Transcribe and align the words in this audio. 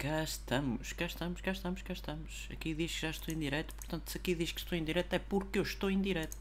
cá 0.00 0.22
estamos, 0.22 0.94
cá 0.94 1.04
estamos, 1.04 1.42
cá 1.42 1.52
estamos, 1.52 1.82
cá 1.82 1.92
estamos. 1.92 2.48
Aqui 2.50 2.72
diz 2.72 2.90
que 2.94 3.02
já 3.02 3.10
estou 3.10 3.34
em 3.34 3.38
direto, 3.38 3.74
portanto, 3.74 4.08
se 4.08 4.16
aqui 4.16 4.34
diz 4.34 4.50
que 4.50 4.58
estou 4.58 4.76
em 4.78 4.82
direto 4.82 5.12
é 5.12 5.18
porque 5.18 5.58
eu 5.58 5.62
estou 5.62 5.90
em 5.90 6.00
direto. 6.00 6.38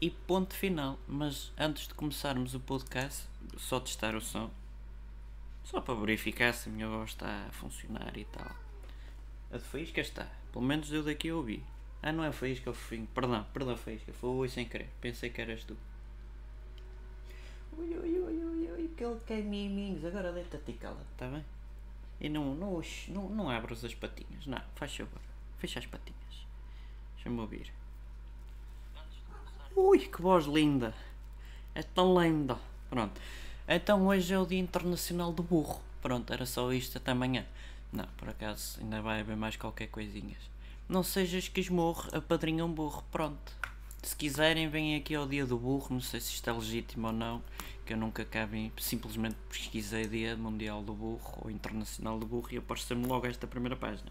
E 0.00 0.08
ponto 0.08 0.54
final. 0.54 0.96
Mas 1.08 1.52
antes 1.58 1.88
de 1.88 1.94
começarmos 1.94 2.54
o 2.54 2.60
podcast, 2.60 3.24
só 3.56 3.80
testar 3.80 4.14
o 4.14 4.20
som. 4.20 4.52
Só 5.64 5.80
para 5.80 5.96
verificar 5.96 6.54
se 6.54 6.68
a 6.68 6.72
minha 6.72 6.86
voz 6.86 7.10
está 7.10 7.46
a 7.48 7.50
funcionar 7.50 8.16
e 8.16 8.24
tal. 8.26 8.54
A 9.50 9.56
de 9.56 9.64
Faísca 9.64 10.00
está. 10.00 10.28
Pelo 10.52 10.64
menos 10.64 10.92
eu 10.92 11.02
daqui 11.02 11.32
ouvi. 11.32 11.64
Ah, 12.00 12.12
não 12.12 12.22
é 12.22 12.30
Faísca, 12.30 12.70
é 12.70 12.72
Fofinho. 12.72 13.08
Perdão, 13.12 13.44
perdão, 13.52 13.76
Faísca. 13.76 14.12
Foi 14.12 14.48
sem 14.48 14.64
querer. 14.64 14.90
Pensei 15.00 15.30
que 15.30 15.40
eras 15.40 15.64
tu. 15.64 15.76
Ui, 17.76 17.98
ui, 17.98 18.20
ui, 18.20 18.44
ui, 18.44 18.70
ui, 18.70 18.90
que 18.96 19.04
ele 19.04 19.18
quer 19.26 19.42
miminhos. 19.42 20.04
Agora 20.04 20.30
deita-te 20.30 20.70
e 20.70 20.74
cala, 20.74 21.04
está 21.12 21.26
bem? 21.26 21.55
E 22.20 22.28
não, 22.28 22.54
não, 22.54 22.82
não, 23.08 23.28
não 23.28 23.50
abras 23.50 23.84
as 23.84 23.94
patinhas. 23.94 24.46
Não, 24.46 24.60
faz 24.74 24.94
favor. 24.94 25.20
Fecha 25.58 25.78
as 25.78 25.86
patinhas. 25.86 26.46
Deixa-me 27.14 27.40
ouvir. 27.40 27.72
Ui, 29.74 29.98
que 29.98 30.22
voz 30.22 30.46
linda. 30.46 30.94
É 31.74 31.82
tão 31.82 32.20
linda. 32.20 32.58
Pronto. 32.88 33.20
Então 33.68 34.06
hoje 34.06 34.32
é 34.32 34.38
o 34.38 34.46
Dia 34.46 34.58
Internacional 34.58 35.32
do 35.32 35.42
Burro. 35.42 35.82
Pronto, 36.00 36.32
era 36.32 36.46
só 36.46 36.72
isto 36.72 36.98
até 36.98 37.10
amanhã. 37.10 37.44
Não, 37.92 38.06
por 38.16 38.28
acaso 38.28 38.80
ainda 38.80 39.02
vai 39.02 39.20
haver 39.20 39.36
mais 39.36 39.56
qualquer 39.56 39.88
coisinhas. 39.88 40.38
Não 40.88 41.02
sejas 41.02 41.48
que 41.48 41.60
esmorro, 41.60 42.08
apadrinha 42.12 42.64
um 42.64 42.72
burro. 42.72 43.04
Pronto. 43.10 43.52
Se 44.02 44.14
quiserem, 44.14 44.68
venham 44.68 44.98
aqui 44.98 45.14
ao 45.14 45.26
dia 45.26 45.44
do 45.44 45.58
burro. 45.58 45.88
Não 45.90 46.00
sei 46.00 46.20
se 46.20 46.32
isto 46.32 46.48
é 46.48 46.52
legítimo 46.52 47.08
ou 47.08 47.12
não. 47.12 47.42
Que 47.86 47.92
eu 47.92 47.96
nunca 47.96 48.24
cabe. 48.24 48.72
Simplesmente 48.78 49.36
pesquisei 49.48 50.08
Dia 50.08 50.36
Mundial 50.36 50.82
do 50.82 50.92
Burro 50.92 51.38
ou 51.42 51.50
Internacional 51.50 52.18
do 52.18 52.26
Burro 52.26 52.48
e 52.50 52.58
apareceu-me 52.58 53.06
logo 53.06 53.26
esta 53.26 53.46
primeira 53.46 53.76
página. 53.76 54.10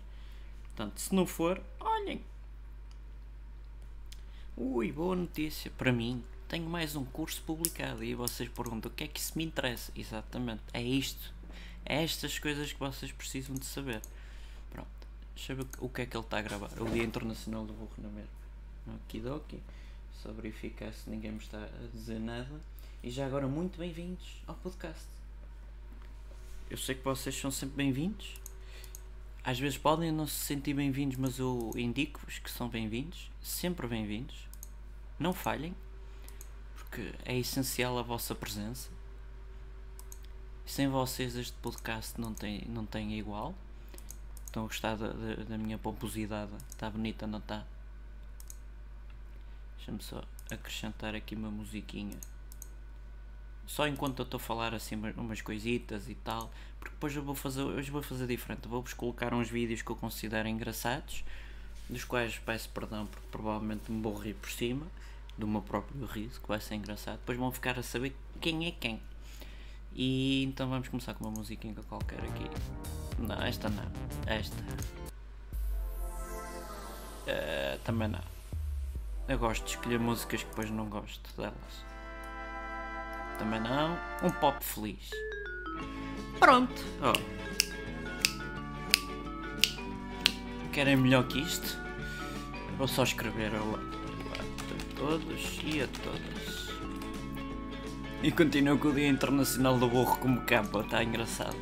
Portanto, 0.64 0.98
se 0.98 1.14
não 1.14 1.26
for, 1.26 1.62
olhem. 1.80 2.22
Ui, 4.58 4.92
boa 4.92 5.16
notícia 5.16 5.70
para 5.78 5.92
mim. 5.92 6.24
Tenho 6.48 6.70
mais 6.70 6.96
um 6.96 7.04
curso 7.04 7.42
publicado 7.42 8.02
e 8.02 8.16
vocês 8.16 8.48
perguntam 8.48 8.90
o 8.90 8.94
que 8.94 9.04
é 9.04 9.08
que 9.08 9.20
isso 9.20 9.38
me 9.38 9.44
interessa. 9.44 9.92
Exatamente, 9.94 10.64
é 10.72 10.82
isto. 10.82 11.34
É 11.86 12.02
estas 12.02 12.40
coisas 12.40 12.72
que 12.72 12.80
vocês 12.80 13.12
precisam 13.12 13.56
de 13.56 13.66
saber. 13.66 14.02
Pronto, 14.72 14.88
deixa 15.36 15.52
eu 15.52 15.58
ver 15.58 15.68
o 15.80 15.90
que 15.90 16.02
é 16.04 16.06
que 16.06 16.16
ele 16.16 16.24
está 16.24 16.38
a 16.40 16.42
gravar. 16.42 16.72
O 16.82 16.90
Dia 16.90 17.04
Internacional 17.04 17.66
do 17.66 17.74
Burro 17.74 17.92
na 17.98 18.08
mesma. 18.08 18.30
Okidoki. 18.88 19.62
Só 20.24 20.32
verificar 20.32 20.94
se 20.94 21.10
ninguém 21.10 21.32
me 21.32 21.40
está 21.40 21.58
a 21.58 21.88
dizer 21.94 22.20
nada. 22.20 22.62
E 23.06 23.12
já 23.12 23.28
agora, 23.28 23.48
muito 23.48 23.78
bem-vindos 23.78 24.42
ao 24.48 24.56
podcast. 24.56 25.06
Eu 26.68 26.76
sei 26.76 26.96
que 26.96 27.04
vocês 27.04 27.40
são 27.40 27.52
sempre 27.52 27.76
bem-vindos. 27.76 28.34
Às 29.44 29.60
vezes 29.60 29.78
podem 29.78 30.12
não 30.12 30.26
se 30.26 30.44
sentir 30.44 30.74
bem-vindos, 30.74 31.16
mas 31.16 31.38
eu 31.38 31.72
indico-vos 31.76 32.40
que 32.40 32.50
são 32.50 32.68
bem-vindos. 32.68 33.30
Sempre 33.44 33.86
bem-vindos. 33.86 34.48
Não 35.20 35.34
falhem, 35.34 35.76
porque 36.74 37.14
é 37.24 37.38
essencial 37.38 37.96
a 38.00 38.02
vossa 38.02 38.34
presença. 38.34 38.90
Sem 40.66 40.88
vocês 40.88 41.36
este 41.36 41.56
podcast 41.58 42.20
não 42.20 42.34
tem, 42.34 42.64
não 42.68 42.88
tem 42.88 43.20
igual. 43.20 43.54
Estão 44.48 44.64
a 44.64 44.66
gostar 44.66 44.96
da, 44.96 45.10
da, 45.10 45.44
da 45.44 45.58
minha 45.60 45.78
pomposidade? 45.78 46.54
Está 46.72 46.90
bonita, 46.90 47.28
não 47.28 47.38
está? 47.38 47.68
Deixa-me 49.76 50.02
só 50.02 50.24
acrescentar 50.50 51.14
aqui 51.14 51.36
uma 51.36 51.52
musiquinha. 51.52 52.18
Só 53.68 53.88
enquanto 53.88 54.20
eu 54.20 54.24
estou 54.24 54.38
a 54.38 54.42
falar 54.42 54.74
assim 54.74 54.96
umas 55.18 55.42
coisitas 55.42 56.10
e 56.10 56.16
tal. 56.16 56.52
Porque 56.80 56.94
depois 56.94 57.16
eu 57.16 57.24
vou 57.24 57.36
fazer. 57.36 57.62
Hoje 57.62 57.90
vou 57.92 58.02
fazer 58.02 58.28
diferente. 58.28 58.68
Vou-vos 58.68 58.94
colocar 58.94 59.34
uns 59.34 59.50
vídeos 59.50 59.82
que 59.82 59.90
eu 59.90 59.96
considero 59.96 60.48
engraçados. 60.48 61.24
Dos 61.90 62.04
quais 62.04 62.38
peço 62.38 62.70
perdão 62.70 63.06
porque 63.06 63.28
provavelmente 63.32 63.92
me 63.92 64.02
vou 64.02 64.16
rir 64.16 64.36
por 64.36 64.50
cima. 64.50 64.86
Do 65.38 65.48
meu 65.48 65.62
próprio 65.62 66.06
riso, 66.06 66.40
que 66.40 66.48
vai 66.48 66.62
ser 66.62 66.76
engraçado. 66.76 67.18
Depois 67.20 67.38
vão 67.38 67.52
ficar 67.52 67.78
a 67.78 67.84
saber 67.84 68.16
quem 68.40 68.68
é 68.68 68.72
quem. 68.72 69.02
E 69.94 70.44
então 70.44 70.70
vamos 70.70 70.88
começar 70.88 71.14
com 71.14 71.26
uma 71.26 71.38
musiquinha 71.38 71.74
qualquer 71.88 72.20
aqui. 72.20 72.50
Não, 73.18 73.42
esta 73.42 73.70
não. 73.70 73.92
Esta. 74.26 74.62
Uh, 77.24 77.80
também 77.84 78.08
não. 78.08 78.24
Eu 79.28 79.40
gosto 79.40 79.64
de 79.66 79.72
escolher 79.72 80.00
músicas 80.00 80.44
que 80.44 80.50
depois 80.50 80.70
não 80.70 80.88
gosto 80.88 81.36
delas. 81.36 81.95
Também 83.38 83.60
não. 83.60 83.98
Um 84.24 84.32
pop 84.32 84.64
feliz. 84.64 85.10
Pronto. 86.40 86.74
Oh. 87.02 87.36
Querem 90.72 90.98
melhor 90.98 91.26
que 91.28 91.40
isto? 91.40 91.78
Vou 92.78 92.88
só 92.88 93.04
escrever 93.04 93.54
olá 93.56 93.80
a 94.34 94.96
todos 94.98 95.60
e 95.64 95.82
a 95.82 95.88
todas. 95.88 96.66
E 98.22 98.32
continuo 98.32 98.78
com 98.78 98.90
o 98.90 98.94
Dia 98.94 99.08
Internacional 99.08 99.78
do 99.78 99.88
Burro 99.88 100.18
como 100.18 100.42
capa, 100.42 100.82
está 100.82 101.04
engraçado. 101.04 101.56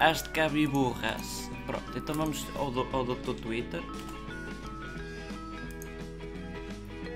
As 0.00 0.22
de 0.22 0.30
cabo 0.30 0.56
e 0.56 0.66
burras. 0.66 1.50
Pronto, 1.66 1.96
então 1.96 2.14
vamos 2.14 2.46
ao, 2.56 2.70
do, 2.70 2.88
ao 2.92 3.04
Dr. 3.04 3.34
Twitter. 3.40 3.82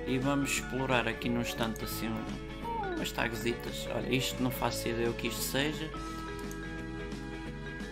E 0.07 0.19
vamos 0.19 0.53
explorar 0.53 1.09
aqui 1.09 1.29
no 1.29 1.41
instante 1.41 1.85
assim 1.85 2.09
umas 3.01 3.13
tagzitas. 3.13 3.89
Olha, 3.95 4.15
isto 4.15 4.43
não 4.43 4.51
faço 4.51 4.89
ideia 4.89 5.11
o 5.11 5.15
que 5.15 5.29
isto 5.29 5.41
seja. 5.41 5.91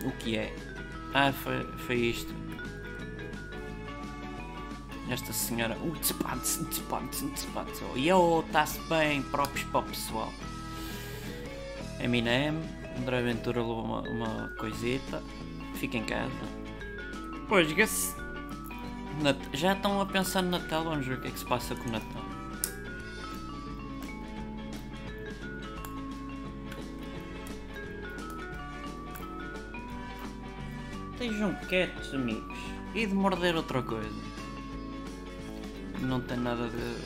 O 0.05 0.13
que 0.13 0.37
é? 0.37 0.55
Ah, 1.15 1.33
foi, 1.33 1.65
foi 1.79 1.97
isto. 1.97 2.33
Esta 5.11 5.33
senhora. 5.33 5.77
Uh, 5.79 5.97
tspants, 5.97 6.61
tspants, 6.71 7.25
tspants. 7.35 7.83
Oh, 7.91 7.97
yo, 7.97 8.45
está-se 8.47 8.79
bem. 8.89 9.23
Próprios 9.23 9.65
para 9.69 9.81
o 9.81 9.83
pessoal. 9.85 10.33
Eminem. 12.01 12.61
André 12.99 13.23
Ventura 13.23 13.61
levou 13.61 13.83
uma, 13.83 14.03
uma 14.03 14.49
coisita. 14.59 15.23
Fica 15.77 15.97
em 15.97 16.05
casa. 16.05 16.31
Pois, 17.49 17.69
já 19.55 19.73
estão 19.73 20.01
a 20.01 20.07
pensar 20.07 20.43
no 20.43 20.51
Natal, 20.51 20.85
vamos 20.85 21.07
ver 21.07 21.17
o 21.17 21.21
que 21.21 21.29
é 21.29 21.31
que 21.31 21.39
se 21.39 21.47
passa 21.47 21.75
com 21.75 21.89
o 21.89 21.93
Natal. 21.93 22.28
Estejam 31.39 31.55
quietos, 31.69 32.13
amigos. 32.15 32.59
E 32.97 33.07
de 33.07 33.15
morder 33.15 33.55
outra 33.55 33.81
coisa. 33.81 34.11
Não 36.01 36.21
tem 36.21 36.37
nada 36.37 36.67
de. 36.67 36.97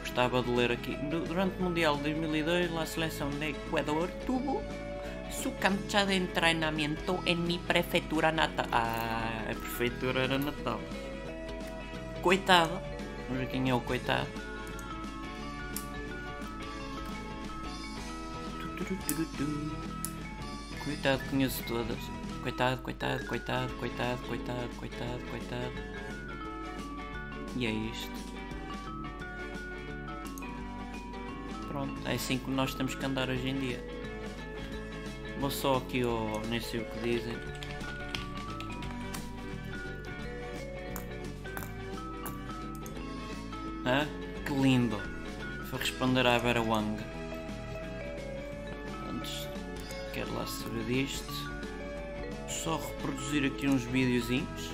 Gostava 0.00 0.42
de 0.42 0.50
ler 0.50 0.72
aqui. 0.72 0.96
Durante 1.28 1.60
o 1.60 1.64
Mundial 1.64 1.98
de 1.98 2.04
2002, 2.04 2.74
a 2.74 2.86
seleção 2.86 3.28
de 3.28 3.50
Ecuador 3.50 4.08
tuvo 4.24 4.62
su 5.30 5.52
cancha 5.60 6.06
de 6.06 6.14
entrenamiento 6.14 7.20
en 7.26 7.46
mi 7.46 7.58
prefeitura 7.58 8.32
natal. 8.32 8.66
Ah, 8.72 9.42
a 9.50 9.54
prefeitura 9.54 10.22
era 10.22 10.38
Natal. 10.38 10.80
Coitado. 12.22 12.80
Vamos 13.28 13.40
ver 13.40 13.48
quem 13.50 13.68
é 13.68 13.74
o 13.74 13.80
coitado. 13.82 14.26
Coitado, 20.82 21.22
conheço 21.28 21.62
todas. 21.64 22.13
Coitado, 22.44 22.82
coitado, 22.82 23.24
coitado, 23.24 23.72
coitado, 23.76 24.22
coitado, 24.28 24.68
coitado, 24.76 25.18
coitado. 25.30 25.72
E 27.56 27.66
é 27.66 27.70
isto. 27.70 28.12
Pronto, 31.68 32.06
é 32.06 32.12
assim 32.12 32.36
que 32.36 32.50
nós 32.50 32.74
temos 32.74 32.94
que 32.94 33.06
andar 33.06 33.30
hoje 33.30 33.48
em 33.48 33.58
dia. 33.58 33.82
Vou 35.40 35.50
só 35.50 35.78
aqui 35.78 36.02
ao. 36.02 36.42
nem 36.50 36.60
sei 36.60 36.80
o 36.80 36.84
que 36.84 36.98
dizem. 36.98 37.34
Ah, 43.86 44.06
que 44.44 44.52
lindo! 44.52 45.00
Vou 45.70 45.80
responder 45.80 46.26
à 46.26 46.36
Vera 46.36 46.60
Wang. 46.60 47.02
Antes, 49.08 49.48
quero 50.12 50.34
lá 50.34 50.46
saber 50.46 50.84
disto. 50.84 51.33
Só 52.64 52.76
reproduzir 52.78 53.44
aqui 53.44 53.68
uns 53.68 53.82
videozinhos. 53.82 54.70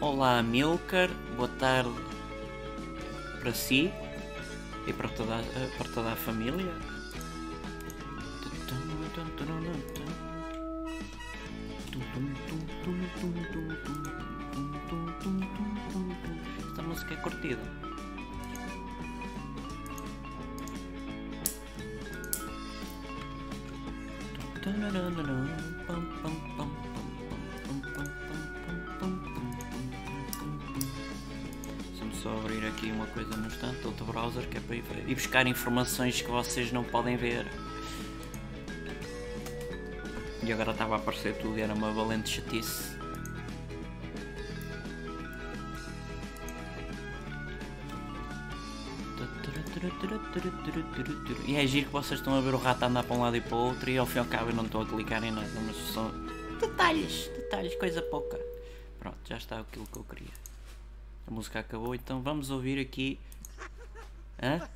Olá 0.00 0.40
Milker, 0.40 1.10
boa 1.36 1.48
tarde 1.58 1.90
para 3.40 3.52
si 3.52 3.92
e 4.86 4.92
para 4.92 5.08
toda, 5.08 5.42
para 5.76 5.88
toda 5.88 6.12
a 6.12 6.16
família. 6.16 6.72
Buscar 35.20 35.46
informações 35.46 36.22
que 36.22 36.30
vocês 36.30 36.72
não 36.72 36.82
podem 36.82 37.14
ver. 37.14 37.46
E 40.42 40.50
agora 40.50 40.70
estava 40.70 40.94
a 40.94 40.98
aparecer 40.98 41.36
tudo 41.36 41.58
e 41.58 41.60
era 41.60 41.74
uma 41.74 41.92
valente 41.92 42.30
chatice. 42.30 42.98
E 51.46 51.56
é 51.56 51.66
giro 51.66 51.86
que 51.86 51.92
vocês 51.92 52.18
estão 52.18 52.34
a 52.34 52.40
ver 52.40 52.54
o 52.54 52.56
rato 52.56 52.82
andar 52.82 53.04
para 53.04 53.14
um 53.14 53.20
lado 53.20 53.36
e 53.36 53.42
para 53.42 53.54
o 53.54 53.58
outro 53.58 53.90
e 53.90 53.98
ao 53.98 54.06
fim 54.06 54.16
e 54.16 54.18
ao 54.20 54.24
cabo 54.24 54.50
eu 54.50 54.54
não 54.54 54.64
estou 54.64 54.82
a 54.82 54.86
clicar 54.86 55.22
em 55.22 55.30
nada, 55.30 55.48
mas 55.66 55.76
são 55.92 56.10
detalhes, 56.58 57.28
detalhes, 57.36 57.74
coisa 57.76 58.00
pouca. 58.00 58.40
Pronto, 58.98 59.18
já 59.26 59.36
está 59.36 59.60
aquilo 59.60 59.86
que 59.86 59.98
eu 59.98 60.04
queria. 60.04 60.32
A 61.26 61.30
música 61.30 61.60
acabou, 61.60 61.94
então 61.94 62.22
vamos 62.22 62.50
ouvir 62.50 62.80
aqui. 62.80 63.18
Hã? 64.42 64.66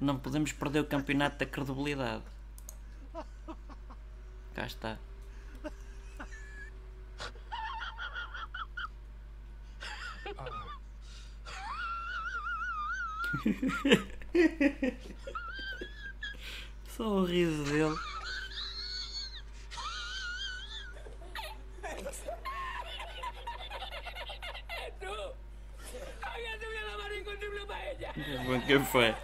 Não 0.00 0.18
podemos 0.18 0.52
perder 0.52 0.80
o 0.80 0.84
campeonato 0.84 1.38
da 1.38 1.46
credibilidade. 1.46 2.22
Cá 4.54 4.66
está. 4.66 4.98
Só 16.88 17.08
o 17.08 17.24
riso 17.24 17.64
dele. 17.64 17.96
Bom, 28.46 28.60
quem 28.66 28.84
foi? 28.84 29.14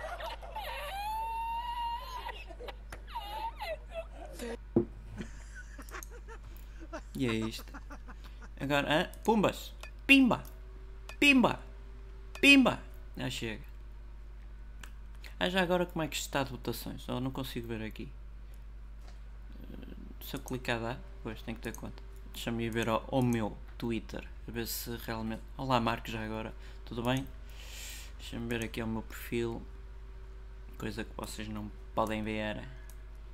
É 7.29 7.35
isto. 7.35 7.73
Agora, 8.59 9.11
pumbas! 9.25 9.73
Pimba! 10.07 10.43
Pimba! 11.19 11.61
Pimba! 12.41 12.81
Já 13.17 13.31
chega. 13.31 13.63
Ah, 15.39 15.49
já 15.49 15.61
agora 15.63 15.87
como 15.87 16.03
é 16.03 16.09
que 16.09 16.17
está 16.17 16.43
de 16.43 16.51
votações? 16.51 17.07
Eu 17.09 17.21
não 17.21 17.31
consigo 17.31 17.67
ver 17.69 17.83
aqui. 17.83 18.09
Eh, 19.73 19.95
Se 20.25 20.37
eu 20.37 20.41
clicar 20.41 20.81
dá? 20.81 20.99
Pois, 21.23 21.43
tenho 21.43 21.57
que 21.57 21.63
ter 21.63 21.77
conta. 21.77 22.03
Deixa-me 22.33 22.65
ir 22.65 22.71
ver 22.71 22.89
ao, 22.89 23.05
ao 23.11 23.23
meu 23.23 23.57
Twitter. 23.77 24.27
A 24.49 24.51
ver 24.51 24.67
se 24.67 24.97
realmente... 25.05 25.43
Olá 25.57 25.81
Marcos, 25.81 26.13
já 26.13 26.25
agora. 26.25 26.55
Tudo 26.85 27.03
bem? 27.03 27.27
Deixa-me 28.19 28.47
ver 28.49 28.65
aqui 28.65 28.81
ao 28.81 28.87
meu 28.87 29.03
perfil. 29.03 29.63
Coisa 30.79 31.05
que 31.05 31.11
vocês 31.17 31.49
não 31.49 31.71
podem 31.95 32.23
ver. 32.23 32.57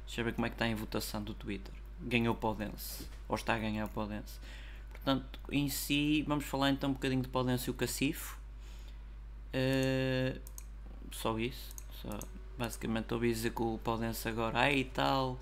Deixa 0.06 0.20
eu 0.20 0.24
ver 0.24 0.32
como 0.34 0.46
é 0.46 0.50
que 0.50 0.54
está 0.54 0.66
em 0.66 0.74
votação 0.74 1.22
do 1.22 1.34
Twitter. 1.34 1.74
Ganhou 2.00 2.34
o 2.34 2.38
Podense. 2.38 3.06
Ou 3.28 3.36
está 3.36 3.54
a 3.54 3.58
ganhar 3.58 3.84
o 3.86 3.88
Podense. 3.88 4.38
Portanto, 4.92 5.38
em 5.50 5.68
si, 5.68 6.22
vamos 6.22 6.44
falar 6.44 6.70
então 6.70 6.90
um 6.90 6.92
bocadinho 6.92 7.22
de 7.22 7.28
Podense 7.28 7.68
e 7.68 7.70
o 7.70 7.74
Cacifo. 7.74 8.38
Eh, 9.52 10.38
só 11.12 11.38
isso. 11.38 11.74
Só, 12.02 12.10
basicamente 12.58 13.14
ouvi 13.14 13.32
dizer 13.32 13.52
que 13.52 13.62
o 13.62 13.78
Podense 13.78 14.28
agora, 14.28 14.58
ai 14.58 14.78
e 14.78 14.84
tal, 14.84 15.38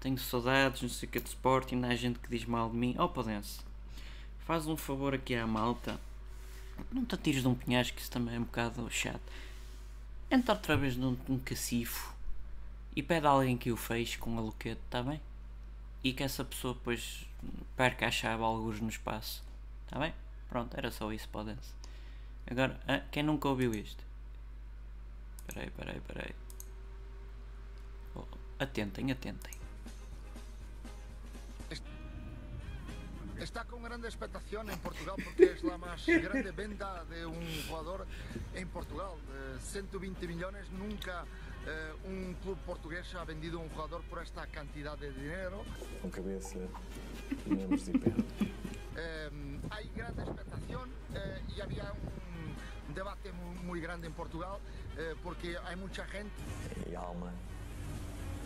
tenho 0.00 0.18
saudades, 0.18 0.82
não 0.82 0.88
sei 0.88 1.08
o 1.08 1.12
que 1.12 1.20
de 1.20 1.28
Sporting, 1.28 1.82
há 1.84 1.94
gente 1.94 2.18
que 2.18 2.28
diz 2.28 2.44
mal 2.44 2.68
de 2.68 2.76
mim. 2.76 2.94
Oh 2.98 3.08
Podense, 3.08 3.60
faz 4.40 4.66
um 4.66 4.76
favor 4.76 5.14
aqui 5.14 5.34
à 5.36 5.46
malta, 5.46 5.98
não 6.92 7.04
te 7.04 7.14
atires 7.14 7.42
de 7.42 7.48
um 7.48 7.54
penhasco, 7.54 7.98
isso 7.98 8.10
também 8.10 8.34
é 8.34 8.38
um 8.38 8.44
bocado 8.44 8.88
chato. 8.90 9.22
Entra 10.30 10.54
outra 10.54 10.76
vez 10.76 10.96
num, 10.96 11.16
num 11.28 11.38
cacifo 11.38 12.12
e 12.94 13.02
pede 13.02 13.26
a 13.26 13.30
alguém 13.30 13.56
que 13.56 13.70
o 13.70 13.76
fez 13.76 14.16
com 14.16 14.36
a 14.36 14.40
loquete, 14.40 14.80
está 14.84 15.02
bem? 15.02 15.20
E 16.06 16.12
que 16.12 16.22
essa 16.22 16.44
pessoa 16.44 16.72
depois 16.72 17.26
perca 17.76 18.06
a 18.06 18.12
chave 18.12 18.40
alguns 18.40 18.80
no 18.80 18.88
espaço, 18.88 19.42
está 19.84 19.98
bem? 19.98 20.14
Pronto, 20.48 20.76
era 20.78 20.88
só 20.92 21.12
isso, 21.12 21.28
Podense. 21.28 21.74
Agora, 22.48 22.78
ah, 22.86 23.00
quem 23.10 23.24
nunca 23.24 23.48
ouviu 23.48 23.74
isto? 23.74 24.04
Peraí, 25.48 25.68
peraí, 25.70 26.00
peraí. 26.02 26.32
Oh, 28.14 28.24
atentem, 28.60 29.10
atentem. 29.10 29.52
Está 33.40 33.64
con 33.64 33.82
grande 33.82 34.06
expectación 34.06 34.70
en 34.70 34.78
Portugal 34.78 35.16
porque 35.24 35.54
es 35.54 35.64
la 35.64 35.76
más 35.76 36.06
grande 36.06 36.52
venta 36.52 37.04
de 37.06 37.26
un 37.26 37.44
jugador 37.68 38.06
en 38.54 38.68
Portugal. 38.68 39.10
Eh, 39.34 39.58
120 39.60 40.28
millones, 40.28 40.70
nunca 40.70 41.24
eh, 41.66 41.92
un 42.06 42.34
club 42.42 42.56
portugués 42.66 43.14
ha 43.14 43.24
vendido 43.24 43.58
un 43.58 43.68
jugador 43.70 44.02
por 44.02 44.22
esta 44.22 44.46
cantidad 44.46 44.96
de 44.98 45.10
dinero. 45.12 45.64
com 46.02 46.10
cabeça 46.10 46.58
e 47.46 47.48
membros 47.54 47.86
de 47.86 47.98
pé. 47.98 48.12
Eh, 48.96 49.30
hay 49.70 49.88
grande 49.94 50.22
expectación 50.22 50.88
eh, 51.14 51.40
y 51.56 51.60
había 51.60 51.92
un 52.88 52.94
debate 52.94 53.30
muy 53.64 53.80
grande 53.80 54.06
en 54.06 54.12
Portugal 54.14 54.58
eh, 54.96 55.14
porque 55.22 55.56
hay 55.66 55.76
mucha 55.76 56.06
gente 56.06 56.32
E 56.88 56.94
alma 56.96 57.30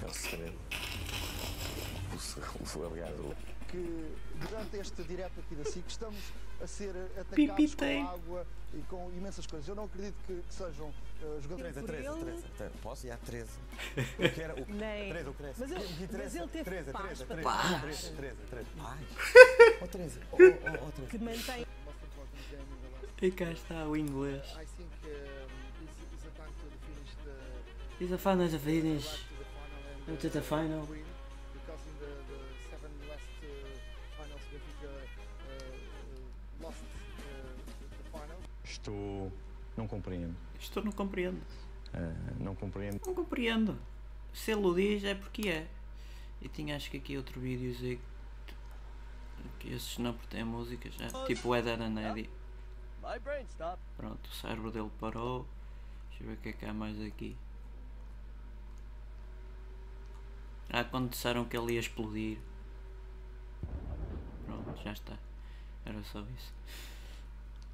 é 0.02 0.06
o 0.06 0.12
segredo. 0.14 0.58
O, 2.14 2.18
se- 2.18 2.40
o 2.78 2.86
aliado, 2.90 3.34
que 3.68 4.10
durante 4.40 4.78
este 4.80 5.04
direto 5.04 5.40
aqui 5.40 5.54
da 5.54 5.64
SIC 5.64 5.84
estamos 5.88 6.18
a 6.62 6.66
ser 6.66 6.96
atacados 7.20 7.36
Pipitei. 7.36 8.02
com 8.02 8.08
água 8.08 8.46
e 8.74 8.78
com 8.88 9.10
imensas 9.12 9.46
coisas. 9.46 9.68
Eu 9.68 9.74
não 9.76 9.84
acredito 9.84 10.16
que, 10.26 10.40
que 10.40 10.54
sejam 10.54 10.90
uh, 11.22 11.40
jogadores. 11.40 11.74
13, 11.74 11.80
por 11.80 11.86
13, 11.90 12.06
ele? 12.08 12.24
13, 12.24 12.42
13. 12.56 12.74
Posso? 12.82 13.06
E 13.06 13.10
há 13.10 13.16
13. 13.16 13.50
Eu 14.18 14.32
quero 14.32 14.54
o 14.62 14.66
Nem. 14.74 15.10
13, 15.10 15.28
o 15.28 15.32
13. 15.34 15.54
Mas 15.60 15.70
ele- 15.70 16.08
mas 16.12 16.34
ele 16.34 16.46
teve 16.48 16.64
13, 16.64 16.90
paz 16.92 17.04
13, 17.04 17.24
para 17.24 17.36
13, 17.36 17.50
trás. 17.50 17.80
13, 17.80 18.10
13, 18.16 18.36
13. 18.50 18.66
Paz. 18.76 19.00
Ó 19.82 19.86
13, 19.86 20.20
ó, 20.32 20.36
ó, 20.36 20.86
ó 20.86 20.90
13. 20.90 21.10
que 21.10 21.18
mantém 21.18 21.66
E 23.22 23.30
cá 23.30 23.50
está 23.52 23.86
o 23.86 23.96
inglês. 23.96 24.42
I 24.56 24.64
think 24.76 24.88
um, 25.04 25.84
is, 25.84 25.90
is 26.16 26.26
a 26.26 26.30
time 26.30 26.54
to 26.56 26.66
finish 26.86 27.14
the 27.24 28.04
Is 28.04 28.12
a 28.12 28.18
final 28.18 28.48
to 28.48 28.58
finish. 28.58 29.26
to 30.18 30.28
the 30.30 30.40
final 30.40 30.86
because 30.86 31.82
in 31.86 31.94
the, 32.00 32.12
the 32.30 32.40
seven 32.70 32.90
last 33.08 33.28
uh, 33.44 33.46
finals 34.16 34.40
Benfica 34.50 34.88
uh, 34.88 36.62
lost 36.62 36.80
uh, 36.80 37.22
the 38.02 38.10
final. 38.10 38.38
Estou. 38.64 39.30
Não 39.76 39.86
compreendo. 39.86 40.34
Isto 40.60 40.78
eu 40.78 40.84
não 40.84 40.92
compreendo. 40.92 41.40
Ah, 41.92 42.12
não 42.38 42.54
compreendo. 42.54 43.00
Não 43.04 43.14
compreendo. 43.14 43.78
Se 44.32 44.52
ele 44.52 44.66
o 44.66 44.74
diz 44.74 45.02
é 45.04 45.14
porque 45.14 45.48
é. 45.48 45.66
E 46.40 46.48
tinha 46.48 46.76
acho 46.76 46.90
que 46.90 46.98
aqui 46.98 47.16
outro 47.16 47.40
vídeo 47.40 47.74
que 49.58 49.72
esses 49.72 49.98
não 49.98 50.12
porque 50.12 50.36
têm 50.36 50.44
músicas, 50.44 50.94
é, 51.00 51.26
tipo 51.26 51.48
o 51.48 51.56
Ed 51.56 51.68
and 51.68 52.00
Eddie. 52.00 52.30
Pronto, 53.96 54.26
o 54.26 54.32
cérebro 54.34 54.70
dele 54.70 54.90
parou. 54.98 55.46
Deixa 56.08 56.24
eu 56.24 56.28
ver 56.28 56.34
o 56.34 56.36
que 56.38 56.48
é 56.50 56.52
que 56.52 56.66
há 56.66 56.72
mais 56.72 57.00
aqui. 57.00 57.36
Ah, 60.70 60.84
quando 60.84 61.10
disseram 61.10 61.44
que 61.44 61.56
ele 61.56 61.74
ia 61.74 61.80
explodir. 61.80 62.38
Pronto, 64.46 64.82
já 64.82 64.92
está. 64.92 65.16
Era 65.84 66.02
só 66.04 66.20
isso. 66.20 66.54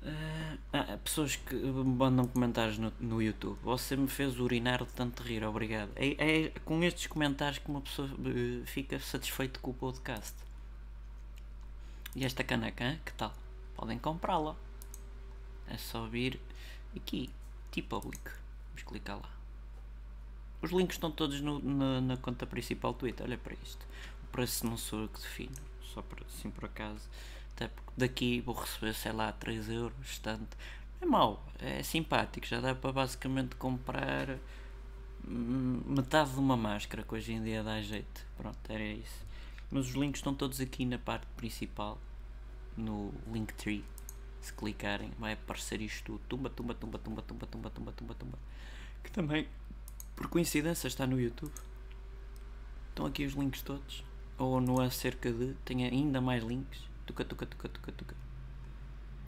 Ah, 0.03 0.57
ah, 0.73 0.86
pessoas 0.99 1.37
que 1.37 1.55
mandam 1.55 2.27
comentários 2.27 2.79
no, 2.79 2.93
no 3.01 3.23
YouTube. 3.23 3.59
Você 3.63 3.97
me 3.97 4.09
fez 4.09 4.39
urinar 4.39 4.85
de 4.85 4.93
tanto 4.93 5.23
rir, 5.23 5.45
obrigado. 5.45 5.91
É, 5.97 6.47
é 6.47 6.49
com 6.65 6.83
estes 6.85 7.07
comentários 7.07 7.59
que 7.59 7.69
uma 7.69 7.81
pessoa 7.81 8.09
eh, 8.09 8.65
fica 8.67 8.99
satisfeito 9.01 9.61
com 9.61 9.71
o 9.71 9.75
podcast. 9.75 10.35
E 12.15 12.25
esta 12.25 12.43
caneca, 12.43 12.99
que 13.05 13.13
tal? 13.13 13.35
Podem 13.75 13.99
comprá-la. 13.99 14.57
É 15.69 15.77
só 15.77 16.07
vir 16.07 16.41
aqui, 16.95 17.29
T-Public. 17.71 18.23
Vamos 18.69 18.83
clicar 18.85 19.17
lá. 19.19 19.31
Os 20.63 20.71
links 20.71 20.97
estão 20.97 21.11
todos 21.11 21.41
no- 21.41 21.59
na, 21.61 22.01
na 22.01 22.17
conta 22.17 22.47
principal 22.47 22.93
do 22.93 22.99
Twitter. 23.01 23.27
Olha 23.27 23.37
para 23.37 23.55
isto. 23.63 23.85
O 24.25 24.27
preço 24.29 24.67
não 24.67 24.77
sou 24.77 25.03
eu 25.03 25.09
que 25.09 25.21
defino. 25.21 25.55
Só 25.93 26.01
por, 26.03 26.19
assim 26.27 26.51
por 26.51 26.65
acaso. 26.65 27.03
Até 27.55 27.69
porque 27.69 27.91
daqui 27.97 28.41
vou 28.41 28.55
receber, 28.55 28.95
sei 28.95 29.13
lá, 29.13 29.33
3 29.33 29.69
euros. 29.69 29.95
Estante. 30.09 30.57
É 31.01 31.07
mau. 31.07 31.45
É 31.59 31.83
simpático. 31.83 32.47
Já 32.47 32.61
dá 32.61 32.75
para 32.75 32.93
basicamente 32.93 33.57
comprar 33.57 34.39
metade 35.29 36.33
de 36.33 36.39
uma 36.39 36.57
máscara 36.57 37.03
que 37.03 37.15
hoje 37.15 37.33
em 37.33 37.43
dia 37.43 37.63
dá 37.63 37.81
jeito. 37.81 38.25
Pronto, 38.37 38.59
era 38.69 38.83
isso. 38.83 39.27
Mas 39.71 39.89
os 39.89 39.95
links 39.95 40.21
estão 40.21 40.35
todos 40.35 40.61
aqui 40.61 40.85
na 40.85 40.99
parte 40.99 41.27
principal. 41.37 41.99
No 42.77 43.13
Linktree 43.33 43.85
se 44.41 44.53
clicarem, 44.53 45.11
vai 45.19 45.33
aparecer 45.33 45.81
isto 45.81 46.05
tudo. 46.05 46.21
Tumba, 46.29 46.51
tumba, 46.51 46.75
tumba, 46.75 46.99
tumba, 46.99 47.23
tumba, 47.23 47.47
tumba, 47.47 47.71
tumba, 47.71 47.93
tumba, 47.93 48.15
tumba. 48.15 48.39
Que 49.03 49.11
também, 49.11 49.49
por 50.15 50.29
coincidência, 50.29 50.87
está 50.87 51.07
no 51.07 51.21
YouTube. 51.21 51.53
Estão 52.91 53.07
aqui 53.07 53.25
os 53.25 53.33
links 53.33 53.63
todos. 53.63 54.05
Ou 54.39 54.61
no 54.61 54.81
acerca 54.81 55.33
de. 55.33 55.55
Tem 55.65 55.85
ainda 55.85 56.21
mais 56.21 56.45
links. 56.45 56.81
Tuca, 57.07 57.25
tuca, 57.25 57.47
tuca, 57.47 57.69
tuca, 57.69 57.93
tuca. 57.93 58.17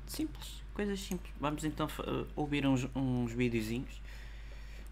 Simples. 0.06 0.62
Coisas 0.78 1.00
simples. 1.00 1.35
Vamos 1.40 1.64
então 1.64 1.88
uh, 1.88 2.25
ouvir 2.37 2.64
uns, 2.64 2.88
uns 2.94 3.32
videozinhos. 3.32 4.00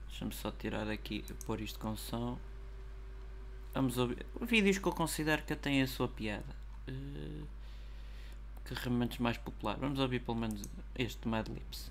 Deixa-me 0.09 0.35
só 0.35 0.51
tirar 0.51 0.91
aqui, 0.91 1.25
pôr 1.47 1.61
isto 1.61 1.79
com 1.79 1.97
som. 1.97 2.37
Vamos 3.73 3.97
ouvir. 3.97 4.27
Vídeos 4.41 4.79
que 4.79 4.89
eu 4.89 4.91
considero 4.91 5.45
que 5.45 5.55
têm 5.55 5.81
a 5.83 5.87
sua 5.87 6.09
piada. 6.09 6.57
Uh, 6.89 7.47
carregamentos 8.65 9.19
mais 9.19 9.39
populares. 9.39 9.81
Vamos 9.81 10.01
ouvir 10.01 10.19
pelo 10.19 10.37
menos 10.37 10.61
este 10.97 11.29
Mad 11.29 11.47
Lips. 11.47 11.89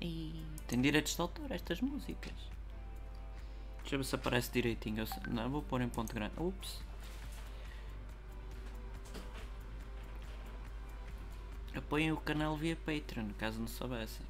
E 0.00 0.42
tem 0.66 0.80
direitos 0.80 1.14
de 1.14 1.20
autor 1.20 1.52
estas 1.52 1.82
músicas. 1.82 2.32
Deixa 3.80 3.96
eu 3.96 3.98
ver 3.98 4.04
se 4.06 4.14
aparece 4.14 4.50
direitinho. 4.50 5.04
Não, 5.28 5.50
vou 5.50 5.60
pôr 5.60 5.82
em 5.82 5.88
ponto 5.90 6.14
grande. 6.14 6.32
Ups. 6.38 6.80
Apoiem 11.74 12.12
o 12.12 12.16
canal 12.16 12.56
via 12.56 12.76
Patreon, 12.76 13.30
caso 13.38 13.60
não 13.60 13.68
soubessem. 13.68 14.26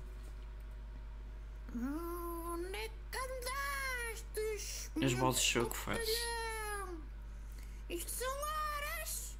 Onde 1.74 2.74
é 2.76 2.90
que 3.10 3.18
andastes? 3.18 4.90
As 5.02 5.12
vozes 5.12 5.42
show 5.42 5.68
que 5.68 5.76
faz. 5.76 6.08
Isto 7.88 8.10
são 8.10 8.28
horas. 8.28 9.36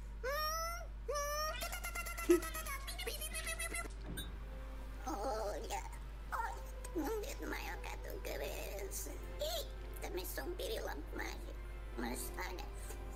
Olha, 5.05 5.83
olha, 6.31 6.63
tenho 6.93 7.05
um 7.05 7.21
dedo 7.21 7.47
maior 7.47 7.77
que 7.77 7.87
a 7.87 7.97
tua 7.97 8.19
cabeça. 8.21 9.11
E 9.39 10.01
também 10.01 10.25
sou 10.25 10.43
um 10.45 10.53
pirilampo 10.55 11.15
mágico. 11.15 11.53
Mas 11.97 12.31
olha, 12.37 12.65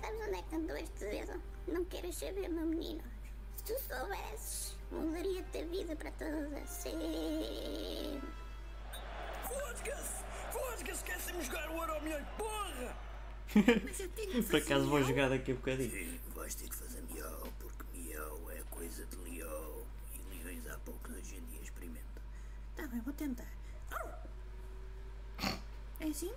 sabes 0.00 0.20
onde 0.20 0.38
é 0.38 0.42
que 0.42 0.54
andou 0.56 0.76
este 0.76 0.98
dedo? 1.00 1.42
Não 1.66 1.84
queres 1.86 2.16
saber, 2.16 2.48
meu 2.48 2.66
menino. 2.66 3.02
Se 3.56 3.64
tu 3.64 3.74
soubesses, 3.80 4.55
mudaria-te 4.90 5.58
a 5.58 5.64
vida 5.64 5.96
para 5.96 6.10
toda 6.12 6.66
sempre. 6.66 8.20
Fosga-se! 9.44 10.24
Fosga-se! 10.52 10.92
Esquecem-me 10.92 11.40
de 11.40 11.46
jogar 11.46 11.70
o 11.70 11.76
Euro 11.76 12.02
Milhões, 12.02 12.26
porra! 12.36 12.96
Mas 13.84 14.00
eu 14.00 14.08
tenho 14.10 14.32
que 14.32 14.42
Por 14.42 14.56
acaso 14.56 14.74
fazer 14.74 14.86
vou 14.86 15.02
jogar 15.02 15.28
daqui 15.28 15.52
a 15.52 15.54
bocadinho. 15.54 15.90
Sim, 15.90 16.20
vais 16.34 16.54
ter 16.54 16.68
que 16.68 16.76
fazer 16.76 17.02
miau, 17.12 17.48
porque 17.58 17.84
miau 17.94 18.50
é 18.50 18.62
coisa 18.70 19.06
de 19.06 19.16
leão. 19.16 19.86
E 20.14 20.44
leões 20.44 20.66
há 20.68 20.78
poucos 20.78 21.14
hoje 21.14 21.36
em 21.36 21.44
dia 21.44 21.62
experimenta. 21.62 22.22
Tá 22.74 22.86
bem, 22.86 23.00
vou 23.00 23.12
tentar. 23.14 23.50
É 25.98 26.08
assim? 26.08 26.32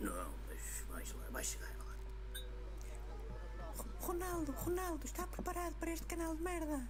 Não, 0.00 0.34
mas 0.46 0.84
vais 0.90 1.12
lá, 1.14 1.30
vais 1.30 1.46
chegar 1.46 1.74
lá. 1.78 1.96
Ronaldo, 4.00 4.52
Ronaldo, 4.52 5.06
está 5.06 5.26
preparado 5.26 5.74
para 5.76 5.92
este 5.92 6.06
canal 6.06 6.36
de 6.36 6.42
merda? 6.42 6.86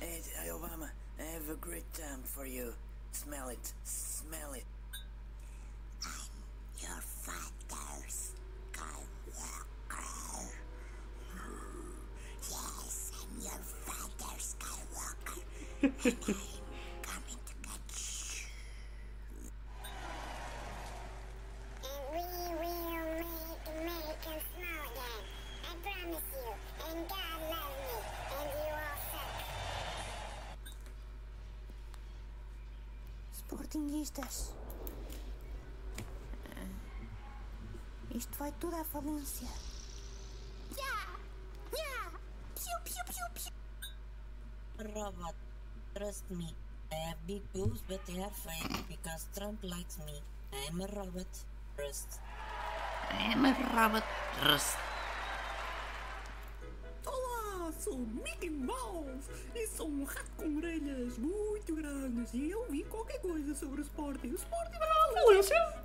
Hey, 0.00 0.20
hey, 0.36 0.48
Obama, 0.50 0.90
I 1.18 1.22
have 1.32 1.48
a 1.50 1.54
great 1.56 1.90
time 1.94 2.20
for 2.24 2.46
you. 2.46 2.74
Smell 3.12 3.48
it, 3.48 3.72
smell 3.84 4.52
it. 4.52 4.64
I'm 6.04 6.10
Your 6.80 7.00
father's 7.22 8.32
Skywalker. 8.72 10.50
Yes, 12.50 13.12
I'm 13.20 13.40
your 13.40 13.62
father 13.86 14.38
Skywalker. 15.92 16.44
Sportinguistas. 34.04 34.52
Eh, 36.56 38.16
isto 38.16 38.38
vai 38.38 38.52
tudo 38.52 38.76
à 38.76 38.84
falência. 38.84 39.48
Yeah! 40.76 41.18
Yeah! 41.72 42.10
Piu, 42.54 42.76
piu, 42.84 43.04
piu, 43.06 43.26
piu. 43.34 44.94
robot. 44.94 45.34
Trust 45.94 46.24
me. 46.30 46.54
I 46.92 46.96
have 47.08 47.18
big 47.26 47.42
boobs, 47.52 47.82
but 47.88 48.04
they 48.06 48.20
are 48.22 48.30
fake 48.30 48.86
because 48.88 49.26
Trump 49.34 49.62
likes 49.62 49.98
me. 50.04 50.22
I 50.52 50.68
am 50.68 50.80
a 50.82 50.86
robot. 50.86 51.28
Trust. 51.76 52.20
É, 53.10 53.34
mas 53.36 53.56
Robert 53.74 54.04
Rust. 54.42 54.76
Olá, 54.76 54.83
sou 57.84 57.98
Mickey 57.98 58.48
Mouse 58.48 59.28
e 59.54 59.66
sou 59.66 59.86
um 59.86 60.04
rato 60.04 60.30
com 60.38 60.56
orelhas 60.56 61.18
muito 61.18 61.76
grandes 61.76 62.32
e 62.32 62.50
eu 62.50 62.64
vi 62.70 62.82
qualquer 62.84 63.20
coisa 63.20 63.54
sobre 63.54 63.82
o 63.82 63.84
Sporting. 63.84 64.28
O 64.28 64.36
Sporting 64.36 64.78
vai 64.78 64.88
à 64.88 65.12
falência! 65.12 65.84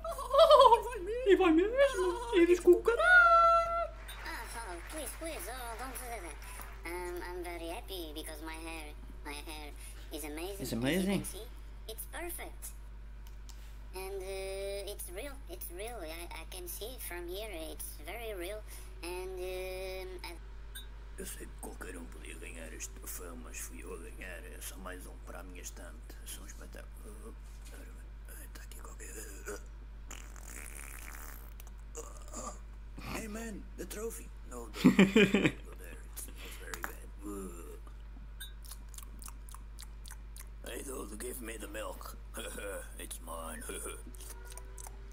Vai 0.82 1.00
mesmo! 1.00 1.28
E 1.28 1.36
vai 1.36 1.52
mesmo! 1.52 2.36
E 2.36 2.46
diz 2.46 2.60
que 2.60 2.70
o 2.70 2.82
caralho! 2.82 3.90
Oh, 4.24 4.30
oh, 4.56 4.76
please, 4.90 5.10
please, 5.18 5.50
oh, 5.50 5.76
don't 5.78 5.96
say 5.98 6.20
that. 6.20 6.36
Um, 6.86 7.20
I'm 7.22 7.44
very 7.44 7.68
happy 7.68 8.12
because 8.14 8.42
my 8.42 8.54
hair, 8.54 8.94
my 9.24 9.32
hair 9.32 9.72
is 10.12 10.24
amazing. 10.24 10.60
It's 10.60 10.72
amazing. 10.72 11.24
see, 11.24 11.46
it's 11.86 12.06
perfect. 12.12 12.72
And 13.94 14.22
uh, 14.22 14.90
it's 14.92 15.04
real, 15.14 15.34
it's 15.50 15.66
real. 15.76 16.00
I, 16.00 16.32
I 16.32 16.44
can 16.50 16.66
see 16.66 16.86
it 16.86 17.02
from 17.02 17.28
here. 17.28 17.50
It's 17.72 17.98
very 18.06 18.34
real. 18.38 18.62
And 19.02 19.38
I 19.38 19.89
Eu 21.20 21.26
sei 21.26 21.44
que 21.44 21.52
qualquer 21.60 21.98
um 21.98 22.04
podia 22.06 22.34
ganhar 22.36 22.72
este 22.72 22.88
troféu, 22.94 23.36
mas 23.44 23.58
fui 23.58 23.82
eu 23.84 23.92
a 23.92 23.98
ganhar. 23.98 24.42
É 24.42 24.58
só 24.58 24.74
mais 24.78 25.06
um 25.06 25.14
para 25.26 25.40
a 25.40 25.42
minha 25.42 25.60
estante. 25.60 26.16
São 26.24 26.42
um 26.42 26.46
espetáculo. 26.46 27.34
Está 28.26 28.62
aqui 28.62 28.80
qualquer. 28.80 29.12
Hey 33.14 33.28
man, 33.28 33.60
the 33.76 33.84
trophy. 33.84 34.30
No, 34.50 34.70
the, 34.70 34.88
go 34.88 35.74
there. 35.76 35.92
It 35.92 36.16
smells 36.16 36.56
very 36.58 36.80
bad. 36.80 37.04
Hey 40.72 40.82
those, 40.84 41.14
give 41.16 41.42
me 41.42 41.58
the 41.58 41.68
milk. 41.68 42.16
it's 42.98 43.20
mine. 43.26 43.62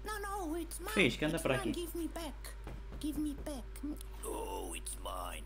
No, 0.06 0.16
no, 0.20 0.54
it's 0.54 0.80
mine. 0.80 1.04
It's 1.04 1.16
para 1.42 1.58
mine. 1.58 1.68
aqui. 1.68 1.72
Give 1.72 1.94
me 1.94 2.06
back. 2.06 2.54
Give 2.98 3.18
me 3.18 3.34
back. 3.44 3.64
oh, 4.24 4.72
it's 4.74 4.96
mine. 5.04 5.44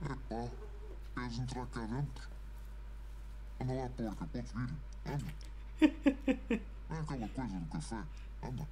Epá, 0.00 0.48
queres 1.14 1.38
entrar 1.38 1.66
cá 1.66 1.80
dentro? 1.86 2.28
Anda 3.60 3.74
lá, 3.74 3.88
porca, 3.88 4.26
podes 4.26 4.52
vir. 4.52 4.70
Anda. 5.06 5.34
Não 6.88 6.96
é 6.96 7.00
aquela 7.00 7.28
coisa 7.28 7.58
do 7.58 7.66
café. 7.66 8.04
Anda. 8.42 8.68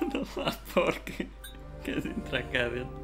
Anda 0.00 0.18
lá, 0.36 0.52
porca. 0.72 1.26
Queres 1.84 2.06
entrar 2.06 2.42
cá 2.44 2.68
dentro? 2.68 2.96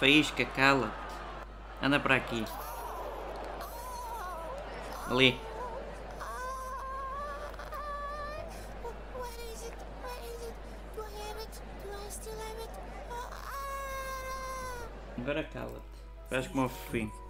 Faísca, 0.00 0.46
cala. 0.46 0.90
Anda 1.82 2.00
para 2.00 2.16
aqui. 2.16 2.42
Ali. 5.10 5.38
Where 9.12 9.28
is 9.52 9.60
it? 9.60 9.76
Where 10.00 10.24
is 16.32 17.29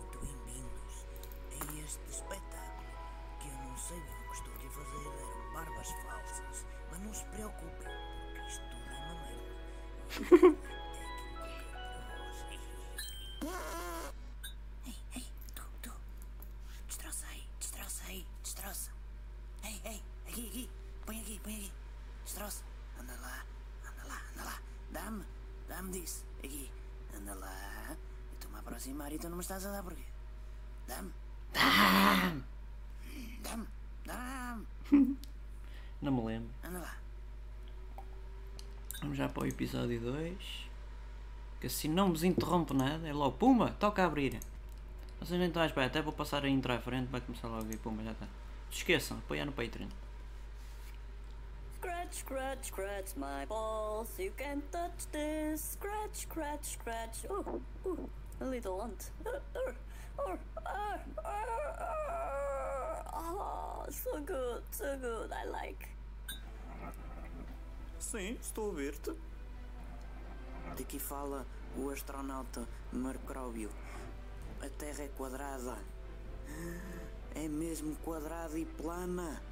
episódio 39.71 40.01
2. 40.01 40.37
Que 41.61 41.69
assim 41.69 41.89
não 41.89 42.11
vos 42.11 42.25
interrompe 42.25 42.75
nada. 42.75 43.07
É 43.07 43.13
logo, 43.13 43.37
pumba, 43.37 43.71
toca 43.79 44.03
a 44.03 44.07
abrir. 44.07 44.41
Vocês 45.21 45.39
nem 45.39 45.49
estão 45.49 45.63
à 45.63 45.67
espera, 45.67 45.87
até 45.87 46.03
vou 46.03 46.13
passar 46.13 46.45
a 46.45 46.49
intro 46.49 46.73
à 46.73 46.79
frente, 46.79 47.09
vai 47.09 47.21
começar 47.21 47.47
logo 47.47 47.71
e 47.71 47.77
pumba, 47.77 48.03
já 48.03 48.13
está. 48.13 48.27
Se 48.71 48.79
esqueçam, 48.79 49.19
apoiar 49.19 49.45
no 49.45 49.53
Patreon. 49.53 49.89
Scratch, 51.77 52.17
scratch, 52.17 52.67
scratch 52.67 53.17
my 53.17 53.47
balls. 53.47 54.19
You 54.19 54.33
can 54.37 54.61
touch 54.73 55.07
this. 55.13 55.77
Scratch, 55.79 56.27
scratch, 56.27 56.73
scratch. 56.73 57.27
Oh, 57.31 57.61
oh 57.85 58.09
a 58.41 58.45
little 58.45 58.81
ant. 58.83 59.11
Oh, 63.15 63.87
so 63.89 64.21
good, 64.21 64.63
so 64.71 64.99
good. 64.99 65.31
I 65.33 65.45
like. 65.47 65.89
Sim, 67.99 68.37
estou 68.41 68.71
a 68.71 68.75
ver-te. 68.75 69.30
Daqui 70.77 70.99
fala 70.99 71.47
o 71.77 71.91
astronauta 71.91 72.67
Marcróbio. 72.93 73.71
A 74.61 74.69
Terra 74.69 75.05
é 75.05 75.09
quadrada. 75.09 75.79
É 77.35 77.49
mesmo 77.49 77.97
quadrada 77.97 78.59
e 78.59 78.65
plana. 78.65 79.43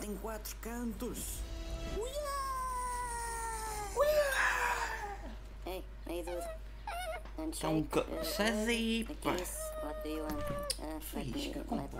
Tem 0.00 0.16
quatro 0.16 0.54
cantos. 0.56 1.40
Hey, 5.66 5.84
hey, 6.06 6.22
dude. 6.22 6.67
Então, 7.38 8.24
sai 8.24 8.52
daí, 8.66 9.06
a 9.08 9.14
pá. 9.14 9.32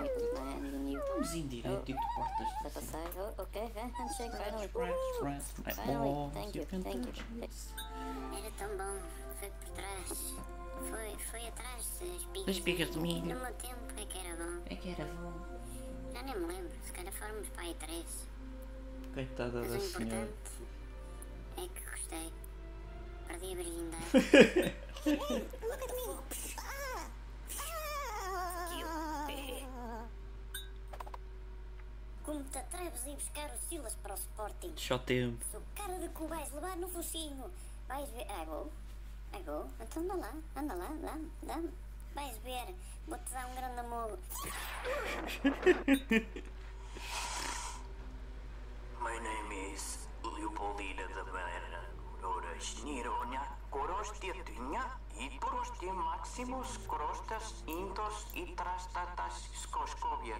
do 0.02 0.08
put 0.08 0.32
my 0.34 0.52
hand 0.52 0.74
in 0.74 0.92
you. 0.92 1.00
Vamos 1.08 1.32
em 1.34 1.46
direto 1.46 1.90
e 1.90 1.94
tu 1.94 2.00
portas. 2.16 2.48
Eh, 2.64 2.70
Era 8.36 8.50
tão 8.52 8.68
bom. 8.76 9.00
Foi 9.38 9.50
por 9.50 9.68
trás. 9.70 10.34
Foi, 10.88 11.16
foi 11.30 11.48
atrás 11.48 11.76
das 12.00 12.08
espigas. 12.20 12.46
Das 12.46 12.56
espigas 12.56 12.90
de 12.90 12.98
milho. 12.98 13.34
No 13.34 13.40
meu 13.40 13.54
tempo 13.54 13.92
é 13.96 14.04
que 14.06 14.18
era 14.18 14.36
bom. 14.36 14.62
É 14.66 14.74
que 14.76 14.88
era 14.90 15.04
bom. 15.04 15.32
Já 16.14 16.22
nem 16.22 16.34
me 16.38 16.46
lembro. 16.46 16.70
Se 16.84 16.92
calhar 16.92 17.12
fomos 17.12 17.48
para 17.50 17.62
aí 17.62 17.74
três. 17.74 18.28
Coitada 19.14 19.60
Mas 19.60 19.70
da 19.72 19.76
o 19.78 19.80
senhora. 19.80 20.04
importante 20.04 20.52
é 21.56 21.68
que 21.68 21.90
gostei. 21.90 22.32
Perdi 23.26 23.52
a 23.52 23.56
virgindade. 23.56 24.74
Como 32.24 32.44
te 32.44 32.58
atreves 32.58 33.04
a 33.06 33.08
ir 33.08 33.14
buscar 33.16 33.50
o 33.50 33.58
Silas 33.58 33.94
para 34.02 34.12
o 34.12 34.16
Sporting? 34.18 34.74
Só 34.76 34.98
tempo. 34.98 35.42
Sou 35.50 35.62
cara 35.74 35.98
de 35.98 36.10
que 36.10 36.22
o 36.22 36.28
vais 36.28 36.52
levar 36.52 36.76
no 36.76 36.86
focinho. 36.88 37.50
Vais 37.88 38.10
ver. 38.10 38.26
Ah, 38.28 38.44
vou. 38.44 38.70
Ah, 39.32 39.38
vou. 39.46 39.66
Então 39.80 40.02
anda 40.02 40.14
lá, 40.14 40.34
anda 40.54 40.74
lá, 40.74 40.88
dá-me, 41.00 41.32
dá-me. 41.42 41.70
Vais 42.14 42.36
ver. 42.38 42.74
Vou-te 43.06 43.32
dar 43.32 43.46
um 43.46 43.54
grande 43.54 43.80
amor. 43.80 44.18
My 49.00 49.18
name 49.20 49.72
is 49.72 50.06
Leopoldina 50.22 51.08
da 51.08 51.24
Banana. 51.24 51.88
Orasnironia, 52.22 53.48
Korostiatinha, 53.70 54.84
e 55.18 55.30
Porostia 55.40 55.92
Maximus, 55.92 56.76
Korostas, 56.86 57.64
Intos 57.66 58.26
e 58.34 58.46
Trastatas 58.54 59.48
Skoskovia. 59.62 60.36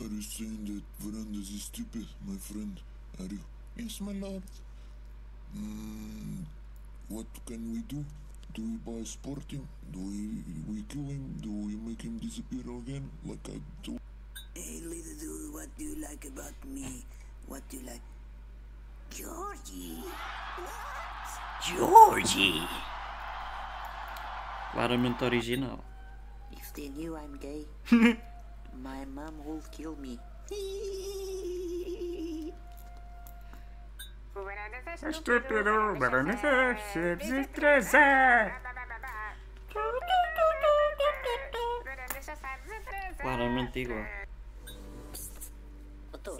Are 0.00 0.08
you 0.08 0.22
saying 0.22 0.64
that 0.64 0.82
verandas 0.98 1.50
is 1.50 1.64
stupid, 1.64 2.06
my 2.26 2.36
friend? 2.38 2.80
Are 3.20 3.28
you? 3.28 3.38
Yes, 3.76 4.00
my 4.00 4.12
lord. 4.12 4.42
Mm, 5.54 6.44
what 7.08 7.26
can 7.46 7.72
we 7.72 7.80
do? 7.82 8.04
Do 8.54 8.62
we 8.62 8.76
buy 8.84 9.04
Sporting? 9.04 9.68
Do 9.92 10.00
we, 10.00 10.42
we 10.68 10.82
kill 10.88 11.04
him? 11.04 11.36
Do 11.40 11.50
we 11.50 11.76
make 11.76 12.02
him 12.02 12.18
disappear 12.18 12.60
again? 12.60 13.10
Like 13.26 13.46
I 13.48 13.60
do? 13.82 13.98
Hey, 14.54 14.80
little 14.84 15.16
dude, 15.20 15.54
what 15.54 15.68
do 15.76 15.84
you 15.84 15.96
like 16.02 16.24
about 16.24 16.56
me? 16.64 17.04
What 17.46 17.62
do 17.68 17.76
you 17.76 17.86
like? 17.86 18.00
Georgie. 19.10 20.02
Georgie! 21.62 22.66
Claramente 24.72 25.24
original. 25.24 25.78
If 26.50 26.72
they 26.74 26.88
knew 26.88 27.16
I'm 27.16 27.38
gay, 27.38 27.66
my 28.82 29.04
mom 29.06 29.44
will 29.44 29.62
kill 29.70 29.94
me. 29.96 30.18
Estúpido, 35.08 35.94
barulho 35.98 36.36
se 36.92 37.16
desestressa. 37.16 38.60
Claramente 43.18 43.80
igual. 43.80 44.04
Tu. 46.22 46.36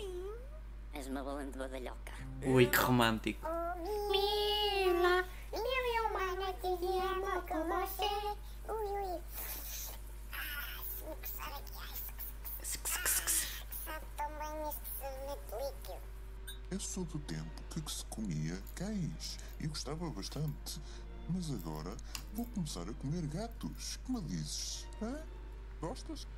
És 0.95 1.07
uma 1.07 1.23
balão 1.23 1.51
de 1.51 1.59
badalhoca. 1.59 2.13
Ui, 2.45 2.67
que 2.67 2.77
romântico. 2.77 3.47
Mila, 5.03 5.27
mil 5.53 5.63
e 5.63 6.01
uma 6.07 6.27
noites 6.37 6.79
amor 7.03 7.43
com 7.49 7.65
você. 7.65 8.07
Ui, 8.69 8.87
ui. 8.87 9.21
Ah. 10.33 10.79
Eu 16.71 16.79
sou 16.79 17.05
do 17.05 17.19
tempo 17.19 17.63
que 17.71 17.93
se 17.93 18.05
comia 18.05 18.57
cães 18.77 19.41
e 19.59 19.67
gostava 19.67 20.09
bastante. 20.09 20.81
Mas 21.29 21.51
agora 21.51 21.97
vou 22.35 22.47
começar 22.47 22.89
a 22.89 22.95
comer 22.95 23.27
gatos. 23.27 23.99
Que 24.07 24.13
me 24.13 24.21
dizes? 24.23 24.87
Hã? 25.03 25.21
Gostas? 25.81 26.29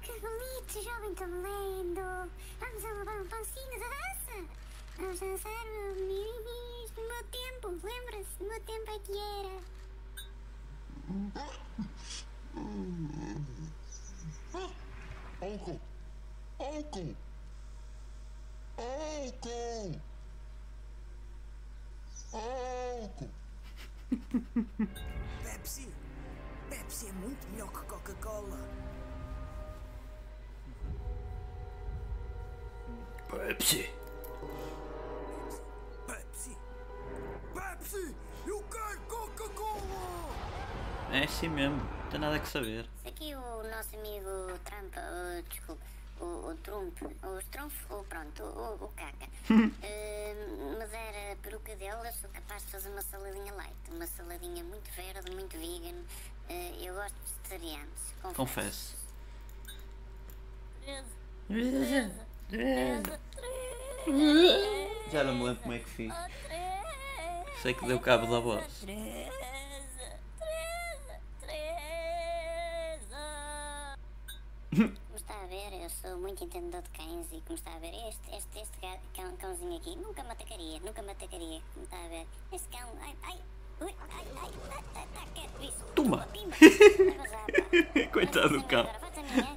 Que 0.00 0.12
bonito, 0.20 0.82
jovem 0.82 1.14
tão 1.14 1.28
lindo. 1.28 2.32
Vamos 2.58 2.84
a 2.84 2.92
levar 2.92 3.20
um 3.20 3.28
pãozinho 3.28 3.70
de 3.72 3.78
dança. 3.78 4.67
Vamos 4.98 5.20
dançar 5.20 5.64
mimimis 5.94 6.92
no 6.96 7.06
meu 7.06 7.24
tempo. 7.30 7.68
Lembra-se? 7.86 8.42
No 8.42 8.48
meu 8.48 8.60
tempo 8.62 8.90
é 8.90 8.98
que 8.98 9.16
era. 9.16 9.62
Álcool! 15.40 15.80
Álcool! 16.58 17.16
Álcool! 18.76 20.00
Álcool! 22.32 23.30
Pepsi! 25.44 25.88
Pepsi 26.68 27.06
é 27.06 27.12
muito 27.12 27.48
melhor 27.50 27.70
que 27.70 27.86
Coca-Cola. 27.86 28.58
Pepsi! 33.30 34.07
Pepsi! 37.78 38.14
Eu 38.46 38.62
quero 38.70 39.00
Coca-Cola! 39.02 39.78
É 41.12 41.24
assim 41.24 41.48
mesmo, 41.48 41.76
não 41.76 42.10
tem 42.10 42.20
nada 42.20 42.38
que 42.38 42.48
saber. 42.48 42.86
Se 43.02 43.08
aqui 43.08 43.34
o 43.34 43.62
nosso 43.70 43.96
amigo 43.96 44.58
Trump, 44.64 44.94
uh, 44.96 45.42
desculpe, 45.48 45.82
o, 46.20 46.24
o 46.24 46.54
Trump, 46.62 47.02
o 47.02 47.42
Trump, 47.50 47.72
o 47.90 48.04
pronto, 48.04 48.42
o, 48.42 48.84
o 48.84 48.88
Caca, 48.88 49.26
uh, 49.50 50.78
me 50.78 50.86
der 50.86 51.32
a 51.32 51.36
peruca 51.36 51.76
dele, 51.76 52.08
eu 52.08 52.12
sou 52.12 52.28
capaz 52.30 52.64
de 52.64 52.72
fazer 52.72 52.90
uma 52.90 53.02
saladinha 53.02 53.52
light. 53.54 53.74
Uma 53.90 54.06
saladinha 54.06 54.64
muito 54.64 54.90
verde, 54.92 55.30
muito 55.30 55.56
vegan. 55.56 55.98
Uh, 56.50 56.84
eu 56.84 56.94
gosto 56.94 57.14
de 57.14 57.32
vegetarianos, 57.48 58.14
confesso. 58.34 58.36
Confesso. 58.36 58.98
Já 65.12 65.24
não 65.24 65.34
me 65.34 65.44
lembro 65.44 65.62
como 65.62 65.74
é 65.74 65.78
que 65.78 65.88
fiz. 65.90 66.12
Sei 67.62 67.74
que 67.74 67.86
deu 67.86 67.98
cabo 67.98 68.26
da 68.26 68.38
voz. 68.38 68.84
Como 74.70 75.16
está 75.16 75.34
a 75.34 75.46
ver, 75.46 75.72
eu 75.82 75.90
sou 75.90 76.16
muito 76.18 76.44
entendedor 76.44 76.82
de 76.82 76.90
cães 76.90 77.26
e 77.32 77.40
como 77.40 77.56
está 77.56 77.74
a 77.74 77.78
ver, 77.80 77.92
este, 78.08 78.36
este, 78.36 78.60
este 78.60 78.78
cão, 79.14 79.36
cãozinho 79.38 79.76
aqui 79.76 79.96
nunca 79.96 80.22
me 80.22 80.30
atacaria, 80.30 80.78
nunca 80.80 81.02
me 81.02 81.10
atacaria. 81.10 81.60
Como 81.74 81.84
está 81.84 81.96
a 81.96 82.08
ver, 82.08 82.26
este 82.52 82.68
cão, 82.68 82.88
ai, 83.00 83.16
ai, 83.24 83.38
ui, 83.80 83.94
ai, 83.98 84.24
ai, 84.36 84.50
ai, 84.70 84.84
ai, 84.94 85.08
ai, 85.16 85.28
quieto, 85.34 85.62
isso. 85.62 85.84
Toma. 85.96 86.28
Coitado 88.12 88.50
do 88.50 88.64
cão. 88.64 88.86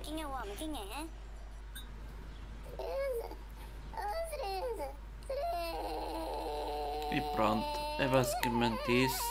Quem 0.01 0.21
é 0.21 0.25
o 0.25 0.31
homem, 0.31 0.55
quem 0.55 0.75
é, 0.75 1.05
oh. 2.79 3.31
E 7.13 7.19
pronto, 7.35 7.70
é 8.01 8.07
basicamente 8.07 9.05
isso. 9.05 9.21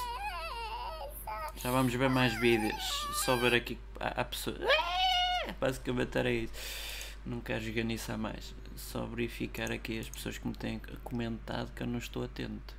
Já 1.56 1.72
vamos 1.72 1.92
ver 1.92 2.08
mais 2.08 2.32
vídeos. 2.34 2.84
Só 3.24 3.34
ver 3.34 3.52
aqui 3.52 3.76
a, 3.98 4.20
a 4.20 4.24
pessoa. 4.24 4.56
Basicamente 5.58 6.16
era 6.16 6.30
isso. 6.30 6.52
Não 7.26 7.40
quero 7.40 7.64
a 8.08 8.16
mais. 8.16 8.54
Só 8.76 9.04
verificar 9.06 9.72
aqui 9.72 9.98
as 9.98 10.08
pessoas 10.08 10.38
que 10.38 10.46
me 10.46 10.54
têm 10.54 10.80
comentado 11.02 11.72
que 11.74 11.82
eu 11.82 11.86
não 11.88 11.98
estou 11.98 12.22
atento. 12.22 12.76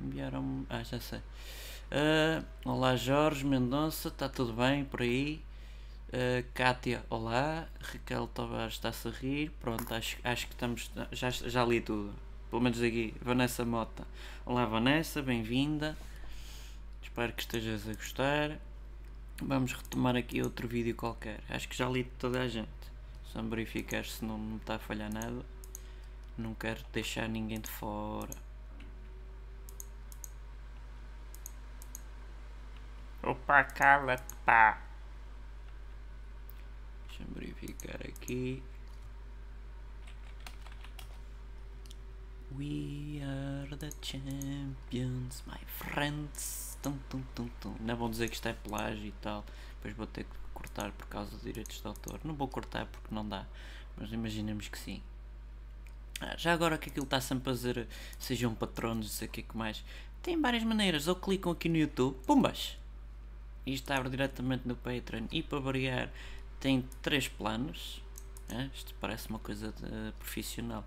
Enviaram-me. 0.00 0.64
Ah, 0.70 0.84
já 0.84 1.00
sei. 1.00 1.20
Ah, 1.90 2.44
olá 2.64 2.94
Jorge 2.94 3.44
Mendonça, 3.44 4.06
está 4.06 4.28
tudo 4.28 4.52
bem 4.52 4.84
por 4.84 5.02
aí? 5.02 5.42
Uh, 6.08 6.46
Kátia, 6.54 7.04
olá. 7.10 7.66
Raquel 7.80 8.28
Tavares 8.28 8.74
está-se 8.74 9.08
a 9.08 9.10
rir. 9.10 9.50
Pronto, 9.58 9.92
acho, 9.92 10.18
acho 10.22 10.46
que 10.46 10.52
estamos. 10.52 10.88
Já, 11.10 11.30
já 11.30 11.64
li 11.64 11.80
tudo. 11.80 12.27
Pelo 12.50 12.62
menos 12.62 12.80
aqui. 12.82 13.14
Vanessa 13.20 13.62
Mota. 13.62 14.06
Olá, 14.46 14.64
Vanessa, 14.64 15.20
bem-vinda. 15.20 15.94
Espero 17.02 17.34
que 17.34 17.42
estejas 17.42 17.86
a 17.86 17.92
gostar. 17.92 18.58
Vamos 19.42 19.74
retomar 19.74 20.16
aqui 20.16 20.40
outro 20.40 20.66
vídeo 20.66 20.94
qualquer. 20.94 21.40
Acho 21.50 21.68
que 21.68 21.76
já 21.76 21.86
li 21.86 22.04
de 22.04 22.10
toda 22.10 22.40
a 22.40 22.48
gente. 22.48 22.70
Só 23.24 23.42
verificar 23.42 24.02
se 24.06 24.24
não 24.24 24.38
me 24.38 24.56
está 24.56 24.76
a 24.76 24.78
falhar 24.78 25.12
nada. 25.12 25.44
Não 26.38 26.54
quero 26.54 26.82
deixar 26.90 27.28
ninguém 27.28 27.60
de 27.60 27.70
fora. 27.70 28.34
Opa, 33.22 33.62
cala-te, 33.64 34.34
pá. 34.46 34.80
Deixa-me 37.08 37.34
verificar 37.34 38.00
aqui. 38.06 38.62
We 42.56 43.20
are 43.22 43.76
the 43.76 43.90
champions, 44.00 45.42
my 45.46 45.58
friends. 45.66 46.78
Tum, 46.82 46.98
tum, 47.10 47.22
tum, 47.34 47.48
tum. 47.60 47.74
Não 47.80 47.96
vão 47.96 48.10
dizer 48.10 48.28
que 48.28 48.34
isto 48.34 48.48
é 48.48 48.52
plágio 48.52 49.06
e 49.06 49.12
tal. 49.20 49.44
Depois 49.76 49.94
vou 49.94 50.06
ter 50.06 50.24
que 50.24 50.30
cortar 50.54 50.90
por 50.92 51.06
causa 51.08 51.30
dos 51.30 51.42
direitos 51.42 51.80
de 51.80 51.86
autor. 51.86 52.20
Não 52.24 52.34
vou 52.34 52.48
cortar 52.48 52.86
porque 52.86 53.14
não 53.14 53.28
dá. 53.28 53.46
Mas 53.96 54.12
imaginemos 54.12 54.68
que 54.68 54.78
sim. 54.78 55.02
Ah, 56.20 56.36
já 56.36 56.52
agora 56.52 56.78
que 56.78 56.88
aquilo 56.88 57.04
está 57.04 57.20
sempre 57.20 57.50
a 57.50 57.52
dizer 57.52 57.86
sejam 58.18 58.54
patronos, 58.54 59.06
não 59.06 59.12
sei 59.12 59.28
o 59.28 59.30
que 59.30 59.40
é 59.40 59.42
que 59.42 59.56
mais. 59.56 59.84
Tem 60.22 60.40
várias 60.40 60.64
maneiras. 60.64 61.06
Ou 61.06 61.16
clicam 61.16 61.52
aqui 61.52 61.68
no 61.68 61.76
YouTube, 61.76 62.16
pumbas! 62.26 62.78
Isto 63.66 63.90
abre 63.92 64.08
diretamente 64.08 64.66
no 64.66 64.74
Patreon. 64.74 65.26
E 65.30 65.42
para 65.42 65.58
variar, 65.58 66.10
tem 66.58 66.88
três 67.02 67.28
planos. 67.28 68.02
É? 68.48 68.70
Isto 68.74 68.94
parece 68.98 69.28
uma 69.28 69.38
coisa 69.38 69.72
de, 69.72 70.12
profissional. 70.18 70.84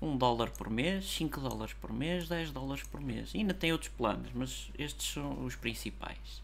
1 0.00 0.06
um 0.06 0.16
dólar 0.16 0.50
por 0.50 0.68
mês, 0.68 1.06
5 1.06 1.40
dólares 1.40 1.74
por 1.74 1.92
mês, 1.92 2.28
10 2.28 2.50
dólares 2.50 2.84
por 2.84 3.00
mês. 3.00 3.32
E 3.34 3.38
ainda 3.38 3.54
tem 3.54 3.72
outros 3.72 3.90
planos, 3.90 4.30
mas 4.34 4.70
estes 4.78 5.14
são 5.14 5.44
os 5.44 5.56
principais. 5.56 6.42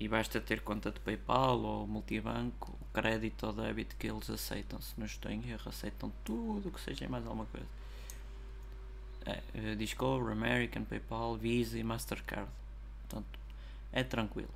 E 0.00 0.06
basta 0.06 0.40
ter 0.40 0.60
conta 0.60 0.90
de 0.90 1.00
PayPal 1.00 1.58
ou 1.60 1.86
multibanco, 1.86 2.78
o 2.80 2.84
crédito 2.92 3.46
ou 3.46 3.52
débito 3.52 3.96
que 3.96 4.06
eles 4.06 4.28
aceitam. 4.30 4.80
Se 4.80 4.92
não 4.98 5.06
estou 5.06 5.30
em 5.30 5.48
erro, 5.48 5.68
aceitam 5.68 6.12
tudo 6.24 6.70
que 6.70 6.80
seja 6.80 7.08
mais 7.08 7.24
alguma 7.24 7.46
coisa. 7.46 7.66
É, 9.26 9.74
Discover, 9.74 10.32
American, 10.32 10.84
PayPal, 10.84 11.36
Visa 11.36 11.78
e 11.78 11.82
Mastercard. 11.82 12.50
Portanto, 13.08 13.38
é 13.92 14.02
tranquilo. 14.02 14.54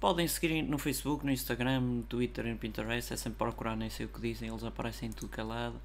Podem 0.00 0.28
seguir 0.28 0.62
no 0.62 0.78
Facebook, 0.78 1.26
no 1.26 1.32
Instagram, 1.32 1.80
no 1.80 2.02
Twitter 2.04 2.46
e 2.46 2.52
no 2.52 2.56
Pinterest. 2.56 3.12
É 3.12 3.16
sempre 3.16 3.38
procurar, 3.38 3.76
nem 3.76 3.90
sei 3.90 4.06
o 4.06 4.08
que 4.08 4.20
dizem, 4.20 4.48
eles 4.48 4.62
aparecem 4.62 5.08
em 5.08 5.12
tudo 5.12 5.28
que 5.28 5.40
é 5.40 5.42
lado. 5.42 5.80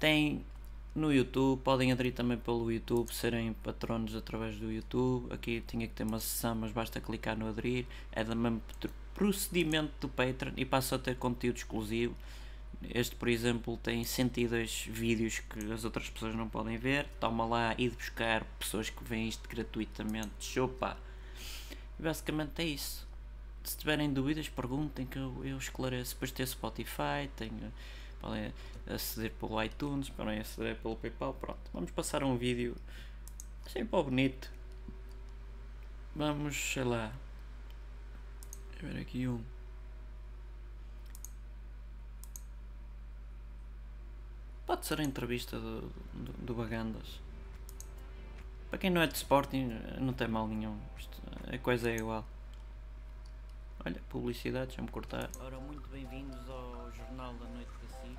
Tem 0.00 0.44
no 0.92 1.12
YouTube, 1.12 1.60
podem 1.62 1.92
aderir 1.92 2.12
também 2.12 2.36
pelo 2.36 2.72
YouTube, 2.72 3.14
serem 3.14 3.52
patronos 3.52 4.16
através 4.16 4.58
do 4.58 4.72
YouTube. 4.72 5.32
Aqui 5.32 5.62
tinha 5.64 5.86
que 5.86 5.94
ter 5.94 6.02
uma 6.02 6.18
sessão, 6.18 6.56
mas 6.56 6.72
basta 6.72 7.00
clicar 7.00 7.38
no 7.38 7.48
aderir. 7.48 7.86
É 8.10 8.24
do 8.24 8.34
mesmo 8.34 8.60
procedimento 9.14 9.92
do 10.00 10.08
Patreon 10.08 10.54
e 10.56 10.64
passa 10.64 10.96
a 10.96 10.98
ter 10.98 11.14
conteúdo 11.16 11.58
exclusivo. 11.58 12.16
Este, 12.92 13.14
por 13.14 13.28
exemplo, 13.28 13.76
tem 13.76 14.02
102 14.02 14.88
vídeos 14.90 15.38
que 15.38 15.72
as 15.72 15.84
outras 15.84 16.10
pessoas 16.10 16.34
não 16.34 16.48
podem 16.48 16.76
ver. 16.76 17.06
Toma 17.20 17.44
lá 17.44 17.74
e 17.78 17.88
de 17.88 17.94
buscar 17.94 18.42
pessoas 18.58 18.90
que 18.90 19.04
veem 19.04 19.28
isto 19.28 19.48
gratuitamente. 19.48 20.32
Chupa! 20.40 20.96
Basicamente 21.98 22.62
é 22.62 22.64
isso 22.64 23.10
se 23.62 23.76
tiverem 23.76 24.12
dúvidas, 24.12 24.48
perguntem 24.48 25.06
que 25.06 25.18
eu, 25.18 25.44
eu 25.44 25.58
esclareço. 25.58 26.14
Depois 26.14 26.32
tem 26.32 26.46
Spotify, 26.46 27.28
tenho, 27.36 27.72
podem 28.20 28.52
aceder 28.86 29.32
pelo 29.32 29.62
iTunes, 29.62 30.10
podem 30.10 30.40
aceder 30.40 30.76
pelo 30.76 30.96
PayPal. 30.96 31.34
Pronto, 31.34 31.70
vamos 31.72 31.90
passar 31.90 32.22
um 32.22 32.36
vídeo 32.36 32.76
assim 33.66 33.84
para 33.84 34.02
bonito. 34.02 34.52
Vamos, 36.14 36.56
sei 36.56 36.84
lá, 36.84 37.12
ver 38.80 39.00
aqui 39.00 39.26
um. 39.28 39.42
Pode 44.66 44.86
ser 44.86 45.00
a 45.00 45.04
entrevista 45.04 45.58
do, 45.58 45.80
do, 46.12 46.32
do 46.46 46.54
Bagandas. 46.54 47.20
Para 48.68 48.78
quem 48.78 48.90
não 48.90 49.00
é 49.00 49.06
de 49.06 49.16
Sporting, 49.16 49.68
não 49.98 50.12
tem 50.12 50.28
mal 50.28 50.46
nenhum. 50.46 50.78
A 51.52 51.58
coisa 51.58 51.90
é 51.90 51.96
igual. 51.96 52.24
Olha, 53.82 53.98
publicidade, 54.10 54.66
deixa-me 54.66 54.90
cortar. 54.90 55.30
Ora, 55.40 55.58
muito 55.58 55.88
bem-vindos 55.88 56.50
ao 56.50 56.92
Jornal 56.92 57.32
da 57.32 57.46
Noite 57.46 57.70
da 57.80 57.88
Si. 57.88 58.14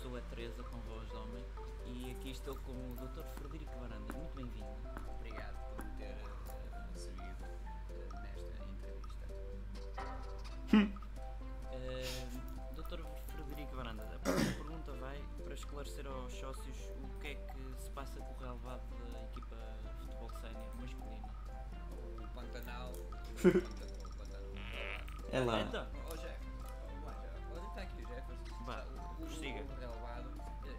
Sou 0.00 0.16
a 0.16 0.20
Teresa 0.20 0.62
com 0.62 0.78
voz 0.82 1.08
de 1.08 1.16
homem 1.16 1.44
e 1.86 2.12
aqui 2.12 2.30
estou 2.30 2.54
com 2.54 2.70
o 2.70 2.94
Dr. 2.94 3.24
Frederico 3.34 3.72
Varandas. 3.80 4.14
Muito 4.14 4.36
bem-vindo. 4.36 4.76
Obrigado 5.18 5.74
por 5.74 5.84
me 5.84 5.90
ter 5.96 6.14
uh, 6.14 6.92
recebido 6.92 7.44
uh, 7.90 8.20
nesta 8.22 8.64
entrevista. 8.64 9.26
uh, 11.72 12.80
Dr. 12.80 13.02
Frederico 13.32 13.74
Varandas, 13.74 14.12
a 14.12 14.18
primeira 14.20 14.52
pergunta 14.52 14.92
vai 14.92 15.20
para 15.42 15.54
esclarecer 15.54 16.06
aos 16.06 16.32
sócios 16.32 16.76
o 17.02 17.08
que 17.18 17.26
é 17.26 17.34
que 17.34 17.82
se 17.82 17.90
passa 17.90 18.20
com 18.20 18.32
o 18.34 18.38
relevado 18.38 18.86
da 19.12 19.20
equipa 19.24 19.56
de 19.82 19.88
futebol 19.98 20.30
sénior 20.40 20.76
masculina. 20.76 21.34
O 22.22 22.28
Pantanal. 22.34 22.92
É 25.36 25.40
lá. 25.40 25.60
Então, 25.60 25.86
oh, 26.10 26.16
Jeff, 26.16 26.40
oh, 27.52 27.58
está 27.58 27.82
aqui 27.82 28.02
o 28.02 28.08
Jefferson. 28.08 28.64
Vá, 28.64 28.86
o, 29.18 29.22
o, 29.22 29.30
siga. 29.32 29.62
O 29.64 29.80
relevado, 29.80 30.30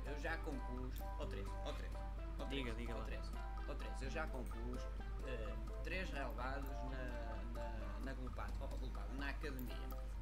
eu 0.03 0.19
já 0.19 0.35
compus. 0.37 0.99
Ó 1.19 1.25
3, 1.27 1.47
ó 1.63 1.73
3. 1.73 1.91
Diga, 2.49 2.71
diga 2.73 2.95
ó 2.95 3.01
3. 3.03 3.31
Ó 3.69 3.73
3, 3.75 4.01
eu 4.01 4.09
já 4.09 4.25
compus 4.25 4.81
uh, 4.81 5.83
três 5.83 6.09
relevados 6.09 6.67
na, 6.89 7.61
na, 7.61 7.99
na 7.99 8.13
Glupado, 8.13 8.51
oh, 8.61 8.77
Glupado, 8.77 9.13
na 9.19 9.29
academia. 9.29 9.75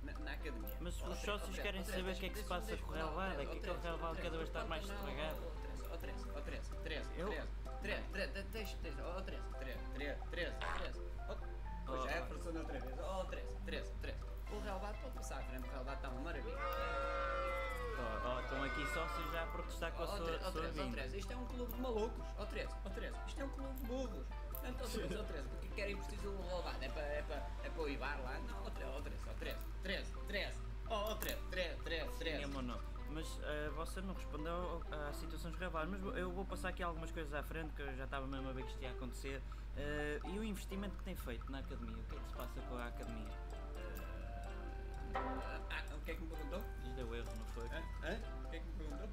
Na, 0.04 0.12
na 0.20 0.32
academia. 0.34 0.78
Mas 0.82 1.02
os 1.02 1.18
sócios 1.20 1.58
querem 1.58 1.86
saber 1.86 2.12
o 2.12 2.16
que 2.20 2.26
é 2.26 2.30
que 2.30 2.40
se 2.40 2.44
passa 2.44 2.76
com 2.76 2.92
o 2.92 2.94
relevado, 2.94 3.40
é 3.40 3.46
que 3.46 3.58
aquele 3.58 3.80
relevado 3.80 4.18
cada 4.18 4.38
vez 4.38 4.50
está 4.50 4.66
mais 4.66 4.84
estragado. 4.84 5.38
Ó 5.94 5.98
3, 5.98 6.28
ó 6.36 6.42
3, 6.42 6.72
3, 6.84 7.08
3, 7.08 7.48
3, 7.82 8.04
3, 8.12 8.46
deixa, 8.52 8.78
deixa, 8.84 9.02
ó 9.02 9.22
3, 9.22 9.42
3, 9.60 10.20
3, 10.30 10.54
3, 11.86 11.86
3. 11.86 12.00
O 12.00 12.08
Jefferson 12.08 12.58
outra 12.58 12.80
vez, 12.80 13.00
ó 13.00 13.24
3, 13.26 13.58
3, 13.66 13.92
3. 14.02 14.18
O 14.52 14.60
relevado 14.60 15.02
pode 15.02 15.16
passar 15.16 15.40
à 15.40 15.44
frente, 15.44 15.68
o 15.68 15.72
relevado 15.72 15.96
está 15.96 16.10
uma 16.10 16.22
maravilha. 16.22 16.58
Oh, 17.98 18.28
oh, 18.28 18.40
estão 18.42 18.64
aqui 18.64 18.86
sócios 18.94 19.32
já 19.32 19.44
a 19.44 19.48
protestar 19.48 19.92
com 19.94 20.04
a 20.04 20.08
sua, 20.08 20.18
oh, 20.18 20.52
sua 20.52 20.62
3, 20.62 20.76
vinda. 20.76 20.92
3, 20.92 21.14
isto 21.14 21.34
é 21.34 21.38
um 21.38 21.46
clube 21.46 21.74
de 21.74 21.82
malucos. 21.82 22.26
Ó 22.38 22.46
3, 22.46 22.70
ó 22.86 22.90
3, 22.90 23.16
isto 23.28 23.42
é 23.42 23.46
um 23.46 23.50
clube 23.50 23.74
de 23.74 23.88
burros. 23.88 24.28
Portanto, 24.52 24.84
ó 24.84 24.88
3, 24.88 25.20
ó 25.20 25.24
3, 25.24 25.48
porque 25.48 25.68
querem 25.70 25.98
preciso 25.98 26.32
do 26.32 26.42
relevado? 26.42 26.84
É 26.84 26.90
para, 26.90 27.02
é 27.02 27.22
para, 27.22 27.36
é 27.64 27.70
para 27.70 27.82
o 27.82 27.90
Ibar 27.90 28.22
lá? 28.24 28.40
Não, 28.40 28.66
ó 28.66 28.70
3, 28.70 28.90
ó 28.90 29.02
3, 29.02 29.22
ó 29.28 29.34
3, 29.34 29.58
3, 29.84 30.14
3. 30.28 30.62
Ó 30.90 31.16
3, 31.16 31.38
3, 31.50 31.84
3, 31.84 32.16
3. 32.18 32.38
Sim, 32.38 32.44
amor, 32.44 32.64
não. 32.64 32.80
Mas 33.10 33.28
uh, 33.38 33.72
você 33.76 34.02
não 34.02 34.14
respondeu 34.14 34.84
à 34.92 35.14
situação 35.14 35.52
dos 35.52 35.60
relevados. 35.60 35.90
Mas 35.90 36.18
eu 36.18 36.32
vou 36.32 36.46
passar 36.46 36.70
aqui 36.70 36.84
algumas 36.84 37.12
coisas 37.12 37.34
à 37.34 37.44
frente 37.44 37.74
que 37.74 37.82
eu 37.82 37.96
já 37.96 38.06
estava 38.06 38.28
mesmo 38.28 38.50
a 38.50 38.54
ver 38.54 38.64
que 38.64 38.72
isto 38.72 38.82
ia 38.82 38.92
acontecer. 38.92 39.42
Uh, 39.76 40.30
e 40.30 40.40
o 40.40 40.44
investimento 40.44 40.98
que 40.98 41.04
tem 41.04 41.16
feito 41.16 41.52
na 41.52 41.60
academia? 41.60 41.98
O 41.98 42.04
que 42.06 42.16
é 42.16 42.20
que 42.20 42.28
se 42.30 42.36
passa 42.36 42.62
com 42.62 42.78
a 42.78 42.88
academia? 42.88 43.30
Uh, 45.14 45.62
ah, 45.70 45.96
o 45.96 46.00
que 46.02 46.12
é 46.12 46.16
que 46.16 46.22
me 46.22 46.30
perguntou? 46.30 46.62
Isto 46.84 46.96
deu 46.96 47.16
erro, 47.16 47.36
não 47.38 47.46
foi? 47.48 47.66
Hã? 47.68 47.84
Hã? 48.04 48.20
O 48.46 48.50
que 48.50 48.56
é 48.56 48.60
que 48.60 48.66
me 48.66 48.74
perguntou? 48.74 49.10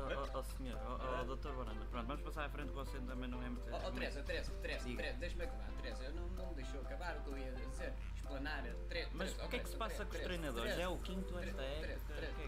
Oh, 0.00 0.02
oh, 0.02 0.38
oh, 0.38 0.42
senhor, 0.56 0.78
oh, 0.86 1.20
oh, 1.20 1.24
doutor 1.24 1.56
Baranda, 1.56 1.84
pronto, 1.90 2.06
vamos 2.06 2.22
passar 2.22 2.44
à 2.44 2.48
frente, 2.48 2.70
você 2.70 2.98
também 3.00 3.28
não 3.28 3.42
é 3.42 3.48
muito. 3.48 3.68
Oh, 3.68 3.88
oh 3.88 3.90
Teresa, 3.90 4.22
Teresa, 4.22 4.52
Teresa, 4.62 4.84
Teresa, 4.84 5.18
deixa-me 5.18 5.42
acabar, 5.42 5.72
Teresa, 5.82 6.04
eu 6.04 6.14
não, 6.14 6.28
não 6.28 6.54
deixou 6.54 6.80
acabar 6.82 7.16
o 7.16 7.22
que 7.22 7.30
eu 7.30 7.38
ia 7.38 7.52
dizer, 7.52 7.92
explanar, 8.14 8.62
Teresa. 8.88 9.10
Mas 9.12 9.32
o 9.32 9.48
que 9.48 9.56
é 9.56 9.58
que 9.58 9.68
se 9.68 9.76
passa 9.76 10.04
com 10.04 10.14
os 10.14 10.20
treinadores? 10.20 10.78
É 10.78 10.88
o 10.88 10.98
quinto 10.98 11.36
esta 11.38 11.62
época? 11.62 11.98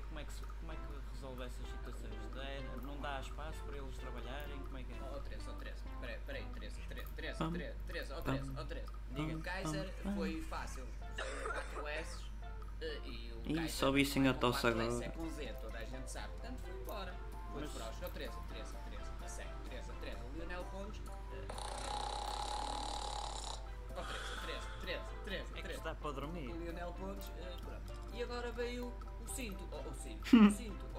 Como 0.09 0.21
é 0.21 0.25
que 0.25 0.33
como 0.43 0.73
é 0.73 0.77
que 0.77 0.90
resolve 1.21 1.45
essas 1.45 1.67
situações? 1.69 2.83
Não 2.83 2.99
dá 3.01 3.21
espaço 3.21 3.63
para 3.65 3.77
eles 3.77 3.97
trabalharem? 3.99 4.59
Como 4.61 4.79
é 4.79 4.83
que 4.83 4.93
é? 4.93 4.97
Oh, 5.15 5.21
Teresa, 5.21 5.51
oh, 5.51 5.55
Teresa, 5.55 5.85
peraí, 6.01 6.19
peraí, 6.27 6.45
Teresa, 6.55 6.81
Teresa, 6.89 7.11
Teresa, 7.15 7.45
Teresa, 7.87 8.17
oh, 8.17 8.23
Teresa, 8.23 8.53
oh, 8.59 8.65
Teresa. 8.65 8.93
Diga, 9.11 9.41
Kaiser 9.41 9.95
foi 10.15 10.41
fácil, 10.43 10.87
foi 11.17 11.53
4 11.53 11.89
S 11.89 12.25
eh, 12.81 13.01
e 13.05 13.33
o 13.33 13.43
Kaiser... 13.43 13.65
Ih, 13.65 13.69
só 13.69 13.93
vi 13.93 14.03
o 14.03 14.31
a 14.31 14.35
tosse 14.35 14.67
agora. 14.67 15.05
é 15.05 15.09
com 15.11 15.31
Z, 15.31 15.53
toda 15.61 15.79
a 15.79 15.85
gente 15.85 16.11
sabe, 16.11 16.29
portanto 16.29 16.61
foi 16.63 16.81
embora. 16.81 17.15
Foi 17.53 17.63
Mas... 17.63 17.73
para 17.73 17.91
os... 17.91 17.99
Tá 17.99 18.07
eh, 18.07 18.09
oh, 18.09 18.11
Teresa, 18.13 18.39
Teresa, 18.49 18.79
Teresa, 18.79 19.13
o 19.23 19.29
sério, 19.29 19.53
Teresa, 19.69 19.93
Teresa, 20.01 20.25
Lionel 20.35 20.65
Pontes... 20.65 21.03
Oh, 23.91 24.03
Teresa, 24.41 24.67
Teresa, 24.81 25.05
Teresa, 25.25 25.53
o 25.53 25.59
É 25.59 25.63
que 25.63 25.73
está 25.73 25.95
para 25.95 26.13
dormir. 26.13 26.51
Lionel 26.51 26.95
Pontes, 26.95 27.31
eh, 27.37 27.57
pronto. 27.61 28.01
E 28.15 28.23
agora 28.23 28.51
veio 28.53 28.87
o 29.21 29.29
cinto, 29.29 29.69
oh, 29.71 29.89
o 29.89 29.95
cinto, 29.95 30.25
o 30.47 30.51
cinto. 30.51 30.90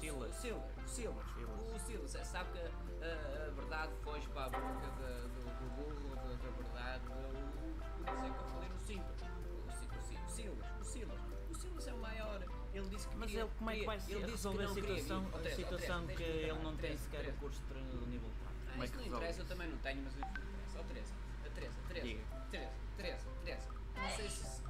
Silas. 0.00 0.34
Silas, 0.34 0.62
Silas, 0.86 1.26
o 1.74 1.78
Silas, 1.86 2.26
sabe 2.26 2.50
que 2.52 2.58
a, 3.04 3.46
a 3.46 3.50
verdade 3.50 3.92
foge 4.02 4.26
para 4.28 4.44
a 4.46 4.50
boca 4.50 4.86
do, 4.96 5.28
do 5.28 5.70
burro, 5.76 6.14
da, 6.16 6.22
da 6.22 6.50
verdade, 6.50 7.04
o, 7.08 8.04
por 8.04 8.14
isso 8.14 8.24
é 8.24 8.30
que 8.30 8.38
eu 8.38 8.44
falei 8.48 8.68
no 8.68 8.78
cinto. 8.80 9.10
O, 9.12 10.30
Silas, 10.30 10.66
o 10.80 10.84
Silas, 10.84 11.20
o 11.50 11.54
Silas 11.54 11.86
é 11.88 11.92
o 11.94 11.98
maior, 11.98 12.40
ele 12.72 12.88
disse 12.88 13.08
que 13.08 13.16
Mas 13.16 13.26
queria- 13.30 13.44
ele, 13.44 13.52
como 13.58 13.70
é 13.70 13.76
que 13.76 13.86
vai 13.86 13.98
queria- 13.98 14.16
disse 14.20 14.30
resolver 14.30 14.64
a 14.64 14.68
queria 14.74 14.96
situação. 15.00 15.26
Ó, 15.32 15.36
a 15.38 15.50
situação 15.50 16.06
que 16.06 16.22
ele 16.22 16.62
não 16.62 16.76
tem 16.76 16.96
sequer 16.96 17.28
o 17.28 17.32
curso 17.34 17.60
de 17.60 17.66
treino 17.66 17.90
do 17.90 18.06
nível 18.06 18.30
4? 18.42 18.56
Ah, 18.66 18.70
Como 18.70 18.82
é 18.82 18.84
isso 18.86 18.92
que 18.94 18.98
não 19.00 19.16
interessa, 19.16 19.40
eu 19.40 19.46
também 19.46 19.68
não 19.68 19.78
tenho, 19.78 20.02
mas 20.02 20.14
interessa. 20.16 20.78
Ó 20.78 20.82
Teresa, 20.84 21.12
a 21.46 21.50
Teresa, 21.50 21.74
Teresa. 21.88 22.20
Teresa, 22.50 22.72
Teresa, 22.96 23.26
Teresa. 23.44 23.68
Não 23.96 24.08
sei 24.16 24.28
se 24.30 24.62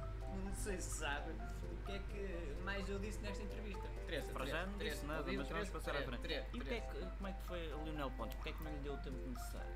não 0.43 0.55
sei 0.55 0.81
se 0.81 0.89
sabe 0.97 1.31
que 1.91 1.95
é 1.95 1.99
que 1.99 2.63
mais 2.63 2.89
eu 2.89 2.99
disse 2.99 3.19
nesta 3.19 3.43
entrevista. 3.43 3.81
Teresa, 4.05 4.31
Para 4.33 4.45
já 4.45 4.65
não 4.65 4.77
Teresa, 4.77 4.95
disse 4.95 5.05
nada, 5.07 5.23
mas 5.23 5.33
vamos 5.35 5.47
Teresa, 5.47 5.71
passar 5.71 5.95
à 5.95 6.01
frente. 6.03 6.21
Teresa, 6.21 6.47
E 6.53 6.59
o 6.59 6.65
que 6.65 6.73
é 6.73 6.81
que, 6.81 6.99
como 7.17 7.27
é 7.27 7.33
que 7.33 7.43
foi 7.47 7.71
a 7.71 7.75
Lionel 7.77 8.11
Pontes? 8.11 8.35
Porquê 8.35 8.49
é 8.49 8.53
que 8.53 8.63
não 8.63 8.71
lhe 8.73 8.79
deu 8.79 8.93
o 8.93 8.97
tempo 8.97 9.17
necessário? 9.29 9.75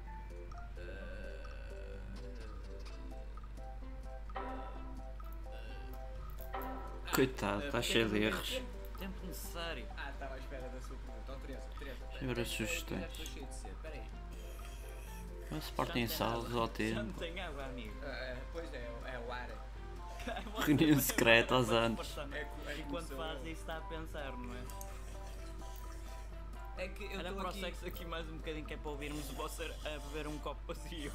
Coitado, 7.13 7.62
Ah, 7.63 7.65
está 7.67 7.82
cheio 7.82 8.06
é 8.06 8.10
de 8.10 8.23
erros. 8.23 8.49
tempo? 8.49 8.67
Tempo 8.99 9.25
necessário. 9.25 9.88
Ah, 9.97 10.10
estava 10.12 10.36
à 10.36 10.38
espera 10.38 10.69
da 10.69 10.82
sua 10.82 10.97
pergunta. 10.97 11.32
Ó 11.32 11.36
Teresa, 11.36 11.67
Teresa. 11.80 12.06
Espera, 12.13 12.45
sugestões. 12.45 13.01
já 13.01 13.08
estou 13.08 13.25
cheio 13.25 13.45
de 13.45 13.54
sede, 13.56 13.73
espera 13.75 13.95
aí. 13.95 14.10
O 15.51 15.58
Sporting 15.58 16.08
salve 16.08 16.54
ao 16.58 16.65
Já 16.67 16.73
tempo. 16.73 17.04
não 17.04 17.13
tem 17.13 17.39
água, 17.39 17.65
amigo. 17.65 17.95
Ah, 18.04 18.08
é, 18.08 18.38
pois 18.51 18.73
é, 18.73 18.78
é 19.06 19.19
o 19.19 19.32
ar. 19.32 19.49
Reunião 20.65 20.99
secreta 20.99 21.55
aos 21.55 21.69
anos. 21.69 22.17
É, 22.31 22.47
é 22.71 22.77
E 22.77 22.83
quando 22.83 23.15
faz 23.15 23.39
isso 23.41 23.61
está 23.61 23.77
a 23.77 23.81
pensar, 23.81 24.31
não 24.38 24.53
é? 24.53 24.63
É 26.77 26.88
que 26.89 27.05
eu 27.05 27.21
estou 27.21 27.35
para 27.35 27.45
o 27.45 27.47
aqui... 27.47 27.59
sexo 27.61 27.88
aqui 27.88 28.05
mais 28.05 28.27
um 28.29 28.38
bocadinho 28.38 28.65
que 28.65 28.73
é 28.73 28.77
para 28.77 28.91
ouvirmos 28.91 29.29
o 29.29 29.33
vosso 29.35 29.63
a 29.63 29.99
beber 30.09 30.27
um 30.27 30.38
copo 30.39 30.61
vazio. 30.67 31.11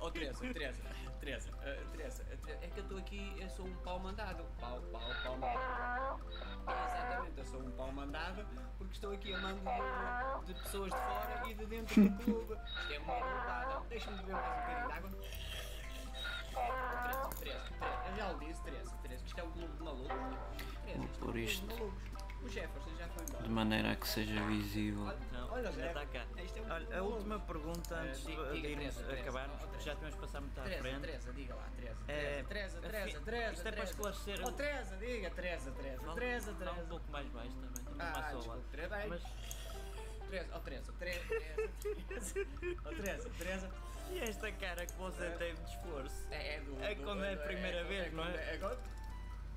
Ó 0.00 0.06
oh, 0.06 0.10
Teresa, 0.12 0.38
Teresa, 0.38 0.82
Teresa, 1.18 1.50
eh, 1.62 1.82
Teresa, 1.90 2.24
é 2.62 2.68
que 2.68 2.78
eu 2.78 2.82
estou 2.84 2.98
aqui, 2.98 3.36
eu 3.38 3.48
sou 3.50 3.66
um 3.66 3.74
pau 3.76 3.98
mandado. 3.98 4.44
Pau, 4.60 4.80
pau, 4.92 5.02
pau 5.24 5.36
mandado. 5.36 6.20
É, 6.68 6.86
exatamente, 6.86 7.38
eu 7.38 7.44
sou 7.44 7.60
um 7.60 7.70
pau 7.72 7.92
mandado 7.92 8.46
porque 8.78 8.94
estou 8.94 9.12
aqui 9.12 9.34
a 9.34 9.38
mando 9.40 9.60
de, 9.60 10.54
de 10.54 10.62
pessoas 10.62 10.90
de 10.90 10.96
fora 10.96 11.50
e 11.50 11.54
de 11.54 11.66
dentro 11.66 12.08
do 12.08 12.24
clube. 12.24 12.54
Isto 12.64 12.92
é 12.92 12.98
uma 13.00 13.14
roubada. 13.14 13.82
Deixa-me 13.88 14.16
beber 14.18 14.32
mais 14.32 14.46
um 14.46 14.60
bocadinho 14.60 14.86
de 14.86 14.92
água. 14.92 15.10
Teresa, 16.50 17.30
Teresa, 17.38 17.64
eu 18.10 18.16
já 18.16 18.32
o 18.32 18.38
disse, 18.38 18.62
Teresa, 18.62 18.96
Teresa, 19.02 19.22
que 19.22 19.28
isto 19.28 19.40
é 19.40 19.42
de 19.76 19.82
malucos. 19.82 20.08
Teresa, 20.84 21.08
Vou 21.20 21.36
isto. 21.36 21.92
O 22.42 22.48
Jefferson 22.48 22.90
já 22.98 23.06
foi 23.08 23.22
embora. 23.26 23.42
De 23.42 23.48
maneira 23.50 23.92
a 23.92 23.96
que 23.96 24.08
seja 24.08 24.42
visível. 24.46 25.04
Não, 25.30 25.52
Olha, 25.52 25.70
já 25.72 25.86
está 25.88 26.06
cá. 26.06 26.24
é 26.36 26.60
um 26.62 26.72
Olha, 26.72 26.86
a 26.86 26.90
maluco. 26.92 27.14
última 27.16 27.38
pergunta 27.40 27.94
antes 27.96 28.20
de, 28.24 28.26
diga, 28.34 28.50
de 28.52 28.66
irmos 28.66 28.98
acabarmos, 29.10 29.60
porque 29.64 29.84
já 29.84 29.94
temos 29.96 30.14
passado 30.14 30.42
muito 30.44 30.58
à 30.58 30.64
frente. 30.64 31.00
Teresa, 31.00 31.32
diga 31.34 31.54
lá, 31.54 31.68
Teresa. 31.76 31.98
É, 32.08 32.42
Teresa, 32.48 32.80
Teresa, 32.80 33.20
Teresa. 33.20 33.52
isto 33.52 33.68
é 33.68 33.72
para 33.72 33.84
esclarecer 33.84 34.40
Oh, 34.42 34.48
o- 34.48 34.52
Teresa, 34.52 34.96
diga, 34.96 35.30
Teresa, 35.30 35.70
Teresa. 35.72 36.14
Teresa, 36.14 36.54
Teresa. 36.54 36.82
um 36.82 36.86
pouco 36.88 37.12
mais 37.12 37.28
baixo 37.28 37.50
também, 37.52 37.68
estamos 37.68 38.00
Ah. 38.00 38.58
Teresa, 38.70 38.96
bem. 38.96 39.08
Mas 39.10 39.22
Teresa, 40.30 40.48
oh, 40.56 40.60
Teresa, 40.60 40.92
Teresa, 40.98 41.24
Teresa. 41.28 42.34
Oh, 42.86 42.88
Teresa, 42.88 43.30
Teresa. 43.36 43.70
E 44.10 44.18
esta 44.20 44.50
cara 44.52 44.86
que 44.86 44.92
você 44.94 45.24
É. 45.24 45.30
teve 45.30 45.60
de 45.62 45.70
esforço? 45.70 46.26
É, 46.30 46.56
é 46.56 46.60
do. 46.60 46.82
É 46.82 46.94
do- 46.94 47.02
quando 47.04 47.24
é 47.24 47.32
a 47.32 47.34
do- 47.36 47.42
primeira 47.42 47.78
quando 47.78 47.88
vez, 47.88 48.12
não 48.12 48.24
é? 48.24 48.54
agora- 48.54 48.78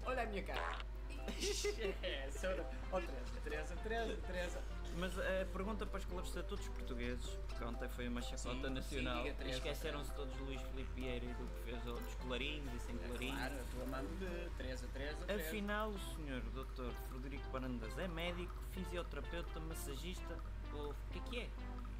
Olha 0.06 0.24
a 0.24 0.26
minha 0.26 0.44
cara. 0.44 0.78
é, 2.04 2.30
senhora. 2.32 2.70
Oh, 2.92 3.00
Teresa, 3.00 3.42
Teresa, 3.44 3.76
Teresa, 3.78 4.18
Teresa. 4.28 4.62
Mas 4.96 5.18
a 5.18 5.46
pergunta 5.52 5.86
para 5.88 6.00
esclarecer 6.00 6.44
todos 6.44 6.64
os 6.68 6.70
portugueses, 6.76 7.26
porque 7.48 7.64
ontem 7.64 7.90
foi 7.90 8.08
uma 8.08 8.22
chacota 8.22 8.70
nacional, 8.70 9.24
sim, 9.24 9.50
esqueceram-se 9.50 10.14
todos 10.14 10.32
de 10.36 10.44
Luís 10.44 10.62
Filipe 10.62 10.92
Vieira 10.94 11.26
e 11.26 11.34
do 11.34 11.48
que 11.48 11.64
fez 11.64 11.82
dos 11.84 12.14
colarinhos 12.16 12.72
e 12.76 12.80
sem 12.86 12.98
colarinhos. 12.98 13.38
Claro, 13.38 13.56
a 13.56 13.64
tua 13.76 13.86
mãe 13.88 14.06
de 14.20 14.50
Teresa, 14.58 14.88
Teresa, 14.94 15.18
Teresa. 15.26 15.48
Afinal, 15.50 15.90
o 15.90 16.00
senhor 16.16 16.42
Dr. 16.42 16.92
Frederico 17.10 17.50
Barandas 17.50 17.98
é 17.98 18.08
médico, 18.08 18.54
fisioterapeuta, 18.72 19.60
massagista 19.62 20.38
ou 20.74 20.92
o 20.92 20.96
que 21.12 21.18
é 21.18 21.22
que 21.24 21.40
é? 21.40 21.50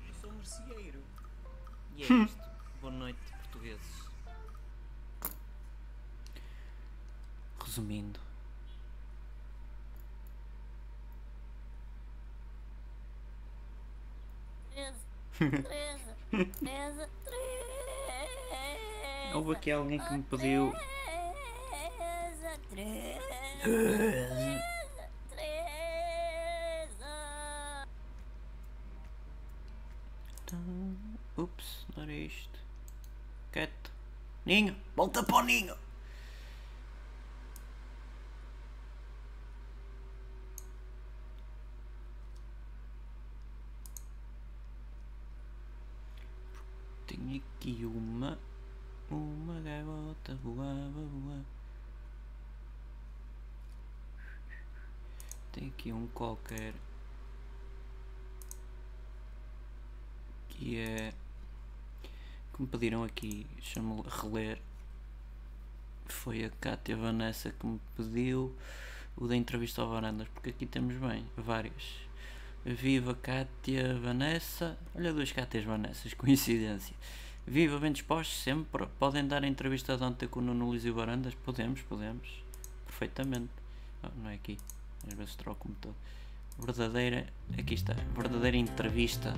Eu 0.08 0.14
sou 0.22 0.30
um 0.30 0.34
merceeiro. 0.36 1.02
E 1.96 2.04
é 2.04 2.06
isto. 2.24 2.44
Boa 2.82 2.92
noite, 2.94 3.20
portugueses. 3.44 4.04
Resumindo, 7.64 8.20
Teresa, 15.40 16.18
Teresa, 16.30 17.10
Teresa. 17.26 17.64
houve 19.36 19.52
aqui 19.54 19.72
alguém 19.72 20.00
que 20.00 20.14
me 20.14 20.22
pediu. 20.24 20.72
Teresa, 20.72 22.60
Teresa, 22.70 23.50
Teresa. 25.30 25.74
Então, 30.44 30.96
Ups, 31.38 31.83
era 32.04 32.12
isto. 32.12 32.60
Quieto. 33.52 33.92
Ninho, 34.46 34.76
volta 34.96 35.24
para 35.24 35.38
o 35.38 35.42
ninho. 35.42 35.76
Tenho 47.08 47.42
aqui 47.58 47.86
uma. 47.86 48.38
Uma 49.10 49.62
gaivota 49.62 50.36
voava, 50.36 50.90
voava. 50.90 51.46
Tem 55.52 55.68
aqui 55.68 55.94
um 55.94 56.08
qualquer. 56.08 56.74
Que 60.50 60.80
é. 60.80 61.23
Que 62.54 62.62
me 62.62 62.68
pediram 62.68 63.04
aqui, 63.04 63.46
chamo 63.62 64.06
reler. 64.08 64.60
Foi 66.06 66.46
a 66.46 66.50
Cátia 66.50 66.96
Vanessa 66.96 67.52
que 67.52 67.66
me 67.66 67.80
pediu 67.96 68.56
o 69.16 69.28
da 69.28 69.36
entrevista 69.36 69.82
ao 69.82 69.90
Varandas, 69.90 70.28
porque 70.30 70.50
aqui 70.50 70.66
temos 70.66 70.96
bem, 70.96 71.26
várias. 71.36 72.04
Viva 72.66 73.14
Cátia 73.16 73.98
Vanessa. 74.00 74.78
Olha 74.96 75.12
duas 75.12 75.32
Cátias 75.32 75.64
Vanessas, 75.64 76.14
coincidência. 76.16 76.96
Viva, 77.46 77.78
bem 77.78 77.92
dispostos 77.92 78.42
sempre. 78.42 78.88
Podem 78.98 79.28
dar 79.28 79.44
a 79.44 79.48
entrevista 79.48 79.98
de 79.98 80.04
ontem 80.04 80.28
com 80.28 80.40
o 80.40 80.44
Nuno 80.44 80.68
Luís 80.68 80.86
e 80.86 80.92
Varandas? 80.92 81.34
Podemos, 81.36 81.82
podemos. 81.82 82.42
Perfeitamente. 82.86 83.52
Oh, 84.02 84.08
não 84.22 84.30
é 84.30 84.36
aqui. 84.36 84.58
Às 85.06 85.14
vezes 85.14 85.36
troco-me 85.36 85.76
todo. 85.76 85.96
Verdadeira. 86.58 87.28
Aqui 87.58 87.74
está. 87.74 87.94
Verdadeira 88.16 88.56
entrevista. 88.56 89.34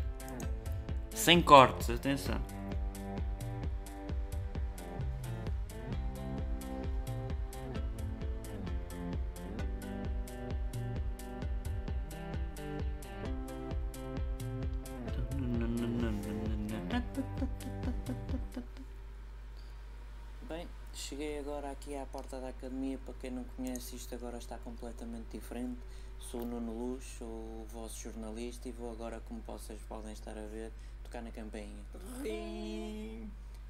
Sem 1.15 1.41
cortes, 1.41 1.89
atenção. 1.89 2.39
Academia. 22.65 22.97
Para 23.05 23.13
quem 23.15 23.31
não 23.31 23.43
conhece, 23.55 23.95
isto 23.95 24.13
agora 24.15 24.37
está 24.37 24.57
completamente 24.57 25.27
diferente. 25.31 25.79
Sou 26.19 26.41
o 26.41 26.45
Nuno 26.45 26.71
Luz, 26.73 27.03
sou 27.19 27.27
o 27.27 27.67
vosso 27.71 27.99
jornalista 28.01 28.67
e 28.67 28.71
vou 28.71 28.91
agora, 28.91 29.21
como 29.27 29.41
vocês 29.41 29.79
podem 29.87 30.13
estar 30.13 30.31
a 30.37 30.45
ver, 30.47 30.71
tocar 31.03 31.21
na 31.21 31.31
campainha. 31.31 31.83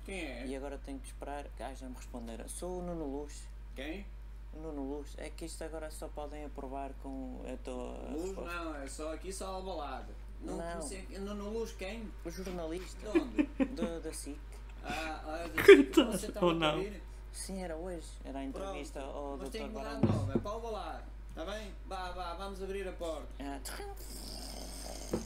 Quem 0.06 0.20
é? 0.20 0.46
E 0.48 0.56
agora 0.56 0.78
tenho 0.78 1.00
que 1.00 1.08
esperar 1.08 1.46
que 1.58 1.64
haja 1.64 1.88
me 1.90 1.96
responder. 1.96 2.48
Sou 2.48 2.80
o 2.80 2.84
Nuno 2.84 3.06
Luz. 3.22 3.48
Quem? 3.76 4.06
O 4.54 4.60
Nuno 4.60 4.84
Luz. 4.98 5.16
É 5.18 5.30
que 5.30 5.46
isto 5.46 5.64
agora 5.64 5.90
só 5.92 6.08
podem 6.08 6.46
aprovar 6.46 6.92
com 7.02 7.42
a 7.52 7.58
tua 7.58 7.98
Luz 8.12 8.26
resposta. 8.28 8.54
não, 8.54 8.76
é 8.76 8.88
só 8.88 9.14
aqui 9.14 9.34
só 9.34 9.60
balada. 9.62 10.14
Não, 10.42 10.58
Não. 10.58 10.72
comecei- 10.74 11.08
não 11.18 11.50
luz 11.50 11.72
quem? 11.72 12.08
O 12.24 12.30
jornalista. 12.30 13.10
De 13.12 13.18
onde? 13.20 13.44
Da, 13.74 14.00
da 14.00 14.14
SIC. 14.14 14.38
Ah, 14.84 15.24
ah, 15.26 15.48
de- 15.48 15.64
Coitado, 15.64 16.12
você 16.12 16.28
estava 16.28 16.46
ou 16.46 16.52
a 16.52 16.56
não? 16.56 16.78
ouvir? 16.78 17.02
Sim, 17.36 17.62
era 17.62 17.76
hoje. 17.76 18.08
Era 18.24 18.39
a 18.39 18.43
entrevista 18.43 19.02
Pronto, 19.02 19.17
ao 19.17 19.38
Mas 19.38 19.50
Dr. 19.50 19.58
que 19.58 19.67
nome, 19.67 20.34
é 20.34 20.39
para 20.39 20.52
o 20.52 20.60
balar. 20.62 21.04
Está 21.30 21.45
bem? 21.45 21.71
Vá, 21.86 22.12
vá, 22.12 22.34
vamos 22.36 22.63
abrir 22.63 22.88
a 22.88 22.93
porta. 22.93 23.28
Ah, 23.39 23.60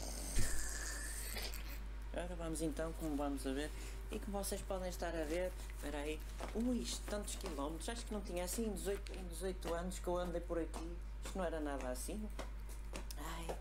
Ora, 2.12 2.36
vamos 2.36 2.62
então, 2.62 2.92
como 3.00 3.16
vamos 3.16 3.46
a 3.46 3.54
ver, 3.54 3.72
e 4.12 4.20
como 4.20 4.44
vocês 4.44 4.60
podem 4.62 4.90
estar 4.90 5.16
a 5.16 5.24
ver, 5.24 5.54
espera 5.76 6.00
aí, 6.00 6.20
ui, 6.56 6.80
isto 6.80 7.02
tantos 7.10 7.36
quilómetros, 7.36 7.88
acho 7.88 8.04
que 8.06 8.14
não 8.14 8.20
tinha 8.22 8.44
assim, 8.44 8.66
em 8.66 8.74
18, 8.74 9.14
em 9.14 9.28
18 9.28 9.74
anos 9.76 10.00
que 10.00 10.08
eu 10.08 10.18
andei 10.18 10.42
por 10.42 10.58
aqui, 10.58 10.98
Isto 11.24 11.38
não 11.38 11.46
era 11.46 11.60
nada 11.60 11.88
assim? 11.90 12.28
Ai, 13.18 13.56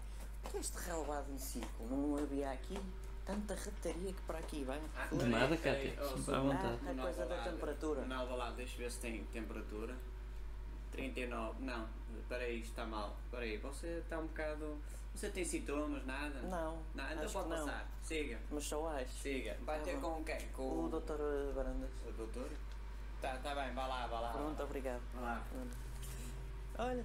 este 0.59 0.77
relevado 0.79 1.31
em 1.31 1.39
ciclo, 1.39 1.87
não 1.89 2.17
havia 2.17 2.51
aqui 2.51 2.81
tanta 3.29 3.55
retaria 3.55 4.13
que 4.15 4.23
para 4.23 4.39
aqui 4.39 4.65
vai. 4.65 4.81
De 5.13 5.25
nada, 5.27 5.55
Cátia. 5.59 5.93
Sempre 6.17 6.35
à 6.35 6.41
vontade. 6.41 6.79
A 6.89 7.03
coisa 7.03 7.27
da 7.27 7.43
temperatura. 7.45 8.01
Não, 8.07 8.27
vá 8.27 8.35
lá, 8.35 8.51
deixa 8.53 8.75
eu 8.77 8.79
ver 8.79 8.91
se 8.91 9.01
tem 9.01 9.23
temperatura. 9.27 9.95
39, 10.93 11.63
não, 11.63 11.87
peraí, 12.29 12.57
isto 12.61 12.71
está 12.71 12.87
mal. 12.87 13.15
Peraí, 13.31 13.59
você 13.59 13.87
está 13.99 14.19
um 14.19 14.27
bocado. 14.27 14.79
Você 15.15 15.29
tem 15.29 15.45
sintomas, 15.45 16.05
nada? 16.07 16.41
Não, 16.41 16.83
Não, 16.95 17.13
então 17.13 17.31
pode 17.31 17.49
não. 17.51 17.67
passar. 17.67 17.87
Siga. 18.03 18.39
Mas 18.51 18.65
só 18.65 18.89
acho. 18.89 19.13
Siga. 19.13 19.57
Vai 19.61 19.79
Tá 19.79 19.85
ter 19.85 20.01
com 20.01 20.25
quem? 20.25 20.49
Com 20.49 20.85
O 20.87 20.89
doutor 20.89 21.19
Barandas. 21.55 21.91
O 22.07 22.13
doutor? 22.13 22.49
Tá, 23.21 23.37
tá 23.43 23.55
bem, 23.55 23.75
vá 23.75 23.87
lá, 23.87 24.07
vá 24.07 24.21
lá. 24.21 24.33
Pronto, 24.33 24.63
obrigado. 24.63 25.03
Vá 25.15 25.21
lá. 25.21 25.45
Olha, 26.79 27.05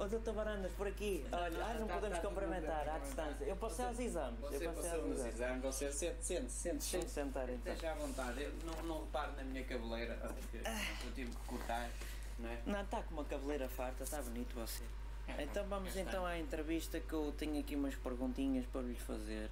o 0.00 0.08
doutor 0.08 0.34
Barandas 0.34 0.72
por 0.72 0.86
aqui. 0.86 1.24
Olha, 1.32 1.64
ah, 1.64 1.74
não 1.74 1.86
Tá, 1.86 1.94
podemos 1.94 2.18
tá, 2.18 2.28
cumprimentar 2.28 2.84
tá, 2.84 2.90
à 2.90 2.94
tá, 2.94 2.98
distância. 2.98 3.44
Eu 3.44 3.56
passei 3.56 3.84
aos 3.84 3.98
exames. 3.98 4.40
Você 4.40 4.56
eu 4.66 4.72
passei 4.72 4.90
passou 4.90 5.04
aos 5.04 5.08
nos 5.18 5.26
exames. 5.26 5.62
você 5.62 5.92
sente, 5.92 6.24
sente, 6.24 6.52
sente. 6.52 6.76
Deixa-me 6.78 7.08
sentar 7.08 7.48
então. 7.50 7.72
Esteja 7.72 7.92
à 7.92 7.94
vontade, 7.96 8.42
eu 8.42 8.52
não, 8.64 8.82
não 8.82 9.00
reparo 9.04 9.32
na 9.36 9.42
minha 9.44 9.64
cabeleira, 9.64 10.14
porque 10.16 10.58
eu 11.06 11.12
tive 11.14 11.30
que 11.30 11.46
cortar, 11.46 11.90
não 12.38 12.48
é? 12.50 12.58
Não, 12.66 12.80
está 12.82 13.02
com 13.02 13.14
uma 13.14 13.24
cabeleira 13.24 13.68
farta, 13.68 14.02
está 14.04 14.20
bonito 14.22 14.54
você. 14.54 14.82
É, 15.26 15.42
Então 15.44 15.64
vamos 15.68 15.96
então 15.96 16.26
à 16.26 16.38
entrevista 16.38 17.00
que 17.00 17.12
eu 17.14 17.32
tenho 17.38 17.58
aqui 17.60 17.74
umas 17.76 17.94
perguntinhas 17.94 18.66
para 18.66 18.82
lhe 18.82 18.94
fazer. 18.94 19.48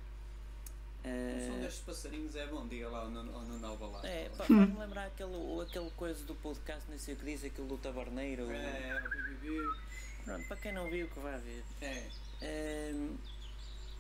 O 1.05 1.09
Eh, 1.09 1.48
som 1.50 1.59
destes 1.61 1.83
passarinhos 1.83 2.37
é 2.37 2.46
bom 2.46 2.64
dia 2.68 2.88
lá 2.88 3.05
Nuno 3.09 3.35
ao 3.35 3.42
Nuno 3.42 3.66
Alvalade. 3.66 4.07
É, 4.07 4.28
pá, 4.37 4.44
faz-me 4.46 4.78
lembrar 4.78 5.07
aquele, 5.07 5.61
aquele 5.61 5.90
coisa 5.96 6.24
do 6.24 6.35
podcast, 6.37 6.88
não 6.88 6.96
sei 6.96 7.14
o 7.14 7.16
que 7.16 7.24
diz, 7.24 7.42
aquele 7.44 7.66
do 7.66 7.76
tabarneiro. 7.78 8.48
É, 8.52 9.00
bi, 9.11 9.35
bi. 9.40 9.91
Pronto, 10.24 10.46
para 10.48 10.56
quem 10.58 10.72
não 10.72 10.88
viu, 10.90 11.08
que 11.08 11.18
vai 11.20 11.38
ver. 11.40 11.64
É. 11.80 12.08
Ehm, 12.42 13.16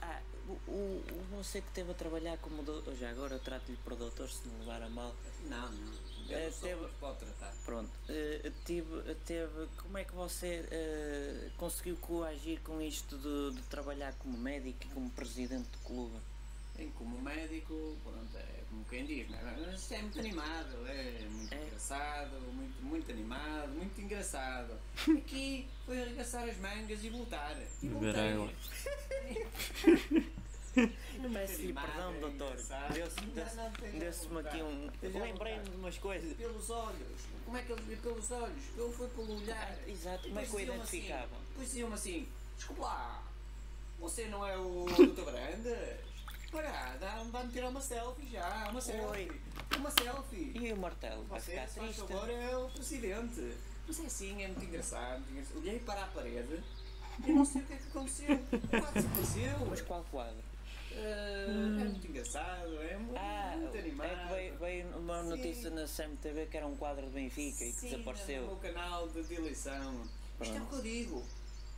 ah, 0.00 0.20
o, 0.48 0.52
o, 0.70 1.04
o 1.10 1.36
você 1.36 1.60
que 1.60 1.68
esteve 1.68 1.90
a 1.90 1.94
trabalhar 1.94 2.36
como 2.38 2.62
doutor, 2.62 2.94
já 2.96 3.10
agora 3.10 3.34
eu 3.34 3.40
trato-lhe 3.40 3.76
por 3.78 3.94
doutor 3.96 4.28
se 4.30 4.46
não 4.48 4.58
levar 4.60 4.82
a 4.82 4.88
mal. 4.88 5.14
Não, 5.48 5.70
não. 5.72 6.12
Eu 6.28 6.52
só 6.52 6.60
teve- 6.66 6.88
pode 7.00 7.18
tratar. 7.18 7.52
Pronto, 7.64 7.90
eh, 8.08 8.50
tive, 8.64 9.14
teve, 9.26 9.66
como 9.76 9.98
é 9.98 10.04
que 10.04 10.14
você 10.14 10.64
eh, 10.70 11.50
conseguiu 11.56 11.96
coagir 11.98 12.60
com 12.62 12.80
isto 12.80 13.18
de, 13.18 13.56
de 13.56 13.62
trabalhar 13.68 14.14
como 14.14 14.38
médico 14.38 14.86
e 14.86 14.88
como 14.94 15.10
presidente 15.10 15.68
do 15.68 15.78
clube? 15.78 16.16
Como 16.90 17.20
médico, 17.20 17.96
pronto, 18.02 18.36
é 18.36 18.62
como 18.68 18.84
quem 18.86 19.04
diz, 19.04 19.28
não 19.28 19.38
é? 19.38 19.56
Mas 19.66 19.92
é 19.92 19.98
muito 19.98 20.18
animado, 20.18 20.88
é 20.88 21.26
muito 21.30 21.54
engraçado, 21.54 22.40
muito, 22.52 22.82
muito 22.82 23.12
animado, 23.12 23.72
muito 23.72 24.00
engraçado. 24.00 24.72
Aqui 25.18 25.68
foi 25.84 26.02
arregaçar 26.02 26.48
as 26.48 26.56
mangas 26.58 27.04
e 27.04 27.08
voltar. 27.10 27.56
E 27.82 27.88
água. 27.88 28.52
Peço-lhe 31.32 31.72
perdão, 31.74 32.14
é 32.14 32.20
doutor. 32.20 32.56
Deu-se-me 33.98 34.40
aqui 34.40 34.62
um. 34.62 34.90
Lembrei-me 35.02 35.64
de 35.64 35.76
umas 35.76 35.98
coisas. 35.98 36.36
Pelos 36.36 36.70
olhos. 36.70 37.22
Como 37.44 37.56
é 37.56 37.62
que 37.62 37.72
ele 37.72 37.82
vê 37.82 37.96
pelos 37.96 38.30
olhos? 38.30 38.62
Ele 38.76 38.92
foi 38.92 39.08
pelo 39.08 39.36
olhar. 39.36 39.78
Exato, 39.86 40.28
como 40.28 40.40
é 40.40 40.46
que 40.46 40.54
eu 40.54 40.60
identificava? 40.60 41.24
Assim, 41.24 41.44
depois 41.48 41.68
diziam-me 41.68 41.94
assim: 41.94 42.28
desculpa 42.56 42.82
lá, 42.82 43.22
você 43.98 44.26
não 44.28 44.46
é 44.46 44.56
o 44.56 44.86
Dr. 44.96 45.24
Brandas? 45.24 46.11
Dá- 47.42 47.48
dá-me 47.48 47.52
tirar 47.52 47.68
uma 47.68 47.80
selfie 47.80 48.28
já, 48.30 48.68
uma 48.70 48.80
selfie. 48.80 49.32
Uma 49.76 49.90
selfie. 49.90 50.52
E 50.54 50.72
o 50.72 50.76
martelo? 50.76 51.24
Vai 51.24 51.40
ficar 51.40 51.66
se 51.68 51.80
faz 51.80 51.96
triste? 51.96 52.12
favor, 52.12 52.30
é 52.30 52.56
o 52.56 52.68
presidente. 52.68 53.54
Mas 53.86 54.00
é 54.00 54.06
assim, 54.06 54.42
é 54.42 54.46
muito 54.48 54.64
engraçado. 54.64 55.18
muito 55.20 55.30
engraçado. 55.32 55.58
Olhei 55.58 55.78
para 55.80 56.02
a 56.04 56.06
parede 56.08 56.62
e 57.26 57.32
não 57.32 57.44
sei 57.44 57.62
o 57.62 57.66
que 57.66 57.72
é 57.72 57.76
que 57.76 57.88
aconteceu. 57.88 58.34
O 58.34 58.68
quadro 58.68 58.92
desapareceu. 59.02 59.66
Mas 59.68 59.80
qual 59.82 60.04
quadro? 60.10 60.42
Ah, 60.94 61.80
É 61.80 61.84
muito 61.84 62.06
engraçado, 62.06 62.82
é 62.82 62.96
muito, 62.96 63.16
Ah, 63.18 63.54
muito 63.56 63.78
animado. 63.78 64.10
é 64.10 64.16
que 64.26 64.34
veio, 64.34 64.58
veio 64.58 64.98
uma 64.98 65.22
notícia 65.22 65.70
na 65.70 65.86
CMTV 65.86 66.46
que 66.46 66.56
era 66.56 66.66
um 66.66 66.76
quadro 66.76 67.06
de 67.06 67.12
Benfica 67.12 67.64
e 67.64 67.72
que 67.72 67.80
Sim, 67.80 67.90
desapareceu. 67.90 68.42
no 68.42 68.46
meu 68.48 68.56
canal 68.56 69.08
de, 69.08 69.22
de 69.22 69.34
eleição. 69.34 70.02
Isto 70.40 70.56
é 70.56 70.60
o 70.60 70.66
que 70.66 70.74
eu 70.74 70.82
digo. 70.82 71.24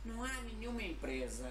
Não 0.03 0.23
há 0.23 0.41
nenhuma 0.41 0.83
empresa 0.83 1.49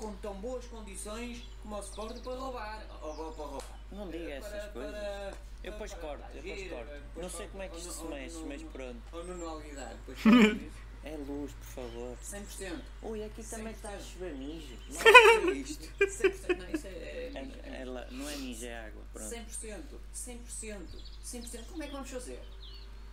com 0.00 0.14
tão 0.16 0.34
boas 0.34 0.64
condições 0.64 1.42
como 1.62 1.76
o 1.76 1.80
Sport 1.80 2.18
para 2.22 2.34
roubar. 2.34 2.86
Ou, 3.02 3.08
ou 3.26 3.32
para 3.32 3.44
roubar. 3.44 3.80
Não 3.92 4.08
diga 4.08 4.24
Eh, 4.30 4.36
essas 4.38 4.50
para- 4.50 4.70
coisas. 4.72 4.92
para- 4.92 5.34
Eu 5.62 5.72
depois 5.72 5.92
corto, 5.94 6.24
eu 6.34 6.42
depois 6.42 6.70
corto. 6.70 6.90
Não 7.16 7.28
sei 7.30 7.46
como 7.48 7.62
é 7.62 7.68
que 7.68 7.76
isto 7.76 7.92
se 7.92 8.04
mexe, 8.04 8.36
mas 8.46 8.62
pronto. 8.62 9.02
Ou 9.12 9.24
no 9.24 9.48
Alguidar, 9.48 9.94
depois. 10.06 10.18
É 11.02 11.16
luz, 11.16 11.50
por 11.52 11.64
favor. 11.64 12.18
100%. 12.22 12.78
Ui, 13.04 13.24
aqui 13.24 13.42
também 13.42 13.72
está 13.72 13.88
a 13.88 13.98
chover 13.98 14.34
mijo. 14.34 14.76
Não 14.92 15.50
é 15.50 15.54
isto. 15.54 15.82
100%. 15.98 16.58
Não, 16.58 16.68
isso 16.70 16.86
é. 16.86 16.90
é, 16.90 17.32
É- 17.34 17.80
é 17.80 17.84
não 18.10 18.28
é 18.28 18.36
mijo, 18.36 18.66
é 18.66 18.78
água. 18.86 19.02
Pronto. 19.10 19.30
100%. 19.30 19.98
100%. 20.12 21.02
100%. 21.24 21.64
Como 21.70 21.82
é 21.82 21.86
que 21.86 21.92
vamos 21.94 22.10
fazer? 22.10 22.38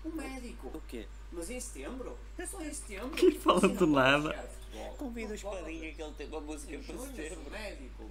O 0.03 0.10
médico. 0.10 0.67
O 0.73 0.81
quê? 0.88 1.07
Mas 1.31 1.49
em 1.49 1.60
setembro? 1.60 2.17
Só 2.49 2.62
em 2.62 2.73
setembro? 2.73 3.10
Que 3.12 3.31
fala 3.31 3.67
do 3.67 3.88
nada. 3.88 4.49
Convida 4.97 5.31
o. 5.31 5.36
Espadinha 5.36 5.93
que 5.93 6.01
ele 6.01 6.13
tem 6.13 6.27
uma 6.27 6.41
música 6.41 6.75
Em 6.75 6.83
para 6.83 6.97
setembro. 6.97 7.51
médico. 7.51 8.10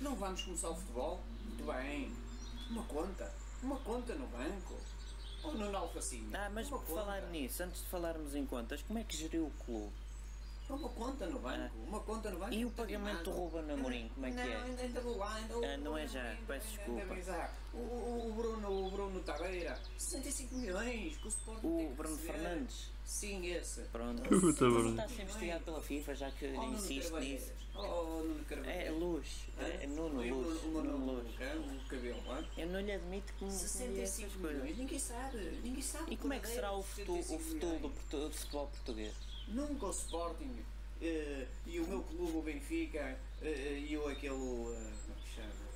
Não 0.00 0.14
vamos 0.16 0.42
começar 0.42 0.70
o 0.70 0.76
futebol? 0.76 1.20
Muito 1.44 1.64
bem. 1.72 2.12
Uma 2.70 2.82
conta. 2.84 3.32
Uma 3.62 3.76
conta 3.78 4.14
no 4.14 4.26
banco. 4.28 4.76
Ou 5.42 5.54
no 5.54 5.76
Alfacinho. 5.76 6.30
Ah, 6.34 6.50
mas 6.52 6.68
por 6.68 6.82
falar 6.84 7.22
nisso, 7.30 7.62
antes 7.62 7.82
de 7.82 7.88
falarmos 7.88 8.34
em 8.34 8.44
contas, 8.44 8.82
como 8.82 8.98
é 8.98 9.04
que 9.04 9.16
geriu 9.16 9.46
o 9.46 9.64
clube? 9.64 9.92
Uma 10.74 10.88
conta 10.88 11.26
no 11.26 11.38
banco. 11.38 11.76
Uma 11.86 12.00
conta 12.00 12.30
no 12.30 12.38
banco. 12.38 12.52
E 12.54 12.64
o 12.64 12.70
pagamento 12.70 13.24
do. 13.24 13.30
Ruben 13.32 13.70
Amorim, 13.74 14.08
como 14.14 14.26
é 14.26 14.30
que 14.30 14.36
não, 14.36 14.42
é? 14.44 14.56
ainda, 14.62 14.82
ainda 14.82 15.00
vou 15.00 15.16
lá, 15.18 15.34
ainda 15.34 15.54
Ah, 15.66 15.76
não 15.78 15.96
é 15.98 16.06
já, 16.06 16.36
peço 16.46 16.66
desculpa. 16.68 17.14
O, 17.72 17.76
o, 17.78 18.28
o 18.30 18.32
Bruno, 18.34 18.86
o 18.86 18.90
Bruno 18.90 19.20
Tabeira, 19.20 19.78
65 19.96 20.54
milhões, 20.56 21.16
que 21.16 21.26
o 21.26 21.28
Sporting 21.28 21.66
O 21.66 21.78
que 21.88 21.94
Bruno. 21.94 22.16
Fernandes? 22.16 22.90
Sim, 23.04 23.46
esse. 23.46 23.80
Pronto. 23.92 24.22
Puta, 24.22 24.64
Mas 24.64 24.72
Bruno. 24.74 24.90
está 24.90 25.04
a 25.04 25.08
ser 25.08 25.22
investigado 25.22 25.64
pela 25.64 25.80
FIFA, 25.82 26.14
já 26.14 26.30
que 26.30 26.46
Oh, 26.46 26.62
Nuno 26.62 26.74
insiste 26.76 27.12
nisso. 27.14 27.52
Oh, 27.74 28.22
Nuno 28.24 28.44
Carvalheiras. 28.44 28.86
É 28.86 28.90
Luz. 28.90 29.46
É, 29.58 29.84
é 29.84 29.86
Nuno 29.86 30.24
E 30.24 30.32
o 30.32 30.36
Luz. 30.36 30.62
Nuno 30.64 30.82
Nuno 30.82 31.12
Luz. 31.14 31.28
o 31.34 31.88
cabelo? 31.88 32.46
Eu 32.56 32.66
não 32.68 32.80
lhe 32.80 32.92
admito 32.92 33.32
que 33.34 33.44
me 33.44 33.50
me 33.50 33.56
diga 33.56 33.64
essas 33.64 33.70
65 33.72 34.38
milhões, 34.38 34.76
ninguém 34.78 34.98
sabe, 34.98 35.38
ninguém 35.62 35.82
sabe. 35.82 36.12
E 36.12 36.16
como 36.16 36.32
é 36.34 36.38
que 36.40 36.48
será 36.48 36.72
o 36.72 36.82
futuro, 36.82 37.18
o 37.18 37.22
65 37.22 37.42
futuro 37.44 37.60
do, 37.60 37.76
milhões. 37.78 37.94
portu- 38.10 38.28
do 38.28 38.34
futebol 38.36 38.66
português? 38.68 39.14
Nunca 39.50 39.86
o 39.86 39.90
Sporting 39.90 40.62
eh, 41.02 41.46
e 41.66 41.80
o 41.80 41.88
meu 41.88 42.02
clube, 42.02 42.38
o 42.38 42.42
Benfica, 42.42 43.18
eh, 43.42 43.84
e 43.88 43.96
o 43.96 44.06
aquele. 44.06 44.34
eh, 44.34 44.36
como 44.36 45.16
é 45.16 45.22
que 45.22 45.34
chama? 45.34 45.70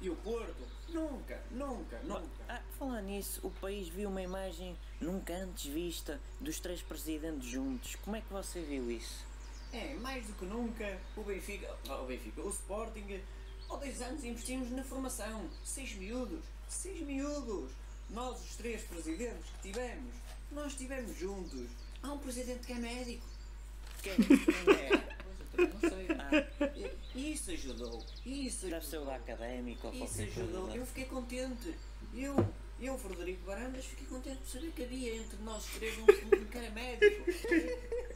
E 0.00 0.08
o 0.10 0.16
Porto, 0.16 0.66
nunca, 0.88 1.42
nunca, 1.50 2.00
nunca. 2.02 2.44
Ah, 2.48 2.62
falar 2.78 3.02
nisso, 3.02 3.40
o 3.46 3.50
país 3.50 3.86
viu 3.88 4.08
uma 4.08 4.22
imagem 4.22 4.76
nunca 5.00 5.34
antes 5.34 5.66
vista 5.66 6.18
dos 6.40 6.58
três 6.58 6.80
presidentes 6.80 7.48
juntos. 7.48 7.96
Como 7.96 8.16
é 8.16 8.20
que 8.22 8.32
você 8.32 8.62
viu 8.62 8.90
isso? 8.90 9.24
É, 9.72 9.94
mais 9.96 10.26
do 10.26 10.32
que 10.32 10.46
nunca, 10.46 10.98
o 11.16 11.22
Benfica, 11.22 11.72
ah, 11.88 12.00
o 12.00 12.06
Benfica, 12.06 12.40
o 12.40 12.48
Sporting, 12.48 13.20
há 13.68 13.76
dois 13.76 14.00
anos 14.00 14.24
investimos 14.24 14.70
na 14.70 14.82
formação. 14.82 15.48
Seis 15.62 15.94
miúdos, 15.94 16.42
seis 16.68 17.00
miúdos. 17.02 17.70
Nós, 18.08 18.40
os 18.40 18.56
três 18.56 18.82
presidentes 18.82 19.50
que 19.50 19.68
tivemos, 19.70 20.14
nós 20.50 20.72
estivemos 20.72 21.16
juntos. 21.16 21.68
Há 22.02 22.12
um 22.12 22.18
presidente 22.18 22.66
que 22.66 22.72
é 22.72 22.76
médico. 22.76 23.26
Quem, 24.02 24.16
quem 24.16 24.74
é? 24.74 24.90
Também 25.56 25.74
não 25.74 25.80
sei. 25.90 26.90
E 27.14 27.32
Isso 27.32 27.50
ajudou, 27.50 28.04
isso 28.24 28.66
Deve 28.68 28.86
ser 28.86 28.98
o 28.98 29.04
da 29.04 29.16
académica 29.16 29.88
ou 29.88 29.92
Isso 29.92 30.06
qualquer 30.06 30.32
coisa. 30.34 30.42
ajudou. 30.50 30.74
Eu 30.76 30.86
fiquei 30.86 31.04
contente. 31.04 31.74
Eu, 32.14 32.34
eu, 32.80 32.96
Frederico 32.98 33.44
Barandas, 33.44 33.84
fiquei 33.84 34.06
contente 34.06 34.38
por 34.38 34.48
saber 34.48 34.72
que 34.72 34.82
havia 34.84 35.16
entre 35.16 35.36
nós 35.42 35.64
três 35.66 35.98
um, 35.98 36.02
um 36.02 36.44
que 36.46 36.56
era 36.58 36.70
médico. 36.70 37.24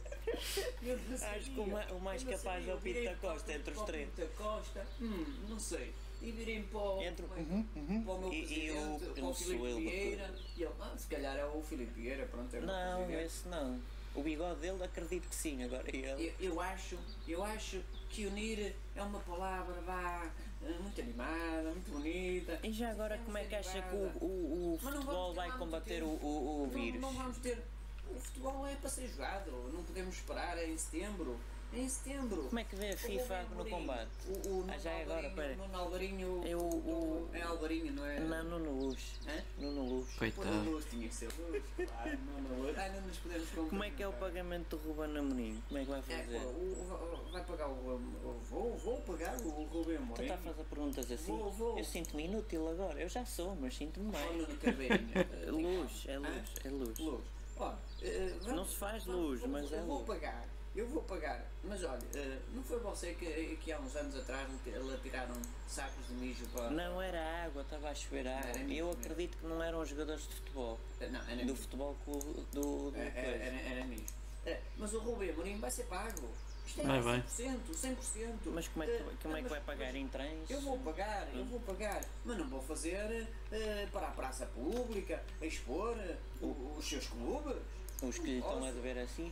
Acho 1.35 1.51
que 1.51 1.59
o 1.59 1.67
ma- 1.67 1.85
o 1.91 1.99
mais 1.99 2.23
capaz 2.23 2.67
é 2.67 2.73
o 2.73 2.77
Pinto 2.79 3.03
da 3.03 3.15
Costa, 3.15 3.53
entre 3.53 3.73
os 3.73 3.81
três. 3.83 4.09
Pinto 4.09 4.21
da 4.21 4.27
Costa, 4.43 4.87
hum, 4.99 5.25
não 5.47 5.59
sei. 5.59 5.93
E 6.25 6.31
virei 6.31 6.63
para 6.63 6.79
o, 6.79 7.01
Entre 7.03 7.23
o- 7.23 7.29
para 7.29 7.37
uhum, 7.39 7.65
uhum. 7.75 8.03
para 8.03 8.13
o 8.13 8.19
meu 8.19 8.33
E- 8.33 8.41
e 8.41 8.45
presidente, 8.45 9.03
o- 9.05 9.13
para 9.13 9.23
o 9.23 9.29
o 9.29 9.33
Filipe 9.35 9.73
Vieira. 9.75 10.35
E 10.57 10.63
ele, 10.63 10.71
ah, 10.81 10.93
se 10.97 11.07
calhar 11.07 11.37
é 11.37 11.45
o 11.45 11.61
Filipe 11.61 12.01
Vieira, 12.01 12.25
pronto, 12.25 12.55
é 12.55 12.61
Não, 12.61 13.03
presidente. 13.05 13.25
esse 13.27 13.47
não. 13.47 13.79
O 14.15 14.23
bigode 14.23 14.59
dele 14.61 14.83
acredito 14.83 15.27
que 15.29 15.35
sim, 15.35 15.63
agora 15.63 15.83
ele. 15.87 16.33
Eu, 16.39 16.49
eu 16.53 16.61
acho, 16.61 16.97
eu 17.27 17.43
acho 17.43 17.79
que 18.09 18.25
unir 18.25 18.73
é 18.95 19.03
uma 19.03 19.19
palavra 19.19 19.79
vá, 19.81 20.31
eh, 20.63 20.69
muito 20.81 20.99
animada, 21.01 21.69
muito 21.71 21.91
bonita. 21.91 22.59
E 22.63 22.71
já 22.71 22.89
agora 22.91 23.17
como 23.19 23.37
é 23.37 23.43
que 23.43 23.53
acha 23.55 23.81
que 23.81 23.93
o, 23.95 24.07
o, 24.23 24.25
o 24.25 24.79
não 24.81 24.91
futebol 24.93 25.33
vai 25.33 25.51
combater 25.57 26.01
o, 26.01 26.07
o, 26.07 26.63
o 26.63 26.67
Não- 26.67 26.69
vírus? 26.73 27.01
Não, 27.01 27.11
vamos 27.13 27.37
ter. 27.37 27.61
O 28.09 28.19
futebol 28.19 28.65
é 28.65 28.75
para 28.75 28.89
ser 28.89 29.07
jogado, 29.09 29.51
não 29.73 29.83
podemos 29.83 30.15
esperar 30.15 30.57
em 30.63 30.77
setembro. 30.77 31.37
Em 31.75 31.89
setembro. 31.89 32.43
Como 32.43 32.57
é 32.59 32.63
que 32.63 32.75
vê 32.75 32.89
a 32.91 32.97
FIFA 32.97 33.43
no 33.55 33.65
combate? 33.65 34.09
O, 34.27 34.31
o 34.31 34.53
Nuno 34.61 34.73
Ah, 34.73 34.77
já 34.77 34.91
é 34.91 35.01
agora, 35.03 35.27
Alvarinho- 35.27 35.35
pera. 35.35 35.55
Nuno 35.57 35.77
Alvarinho. 35.77 36.41
É 36.47 36.55
o- 36.55 36.59
o- 36.61 37.29
É 37.33 37.41
Alvarinho, 37.41 37.91
não 37.93 38.05
é? 38.05 38.19
Não, 38.21 38.43
Nuno 38.45 38.71
Luz. 38.85 39.19
Hã? 39.27 39.43
Nuno 39.57 39.81
Luz. 39.83 40.13
Coitado. 40.17 40.47
Nuno 40.47 40.71
Luz 40.71 40.85
tinha 40.89 41.07
que 41.09 41.13
ser 41.13 41.29
Luz, 41.37 41.63
claro. 41.75 42.17
Nuno 42.19 42.63
Luz. 42.63 42.77
Ah, 42.77 42.89
não 42.89 43.01
nos 43.01 43.17
podemos 43.17 43.49
Como 43.49 43.83
é 43.83 43.89
que 43.89 44.01
é 44.03 44.07
o 44.07 44.13
pagamento 44.13 44.77
do 44.77 44.87
Ruben 44.93 45.17
Amorim? 45.17 45.61
Como 45.67 45.77
é 45.79 45.83
que 45.83 45.89
vai 45.91 45.99
É, 45.99 46.03
fazer? 46.03 46.39
pô, 46.39 46.47
o- 46.47 47.25
o- 47.27 47.31
vai 47.31 47.43
pagar 47.43 47.67
o. 47.67 47.71
o- 47.73 48.39
Vou, 48.49 48.77
vou 48.77 49.01
pagar 49.01 49.35
o 49.41 49.49
Rubem 49.49 49.97
Tu 49.97 50.01
Amorim. 50.03 50.21
está 50.23 50.35
a 50.35 50.37
fazer 50.37 50.63
perguntas 50.63 51.11
assim? 51.11 51.37
Vou, 51.37 51.51
vou. 51.51 51.77
Eu 51.77 51.83
sinto-me 51.83 52.23
inútil 52.23 52.69
agora. 52.69 53.01
Eu 53.01 53.09
já 53.09 53.25
sou, 53.25 53.53
mas 53.55 53.75
sinto-me 53.75 54.11
bem. 54.11 54.37
Nuno 54.37 54.57
Carveirinho. 54.59 55.11
Eh, 55.15 55.51
luz, 55.51 56.05
é 56.07 56.17
luz, 56.19 56.49
é 56.63 56.69
luz. 56.69 56.99
Luz. 56.99 57.23
Olha, 57.57 57.77
eh, 58.01 58.33
Não 58.47 58.65
se 58.65 58.75
faz 58.77 59.05
luz, 59.05 59.41
vamos- 59.41 59.61
mas 59.61 59.71
é 59.73 59.79
eu 59.79 59.85
vou 59.85 59.97
luz. 59.97 60.07
pagar, 60.07 60.45
eu 60.75 60.87
vou 60.87 61.01
pagar. 61.03 61.45
Mas 61.63 61.83
olha, 61.83 61.99
eh, 62.15 62.39
não 62.53 62.61
foi 62.63 62.79
você 62.79 63.13
que, 63.13 63.57
que 63.63 63.71
há 63.71 63.79
uns 63.79 63.95
anos 63.95 64.15
atrás 64.15 64.47
lhe 64.49 64.57
ti- 64.71 64.77
lhe 64.77 64.97
tiraram 64.97 65.35
sacos 65.67 66.07
de 66.07 66.13
mijo 66.13 66.45
para. 66.53 66.69
Não 66.69 67.01
era 67.01 67.45
água, 67.45 67.61
estava 67.61 67.89
a 67.89 67.95
chover 67.95 68.27
água. 68.27 68.49
Era 68.49 68.59
Eu 68.59 68.65
mesmo. 68.87 68.91
acredito 68.91 69.37
que 69.37 69.45
não 69.47 69.61
eram 69.63 69.81
os 69.81 69.89
jogadores 69.89 70.27
de 70.27 70.35
futebol. 70.35 70.79
Eh, 70.99 71.07
Não, 71.07 71.19
era 71.21 71.35
do 71.37 71.41
mijo. 71.43 71.55
futebol 71.55 71.95
clube 72.03 72.45
do. 72.53 72.91
do 72.91 72.97
É, 72.97 73.09
coisa. 73.11 73.27
Era, 73.29 73.45
era, 73.55 73.69
era 73.77 73.85
mijo. 73.85 74.03
Eh, 74.45 74.59
Mas 74.77 74.93
o 74.93 74.99
Rubem 74.99 75.29
Amorim 75.31 75.57
vai 75.59 75.71
ser 75.71 75.83
pago. 75.85 76.29
Isto 76.67 76.81
é 76.81 76.83
Vai, 76.83 76.99
vai. 77.01 77.23
100%, 77.27 77.59
100%. 77.73 78.35
Mas 78.47 78.67
como 78.67 78.83
é 78.83 78.87
que, 78.87 79.03
como 79.21 79.37
é 79.37 79.41
que 79.43 79.49
vai 79.49 79.61
pagar 79.61 79.95
em 79.95 80.07
trens? 80.07 80.49
Eu 80.49 80.59
vou 80.61 80.79
pagar, 80.79 81.27
eu 81.35 81.45
vou 81.45 81.59
pagar, 81.59 82.03
mas 82.25 82.37
não 82.39 82.49
vou 82.49 82.61
fazer 82.63 83.27
eh, 83.51 83.87
para 83.91 84.07
a 84.07 84.11
praça 84.11 84.47
pública, 84.47 85.23
a 85.39 85.45
expor 85.45 85.95
o- 86.41 86.75
os 86.77 86.87
seus 86.87 87.05
clubes. 87.07 87.55
Os 88.01 88.17
que 88.17 88.25
lhe 88.25 88.37
estão 88.39 88.63
a 88.65 88.71
dever 88.71 88.97
assim? 88.97 89.31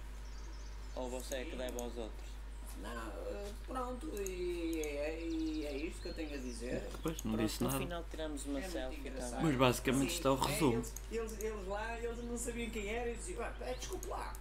Ou 0.95 1.09
você 1.09 1.35
é 1.35 1.45
que 1.45 1.55
deve 1.55 1.79
aos 1.81 1.95
outros? 1.97 2.33
Não, 2.81 2.89
eh, 2.91 3.51
pronto, 3.67 4.07
e 4.19 4.81
é, 4.81 5.21
e 5.25 5.65
é 5.65 5.77
isto 5.77 6.01
que 6.01 6.07
eu 6.09 6.13
tenho 6.13 6.33
a 6.33 6.37
dizer. 6.37 6.83
Pois, 7.01 7.23
não 7.23 7.33
Pronto, 7.33 7.45
disse 7.47 7.63
no 7.63 7.69
nada. 7.69 7.79
final 7.83 8.05
tiramos 8.11 8.45
uma 8.45 8.59
É 8.59 8.69
selfie. 8.69 9.09
Tá? 9.11 9.39
Mas 9.41 9.55
basicamente 9.55 10.09
Sim, 10.11 10.17
está 10.17 10.33
o 10.33 10.37
é, 10.43 10.47
resumo. 10.47 10.73
eles, 10.73 10.93
eles, 11.11 11.39
eles 11.43 11.67
lá, 11.67 11.99
eles 11.99 12.23
não 12.25 12.37
sabiam 12.37 12.69
quem 12.71 12.87
era 12.89 13.09
e 13.09 13.15
diziam, 13.15 13.41
ah, 13.43 13.53
é, 13.61 13.73
desculpe 13.73 14.07
lá, 14.07 14.33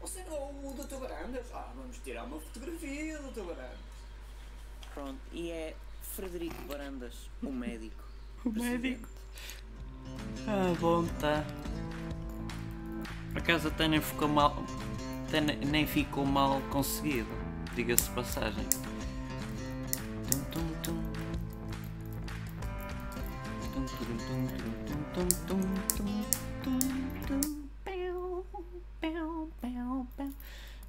você 0.00 0.22
não 0.24 0.36
é 0.36 0.40
o 0.40 0.74
Dr. 0.74 0.96
Barandas? 0.96 1.46
Ah, 1.52 1.72
vamos 1.74 1.96
tirar 2.04 2.24
uma 2.24 2.38
fotografia, 2.40 3.18
Dr. 3.18 3.40
Barandas. 3.42 3.78
Pronto, 4.94 5.20
e 5.32 5.50
é 5.50 5.74
Frederico 6.02 6.62
Barandas, 6.68 7.14
o 7.42 7.50
médico. 7.50 8.04
O 8.44 8.50
médico. 8.50 9.06
Ah, 10.46 10.74
bom, 10.80 11.04
tá. 11.20 11.44
Por 13.32 13.38
acaso 13.42 13.68
até 13.68 13.86
nem 13.86 14.00
ficou 14.00 14.28
mal 14.28 14.56
até 15.30 15.40
nem 15.40 15.86
ficou 15.86 16.26
mal 16.26 16.60
conseguido, 16.70 17.28
diga-se 17.76 18.10
passagem. 18.10 18.66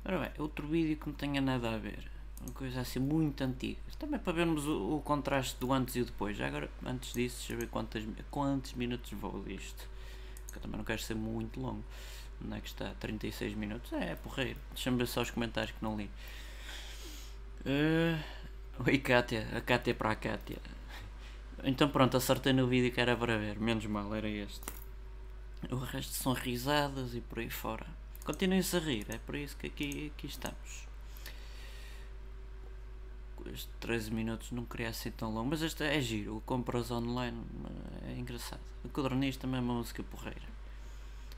Ora 0.03 0.19
bem, 0.19 0.31
outro 0.39 0.67
vídeo 0.67 0.97
que 0.97 1.07
não 1.07 1.13
tenha 1.13 1.39
nada 1.39 1.75
a 1.75 1.77
ver. 1.77 2.09
Uma 2.41 2.51
coisa 2.53 2.81
assim 2.81 2.97
muito 2.97 3.43
antiga. 3.43 3.79
Também 3.99 4.15
é 4.15 4.19
para 4.19 4.33
vermos 4.33 4.65
o, 4.65 4.95
o 4.95 5.01
contraste 5.01 5.59
do 5.59 5.71
antes 5.71 5.95
e 5.95 6.01
o 6.01 6.05
depois. 6.05 6.35
Já 6.35 6.47
agora, 6.47 6.67
antes 6.83 7.13
disso, 7.13 7.37
deixa 7.37 7.53
eu 7.53 7.59
ver 7.59 7.67
quantos, 7.67 8.03
quantos 8.31 8.73
minutos 8.73 9.11
vou 9.11 9.43
disto. 9.43 9.87
Porque 10.45 10.57
eu 10.57 10.61
também 10.63 10.77
não 10.79 10.83
quero 10.83 10.99
ser 10.99 11.13
muito 11.13 11.59
longo. 11.59 11.83
Onde 12.43 12.57
é 12.57 12.61
que 12.61 12.67
está? 12.67 12.93
36 12.99 13.53
minutos? 13.55 13.91
É, 13.93 14.11
é 14.11 14.15
porreiro. 14.15 14.59
Deixa-me 14.73 14.97
ver 14.97 15.07
só 15.07 15.21
os 15.21 15.31
comentários 15.31 15.71
que 15.71 15.83
não 15.83 15.95
li. 15.97 16.09
Uh, 17.65 18.19
oi 18.85 18.97
Kátia, 18.97 19.47
a 19.55 19.61
Kátia 19.61 19.93
para 19.93 20.11
a 20.11 20.15
Kátia. 20.15 20.57
Então 21.63 21.89
pronto, 21.89 22.17
acertei 22.17 22.53
no 22.53 22.67
vídeo 22.67 22.91
que 22.91 22.99
era 22.99 23.15
para 23.15 23.37
ver. 23.37 23.59
Menos 23.59 23.85
mal, 23.85 24.13
era 24.15 24.27
este. 24.27 24.61
O 25.69 25.75
resto 25.75 26.13
são 26.13 26.33
risadas 26.33 27.13
e 27.13 27.21
por 27.21 27.39
aí 27.39 27.49
fora. 27.49 27.85
Continuem-se 28.23 28.77
a 28.77 28.79
rir, 28.79 29.05
é 29.09 29.17
por 29.19 29.35
isso 29.35 29.55
que 29.57 29.67
aqui, 29.67 30.11
aqui 30.15 30.27
estamos. 30.27 30.87
Este 33.51 33.69
13 33.79 34.11
minutos 34.11 34.51
não 34.51 34.65
queria 34.65 34.93
ser 34.93 35.11
tão 35.11 35.33
longo, 35.33 35.49
mas 35.49 35.61
este 35.61 35.83
é 35.83 35.99
giro. 35.99 36.41
Compras 36.45 36.91
online 36.91 37.43
é 38.07 38.13
engraçado. 38.13 38.61
O 38.83 38.89
Codorniz 38.89 39.37
também 39.37 39.59
é 39.59 39.63
uma 39.63 39.73
música 39.73 40.03
porreira. 40.03 40.60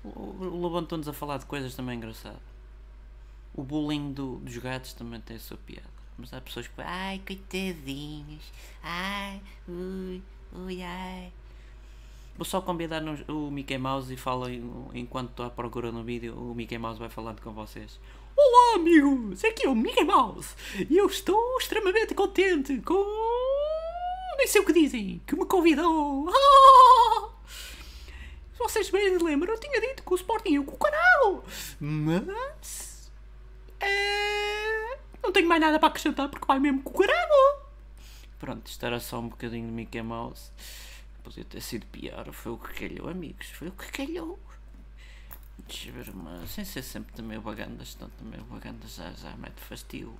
O, 0.04 0.10
o 0.39 0.60
Lobo 0.60 0.78
Antunes 0.78 1.08
a 1.08 1.14
falar 1.14 1.38
de 1.38 1.45
coisas 1.45 1.76
também 1.76 1.93
é 1.93 1.97
engraçado. 1.97 2.39
O 3.56 3.64
bullying 3.64 4.12
do- 4.14 4.38
dos 4.38 4.58
gatos 4.58 4.93
também 4.93 5.22
tem 5.22 5.38
a 5.38 5.39
sua 5.39 5.58
piada. 5.58 5.88
Mas 6.18 6.34
há 6.34 6.41
pessoas 6.41 6.68
que 6.68 6.74
ai 6.82 7.22
coitadinhos, 7.26 8.43
ai, 8.84 9.41
ui, 9.68 10.22
ui, 10.54 10.82
ai. 10.84 11.32
Vou 12.38 12.45
só 12.45 12.62
convidar 12.62 13.01
o 13.30 13.49
Mickey 13.51 13.78
Mouse 13.78 14.14
e 14.14 14.18
falo 14.18 14.47
enquanto 14.93 15.30
estou 15.32 15.45
à 15.45 15.49
procura 15.49 15.91
no 15.91 16.04
vídeo, 16.04 16.36
o 16.36 16.54
Mickey 16.54 16.78
Mouse 16.78 16.99
vai 16.99 17.10
falando 17.10 17.41
com 17.41 17.51
vocês. 17.51 17.99
Olá 18.36 18.76
amigos, 18.76 19.43
aqui 19.43 19.66
é 19.66 19.70
o 19.70 19.76
Mickey 19.76 20.04
Mouse 20.04 20.56
e 20.89 20.97
eu 20.97 21.06
estou 21.08 21.58
extremamente 21.60 22.14
contente 22.16 22.80
com. 22.82 22.95
Nem 24.38 24.47
sei 24.47 24.62
o 24.62 24.66
que 24.66 24.74
dizem, 24.74 25.22
que 25.28 25.36
me 25.36 25.45
convidou. 25.45 26.28
Ah! 26.30 26.99
Se 28.54 28.60
vocês 28.60 28.89
bem 28.89 29.18
lembram, 29.18 29.54
eu 29.54 29.60
tinha 29.60 29.82
dito 29.82 30.04
que 30.04 30.14
o 30.14 30.16
Sporting 30.16 30.54
ia 30.54 30.64
com 30.64 30.76
o 30.76 30.78
canal, 30.78 31.43
mas. 31.80 33.12
É... 33.80 34.97
Não 35.24 35.32
tenho 35.32 35.47
mais 35.47 35.60
nada 35.60 35.80
para 35.80 35.89
acrescentar 35.89 36.30
porque 36.30 36.45
vai 36.45 36.60
mesmo 36.60 36.84
com 36.84 36.91
o 36.91 36.99
caralho. 36.99 37.64
Pronto, 38.38 38.68
isto 38.68 38.86
era 38.86 38.99
só 38.99 39.20
um 39.20 39.30
bocadinho 39.30 39.68
de 39.68 39.74
Mickey 39.74 40.01
Mouse. 40.01 40.51
Podia 41.24 41.45
ter 41.45 41.62
sido 41.62 41.86
pior, 41.88 42.32
foi 42.34 42.51
o 42.51 42.58
que 42.58 42.88
calhou, 42.88 43.10
amigos, 43.10 43.49
foi 43.51 43.70
o 43.70 43.72
que 43.72 43.91
calhou. 43.91 44.38
Deixa 45.60 45.89
eu 45.89 45.93
ver 45.93 46.10
uma. 46.10 46.45
Sem 46.45 46.66
ser 46.66 46.84
sempre 46.84 47.14
também 47.14 47.39
Bagandas, 47.39 47.93
senão 47.93 48.10
também 48.12 48.41
Bagandas 48.41 48.95
já, 48.95 49.12
já 49.14 49.36
mete 49.38 49.62
fastio. 49.62 50.20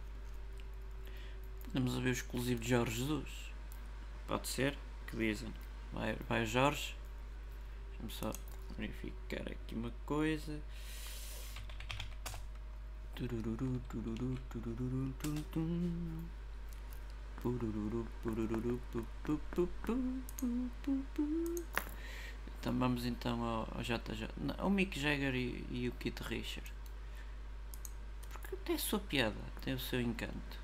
Podemos 1.66 1.96
ouvir 1.96 2.10
o 2.10 2.14
exclusivo 2.14 2.62
de 2.62 2.70
Jorge 2.70 2.96
Jesus. 2.96 3.30
Pode 4.28 4.48
ser? 4.48 4.78
Que 5.08 5.18
dizem? 5.18 5.54
Vai, 5.92 6.16
vai 6.28 6.46
Jorge. 6.46 6.96
Deixa-me 8.04 8.12
só 8.12 8.34
verificar 8.78 9.50
aqui 9.50 9.76
uma 9.76 9.92
coisa. 10.06 10.60
Tum, 13.16 13.28
tum. 21.14 21.56
Então 22.60 22.80
vamos 22.80 23.06
então 23.06 23.44
ao, 23.44 23.68
ao 23.76 23.82
JJ. 23.84 24.30
Não, 24.38 24.56
ao 24.58 24.70
Mick 24.70 25.00
Jagger 25.00 25.36
e, 25.36 25.66
e 25.70 25.88
o 25.88 25.92
Kit 25.94 26.22
Richard. 26.24 26.74
Porque 28.32 28.56
tem 28.58 28.76
a 28.76 28.80
sua 28.80 29.00
piada, 29.00 29.36
tem 29.62 29.74
o 29.74 29.80
seu 29.80 30.02
encanto. 30.02 30.60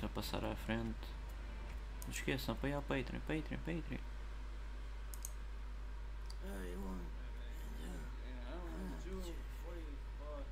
Já 0.00 0.08
passar 0.08 0.44
à 0.44 0.54
frente. 0.56 0.94
Não 2.04 2.12
esqueçam, 2.12 2.54
apoiar 2.54 2.78
o 2.78 2.82
Patreon, 2.82 3.20
Patreon, 3.20 3.58
Patreon. 3.58 4.13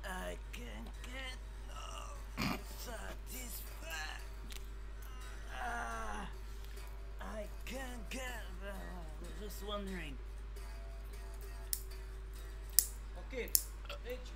I 0.05 0.35
can't 0.51 0.89
get 1.03 1.37
no 1.69 2.57
satisfaction. 2.79 3.61
Ah, 5.53 6.27
I 7.21 7.45
can't 7.65 8.09
get. 8.09 8.21
Uh, 8.65 8.73
just 9.41 9.67
wondering. 9.67 10.17
Ok, 13.19 13.49
Rich, 14.05 14.32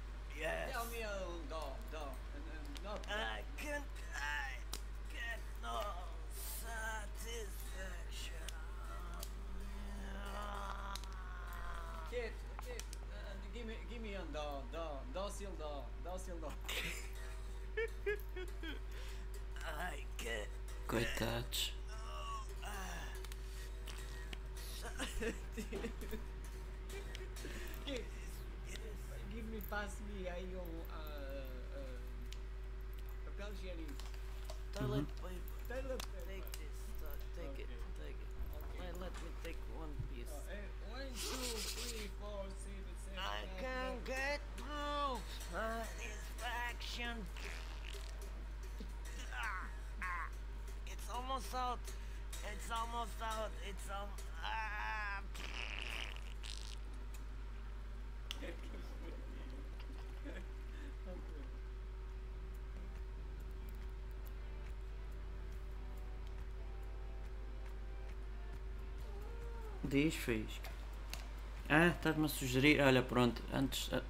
me, 14.17 14.23
give 14.23 14.33
me 14.33 14.33
a 14.33 14.33
do, 14.33 14.45
do, 14.71 14.85
docile 15.13 15.51
do, 15.57 15.83
docile 16.03 16.39
do. 16.39 16.49
I 19.65 20.05
get. 20.17 20.47
Coitados. 20.87 21.71
Kid, 27.85 28.03
give 29.33 29.45
me, 29.45 29.61
pass 29.69 29.97
me 30.07 30.27
aí 30.27 30.55
um 30.55 30.59
uh, 30.59 31.03
uh, 31.75 31.99
papel 33.25 33.51
higiênico. 33.53 33.93
Toilet 34.73 35.07
paper. 35.21 35.41
Toilet 35.67 36.01
Take 36.27 36.51
this. 36.57 36.73
Take 37.35 37.61
it. 37.61 37.69
Take 37.99 38.17
it. 38.17 38.29
Let, 38.79 38.93
let 39.01 39.13
me 39.23 39.29
take 39.43 39.59
one 39.77 39.93
piece. 40.09 40.29
Uh, 40.29 40.53
eh, 40.53 40.67
one, 40.91 41.09
two, 41.13 41.57
three, 41.77 42.09
Get 44.07 44.39
proof 44.55 45.19
of 45.53 45.85
satisfaction. 46.39 47.17
It's 50.89 51.09
almost 51.13 51.53
out. 51.53 51.79
It's 52.53 52.71
almost 52.71 53.11
out. 53.21 53.51
It's 53.67 53.89
um. 53.89 54.07
Ah. 54.41 55.21
Desfez. 69.85 70.76
Ah, 71.69 71.87
estás-me 71.87 72.25
a 72.25 72.29
sugerir. 72.29 72.81
Olha, 72.81 73.01
pronto, 73.01 73.41
antes. 73.53 73.89
ah, 73.93 74.01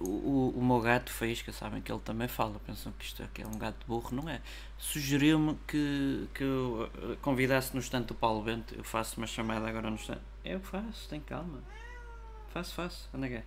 o, 0.00 0.04
o, 0.04 0.50
o 0.56 0.64
meu 0.64 0.80
gato 0.80 1.12
Faísca, 1.12 1.52
sabem 1.52 1.82
que 1.82 1.92
ele 1.92 2.00
também 2.00 2.26
fala. 2.28 2.58
Pensam 2.66 2.92
que 2.98 3.04
isto 3.04 3.22
aqui 3.22 3.42
é 3.42 3.46
um 3.46 3.58
gato 3.58 3.86
burro, 3.86 4.14
não 4.14 4.28
é? 4.28 4.40
Sugeriu-me 4.78 5.58
que, 5.66 6.26
que 6.34 6.42
eu 6.42 6.90
ah, 6.94 7.16
convidasse 7.20 7.74
no 7.74 7.80
instante 7.80 8.12
o 8.12 8.14
Paulo 8.14 8.42
Bento. 8.42 8.74
Eu 8.74 8.84
faço 8.84 9.18
uma 9.18 9.26
chamada 9.26 9.68
agora 9.68 9.90
no 9.90 9.96
instante. 9.96 10.22
Eu 10.44 10.60
faço, 10.60 11.08
tem 11.08 11.20
calma. 11.20 11.62
Faço, 12.52 12.74
faço. 12.74 13.08
Anda 13.14 13.28
cá. 13.28 13.42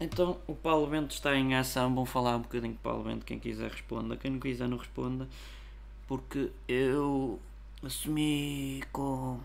Então, 0.00 0.40
o 0.46 0.54
Paulo 0.54 0.86
Bento 0.86 1.12
está 1.12 1.34
em 1.34 1.54
ação. 1.56 1.94
Vamos 1.94 2.08
falar 2.08 2.36
um 2.36 2.42
bocadinho 2.42 2.74
o 2.74 2.78
Paulo 2.78 3.04
Bento. 3.04 3.26
Quem 3.26 3.38
quiser 3.38 3.70
responda. 3.70 4.16
Quem 4.16 4.30
não 4.30 4.40
quiser, 4.40 4.68
não 4.68 4.78
responda. 4.78 5.28
Porque 6.06 6.50
eu 6.66 7.38
assumi 7.82 8.82
com 8.92 9.38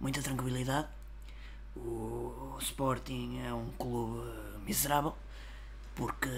muita 0.00 0.22
tranquilidade. 0.22 0.88
O 1.76 2.56
Sporting 2.60 3.40
é 3.40 3.52
um 3.52 3.70
clube 3.72 4.22
miserável. 4.64 5.14
Porque 5.94 6.28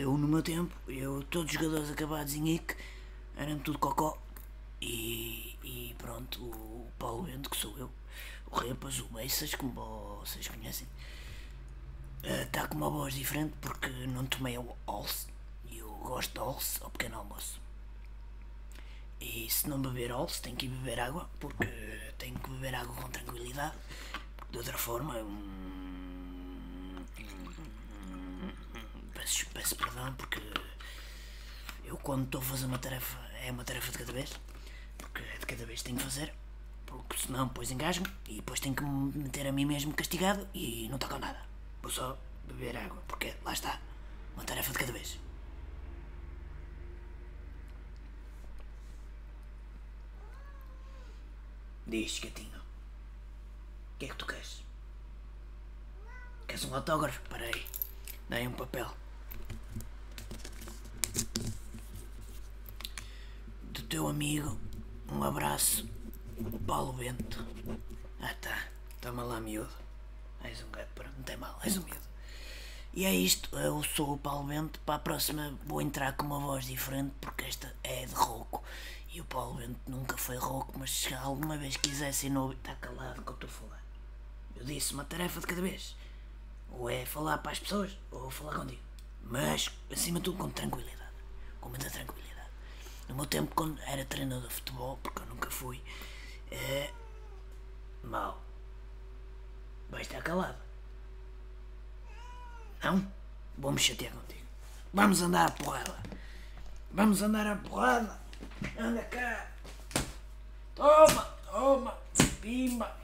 eu, 0.00 0.16
no 0.18 0.28
meu 0.28 0.42
tempo, 0.42 0.74
eu, 0.86 1.22
todos 1.30 1.46
os 1.46 1.52
jogadores 1.52 1.90
acabados 1.90 2.34
em 2.34 2.54
IC 2.54 2.76
eram 3.36 3.58
tudo 3.58 3.78
cocó. 3.78 4.18
E, 4.80 5.56
e 5.64 5.94
pronto, 5.96 6.42
o 6.44 6.90
Paulo 6.98 7.22
Bento, 7.22 7.48
que 7.48 7.56
sou 7.56 7.76
eu, 7.78 7.90
o 8.50 8.56
Repas, 8.56 9.00
o 9.00 9.06
Beixas, 9.06 9.54
como 9.54 9.72
vocês 10.20 10.46
conhecem, 10.48 10.86
está 12.22 12.66
com 12.68 12.76
uma 12.76 12.90
voz 12.90 13.14
diferente 13.14 13.54
porque 13.60 13.88
não 13.88 14.26
tomei 14.26 14.58
o 14.58 14.76
Olse. 14.86 15.28
E 15.70 15.78
eu 15.78 15.88
gosto 16.02 16.32
de 16.34 16.40
Olse 16.40 16.78
ao 16.82 16.90
pequeno 16.90 17.16
almoço. 17.16 17.65
E 19.34 19.50
se 19.50 19.68
não 19.68 19.80
beber 19.82 20.12
Olse, 20.12 20.40
tenho 20.40 20.56
que 20.56 20.66
ir 20.66 20.68
beber 20.68 21.00
água, 21.00 21.28
porque 21.40 21.66
tenho 22.16 22.38
que 22.38 22.50
beber 22.50 22.74
água 22.76 22.94
com 22.94 23.08
tranquilidade. 23.10 23.76
De 24.50 24.58
outra 24.58 24.78
forma, 24.78 25.14
hum, 25.16 27.04
peço, 29.14 29.46
peço 29.52 29.74
perdão, 29.76 30.14
porque 30.14 30.40
eu 31.84 31.96
quando 31.98 32.24
estou 32.24 32.40
a 32.40 32.44
fazer 32.44 32.66
uma 32.66 32.78
tarefa, 32.78 33.18
é 33.44 33.50
uma 33.50 33.64
tarefa 33.64 33.90
de 33.90 33.98
cada 33.98 34.12
vez. 34.12 34.30
Porque 34.96 35.22
é 35.22 35.38
de 35.38 35.46
cada 35.46 35.66
vez 35.66 35.82
tenho 35.82 35.96
que 35.98 36.04
fazer. 36.04 36.32
Porque 36.86 37.18
senão 37.18 37.48
depois 37.48 37.70
engasgo 37.72 38.06
e 38.28 38.36
depois 38.36 38.60
tenho 38.60 38.76
que 38.76 38.84
me 38.84 39.24
meter 39.24 39.46
a 39.48 39.52
mim 39.52 39.64
mesmo 39.64 39.92
castigado 39.92 40.46
e 40.54 40.88
não 40.88 40.98
toco 40.98 41.18
nada. 41.18 41.40
Vou 41.82 41.90
só 41.90 42.16
beber 42.44 42.76
água, 42.76 43.02
porque 43.08 43.34
lá 43.44 43.52
está, 43.52 43.80
uma 44.36 44.44
tarefa 44.44 44.72
de 44.72 44.78
cada 44.78 44.92
vez. 44.92 45.25
Diz, 51.86 52.18
gatinho. 52.18 52.58
O 52.58 53.98
que 53.98 54.06
é 54.06 54.08
que 54.08 54.16
tu 54.16 54.26
queres? 54.26 54.64
Queres 56.48 56.64
um 56.64 56.74
autógrafo? 56.74 57.22
Espera 57.22 57.44
aí. 57.44 57.66
Dá 58.28 58.36
aí 58.36 58.48
um 58.48 58.52
papel. 58.52 58.92
Do 63.70 63.82
teu 63.82 64.08
amigo, 64.08 64.58
um 65.08 65.22
abraço, 65.22 65.88
Paulo 66.66 66.92
Bento. 66.94 67.46
Ah 68.20 68.34
tá, 68.40 68.68
toma 69.00 69.22
lá 69.22 69.40
miúdo. 69.40 69.72
És 70.42 70.64
um 70.64 70.70
gato, 70.72 71.04
não 71.16 71.22
tem 71.22 71.36
mal, 71.36 71.56
és 71.62 71.76
um 71.76 71.84
miúdo. 71.84 72.06
E 72.92 73.04
é 73.04 73.14
isto, 73.14 73.56
eu 73.58 73.82
sou 73.84 74.14
o 74.14 74.18
Paulo 74.18 74.48
Bento. 74.48 74.80
Para 74.80 74.96
a 74.96 74.98
próxima 74.98 75.56
vou 75.64 75.80
entrar 75.80 76.16
com 76.16 76.26
uma 76.26 76.40
voz 76.40 76.64
diferente 76.64 77.14
porque 77.20 77.44
esta 77.44 77.72
é 77.84 78.06
de 78.06 78.14
rouco. 78.14 78.64
E 79.16 79.20
o 79.22 79.24
Paulo 79.24 79.54
Bento 79.54 79.80
nunca 79.90 80.14
foi 80.18 80.36
rouco, 80.36 80.78
mas 80.78 80.90
se 80.90 81.14
alguma 81.14 81.56
vez 81.56 81.74
quisessem 81.78 82.28
não 82.28 82.52
está 82.52 82.74
calado 82.74 83.22
que 83.22 83.30
eu 83.30 83.34
estou 83.34 83.48
a 83.48 83.50
falar. 83.50 83.82
Eu 84.54 84.62
disse 84.62 84.92
uma 84.92 85.06
tarefa 85.06 85.40
de 85.40 85.46
cada 85.46 85.62
vez. 85.62 85.96
Ou 86.70 86.90
é 86.90 87.06
falar 87.06 87.38
para 87.38 87.52
as 87.52 87.58
pessoas, 87.58 87.96
ou 88.10 88.30
falar 88.30 88.56
contigo. 88.56 88.82
Mas, 89.22 89.70
acima 89.90 90.18
de 90.18 90.24
tudo, 90.26 90.36
com 90.36 90.50
tranquilidade. 90.50 91.14
Com 91.62 91.70
muita 91.70 91.88
tranquilidade. 91.88 92.50
No 93.08 93.14
meu 93.14 93.24
tempo, 93.24 93.54
quando 93.54 93.80
era 93.86 94.04
treinador 94.04 94.48
de 94.48 94.54
futebol, 94.54 94.98
porque 95.02 95.22
eu 95.22 95.26
nunca 95.28 95.50
fui, 95.50 95.82
é. 96.50 96.92
mau. 98.04 98.38
Vai 99.88 100.02
estar 100.02 100.22
calado. 100.22 100.58
Não? 102.84 103.10
Vou-me 103.56 103.78
chatear 103.78 104.12
contigo. 104.12 104.46
Vamos 104.92 105.22
andar 105.22 105.46
à 105.46 105.50
porrada. 105.52 105.96
Vamos 106.92 107.22
andar 107.22 107.46
à 107.46 107.56
porrada. 107.56 108.25
Anda 108.78 109.02
cá. 109.04 109.46
Toma, 110.74 111.22
toma. 111.50 111.94
Pimba. 112.40 112.96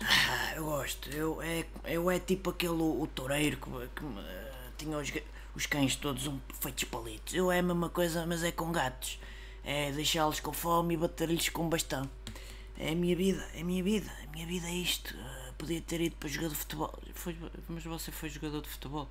Ah, 0.00 0.54
eu 0.56 0.64
gosto. 0.64 1.10
Eu 1.10 1.42
é, 1.42 1.64
eu 1.84 2.10
é 2.10 2.18
tipo 2.18 2.50
aquele 2.50 2.72
o 2.72 3.06
toureiro 3.14 3.56
que, 3.58 3.70
que 3.70 4.04
eh, 4.04 4.52
tinha 4.78 4.96
os, 4.98 5.12
os 5.54 5.66
cães 5.66 5.96
todos 5.96 6.26
um, 6.26 6.38
feitos 6.60 6.84
palitos. 6.84 7.34
Eu 7.34 7.50
é 7.52 7.58
a 7.58 7.62
mesma 7.62 7.88
coisa, 7.90 8.24
mas 8.26 8.42
é 8.42 8.50
com 8.52 8.72
gatos. 8.72 9.18
É 9.64 9.92
deixá-los 9.92 10.40
com 10.40 10.52
fome 10.52 10.94
e 10.94 10.96
bater-lhes 10.96 11.48
com 11.50 11.68
bastão. 11.68 12.08
É 12.78 12.92
a 12.92 12.94
minha 12.94 13.14
vida, 13.14 13.46
é 13.54 13.60
a 13.60 13.64
minha 13.64 13.82
vida. 13.84 14.10
A 14.24 14.26
minha 14.32 14.46
vida 14.46 14.66
é 14.66 14.72
isto. 14.74 15.14
Ah, 15.18 15.52
podia 15.58 15.80
ter 15.82 16.00
ido 16.00 16.16
para 16.16 16.28
jogar 16.28 16.48
de 16.48 16.54
futebol. 16.54 16.98
Foi- 17.14 17.36
mas 17.68 17.84
você 17.84 18.10
foi 18.10 18.30
jogador 18.30 18.62
de 18.62 18.68
futebol. 18.68 19.08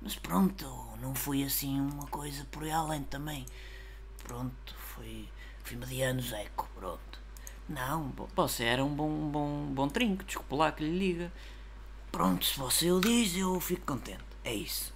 Mas 0.00 0.14
pronto, 0.14 0.64
não 1.00 1.14
fui 1.14 1.42
assim 1.42 1.80
uma 1.80 2.06
coisa 2.06 2.44
por 2.50 2.62
aí 2.64 2.70
além 2.70 3.02
também. 3.04 3.46
Pronto, 4.22 4.74
fui, 4.74 5.28
fui 5.64 5.76
mediano 5.76 6.20
Zeco, 6.20 6.68
pronto. 6.74 7.20
Não, 7.68 8.12
você 8.34 8.64
era 8.64 8.84
um 8.84 8.94
bom, 8.94 9.28
bom, 9.28 9.66
bom 9.66 9.88
trinco, 9.88 10.24
desculpa 10.24 10.56
lá 10.56 10.72
que 10.72 10.84
lhe 10.84 10.98
liga. 10.98 11.32
Pronto, 12.12 12.44
se 12.44 12.58
você 12.58 12.90
o 12.92 13.00
diz, 13.00 13.36
eu 13.36 13.60
fico 13.60 13.84
contente. 13.86 14.24
É 14.44 14.54
isso. 14.54 14.94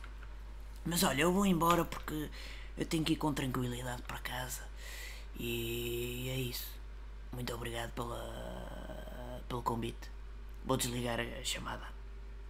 Mas 0.84 1.02
olha, 1.02 1.22
eu 1.22 1.32
vou 1.32 1.44
embora 1.44 1.84
porque 1.84 2.30
eu 2.78 2.86
tenho 2.86 3.04
que 3.04 3.14
ir 3.14 3.16
com 3.16 3.32
tranquilidade 3.32 4.02
para 4.02 4.18
casa. 4.18 4.62
E 5.38 6.28
é 6.30 6.36
isso. 6.36 6.68
Muito 7.32 7.52
obrigado 7.54 7.90
pela, 7.92 9.42
pelo 9.48 9.62
convite. 9.62 10.10
Vou 10.64 10.76
desligar 10.76 11.18
a 11.20 11.44
chamada. 11.44 11.99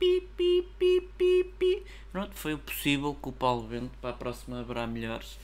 Pi, 0.00 0.20
pi, 0.36 0.66
pi, 0.78 1.08
pi, 1.16 1.44
pi. 1.58 1.84
Pronto, 2.10 2.34
foi 2.34 2.54
o 2.54 2.58
possível 2.58 3.14
com 3.14 3.30
o 3.30 3.32
Paulo 3.32 3.68
Bento. 3.68 3.96
Para 4.00 4.10
a 4.10 4.14
próxima 4.14 4.58
haverá 4.60 4.86
melhores. 4.86 5.38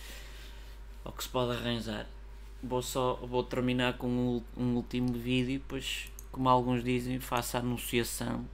Ao 1.04 1.12
que 1.12 1.22
se 1.22 1.28
pode 1.28 1.52
arranjar. 1.52 2.07
Vou 2.62 2.82
só 2.82 3.14
vou 3.16 3.44
terminar 3.44 3.98
com 3.98 4.09
um, 4.09 4.42
um 4.57 4.74
último 4.76 5.12
vídeo. 5.12 5.59
Depois, 5.61 6.11
como 6.32 6.48
alguns 6.48 6.82
dizem, 6.82 7.20
faço 7.20 7.57
a 7.57 7.61
anunciação. 7.61 8.48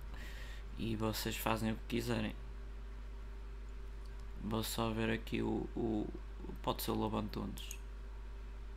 E 0.77 0.97
vocês 0.97 1.37
fazem 1.37 1.73
o 1.73 1.77
que 1.77 1.97
quiserem. 1.97 2.35
Vou 4.43 4.63
só 4.65 4.91
ver 4.91 5.09
aqui 5.11 5.41
o. 5.41 5.69
o 5.77 6.07
pode 6.63 6.83
ser 6.83 6.91
o 6.91 6.95
Lobo 6.95 7.17
Antunes. 7.17 7.63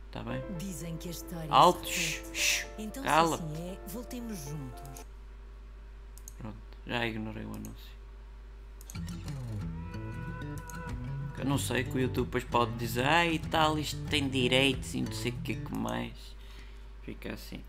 Está 0.06 0.22
bem? 0.22 0.40
Dizem 0.56 0.96
que 0.96 1.08
a 1.08 1.10
história 1.10 1.50
Alto, 1.50 1.84
se 1.86 1.92
shh, 1.92 2.16
repete. 2.18 2.38
shh, 2.38 2.66
Então 2.78 3.02
cala. 3.02 3.36
se 3.36 3.42
assim 3.42 3.68
é, 3.68 3.78
voltemos 3.88 4.38
juntos. 4.38 5.04
Pronto, 6.38 6.56
já 6.86 7.06
ignorei 7.06 7.44
o 7.44 7.50
anúncio. 7.50 7.96
Eu 11.38 11.44
não 11.44 11.58
sei 11.58 11.84
que 11.84 11.90
o 11.90 12.00
YouTube 12.00 12.26
depois 12.26 12.44
pode 12.44 12.72
dizer 12.76 13.04
Ah 13.04 13.26
e 13.26 13.38
tal, 13.38 13.78
isto 13.78 14.02
tem 14.08 14.28
direitos 14.28 14.94
e 14.94 15.02
não 15.02 15.12
sei 15.12 15.32
o 15.32 15.42
que 15.42 15.54
que 15.54 15.74
mais. 15.74 16.34
Fica 17.02 17.34
assim. 17.34 17.62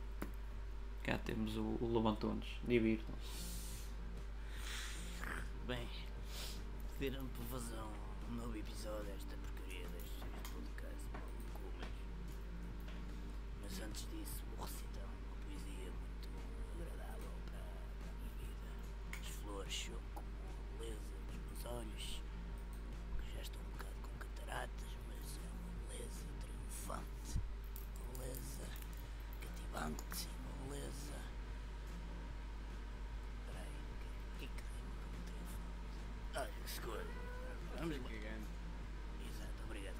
Cá 1.04 1.18
temos 1.18 1.56
o, 1.58 1.78
o 1.82 1.90
Lobo 1.92 2.10
Antunes. 2.10 2.48
Divirtam-se. 2.68 3.48
Bem, 5.68 5.88
para 7.00 7.46
fazer 7.52 7.78
um 8.30 8.36
novo 8.36 8.58
episódio 8.58 9.04
desta 9.06 9.36
porcaria 9.36 9.86
deste 9.90 10.22
podcast. 10.54 11.08
Mas 13.62 13.82
antes 13.82 14.08
disso, 14.10 14.37
São 19.70 20.00
como 20.16 20.28
beleza 20.80 21.02
dos 21.28 21.36
meus 21.36 21.66
olhos, 21.66 22.22
que 23.20 23.32
já 23.34 23.42
estão 23.42 23.62
um 23.62 23.72
bocado 23.72 23.96
com 24.02 24.18
cataratas, 24.18 24.90
mas 25.08 25.38
é 25.38 25.48
uma 25.52 25.72
beleza 25.90 26.24
triunfante, 26.42 27.32
uma 28.00 28.18
beleza 28.18 28.66
cativante, 29.42 30.28
uma 30.40 30.70
beleza. 30.70 31.18
Espera 33.40 33.60
aí, 33.60 33.78
o 33.92 33.96
que, 34.00 34.08
o 34.08 34.38
que 34.40 34.46
é 34.46 34.48
que 34.48 34.64
rima 34.78 34.96
com 35.04 35.20
triunfante? 35.28 35.60
Olha, 36.36 36.66
escolha. 36.66 37.16
Vamos 37.78 37.98
lá. 38.02 38.10
Exato, 39.30 39.58
obrigado. 39.66 39.98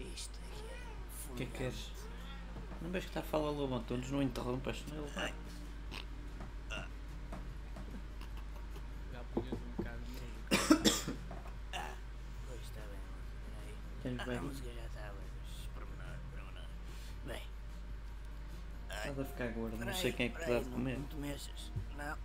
Isto 0.00 0.38
aqui 0.40 0.64
é 0.66 1.32
O 1.32 1.34
que 1.36 1.42
é 1.42 1.46
que 1.46 1.52
queres? 1.52 1.90
Não 2.82 2.90
vejo 2.90 3.04
que 3.06 3.10
está 3.10 3.20
a 3.20 3.22
falar 3.22 3.50
Lobo 3.50 3.74
Antunes, 3.74 4.10
não 4.10 4.22
interrompas, 4.22 4.84
não 4.88 5.04
é? 5.06 5.10
Ai. 5.16 5.34
Já 9.12 9.20
punhas 9.34 9.52
um 9.52 9.56
bocado 9.76 10.00
de 10.04 10.12
música. 10.12 11.12
Ah, 11.74 11.94
pois 12.46 12.60
está 12.62 12.80
bem, 12.80 12.98
peraí. 13.44 13.74
Tens 14.02 14.19
Ah, 14.19 14.19
bem. 14.30 14.38
a 14.38 14.42
música 14.42 14.68
já 14.70 14.82
pormenor, 15.74 16.16
pormenor. 16.30 16.68
Bem. 17.26 17.42
Estás 18.88 19.18
a 19.18 19.24
ficar 19.24 19.48
gordo, 19.48 19.76
não 19.84 19.94
sei 19.94 20.12
quem 20.12 20.26
é 20.26 20.28
que 20.28 20.40
te 20.40 20.48
dá 20.48 20.58
de 20.58 20.64
não- 20.66 20.72
comer. 20.72 20.98
Não 20.98 22.16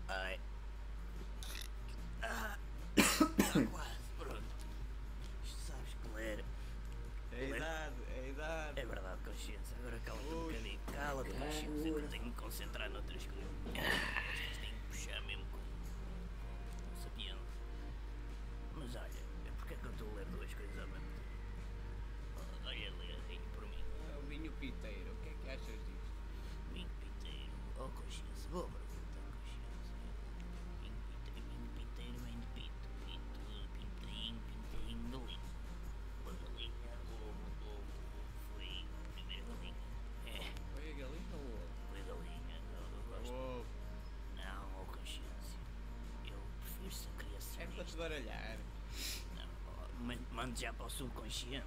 oh, 49.67 50.03
man- 50.03 50.17
mande 50.31 50.61
já 50.61 50.73
para 50.73 50.85
o 50.85 50.89
subconsciente. 50.89 51.65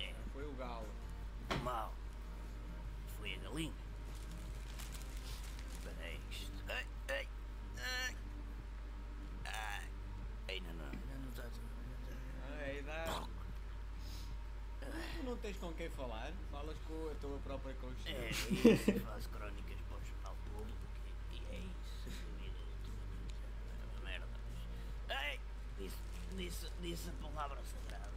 É, 0.00 0.14
Foi 0.32 0.44
o 0.46 0.52
galo. 0.54 0.88
mal. 1.62 1.92
Foi 3.18 3.34
a 3.34 3.38
galinha. 3.38 3.72
Espera 5.74 5.96
aí, 6.06 6.20
isto. 6.30 6.52
Ai, 6.68 6.86
ai, 7.08 7.28
ai. 7.78 8.14
Ai, 9.44 9.84
ainda 10.48 10.72
não, 10.74 10.84
ainda 10.86 11.14
não 11.22 11.28
está 11.30 11.42
tudo. 11.42 11.68
Ah, 12.48 12.62
é 12.62 12.70
a 12.70 12.74
idade. 12.78 13.28
Tu 14.80 15.22
não 15.24 15.36
tens 15.38 15.56
com 15.58 15.72
quem 15.74 15.90
falar? 15.90 16.32
Falas 16.50 16.76
com 16.86 17.10
a 17.10 17.14
tua 17.20 17.38
própria 17.40 17.72
É, 17.72 17.74
consciência. 17.74 18.50
isso, 18.50 19.00
faço 19.04 19.28
crónicas 19.30 19.76
para 19.88 19.96
o 19.98 20.04
jornal 20.04 20.36
público 20.46 20.78
e, 21.32 21.36
e 21.36 21.44
é 21.54 21.58
isso. 21.58 22.08
a 22.08 22.40
vida 22.42 22.58
é 23.82 23.84
uma 23.98 24.04
merda. 24.08 24.26
Ei, 25.10 25.40
disse, 25.78 25.96
disse, 26.36 26.70
disse 26.80 27.10
a 27.10 27.12
palavra 27.22 27.60
sagrada. 27.64 28.08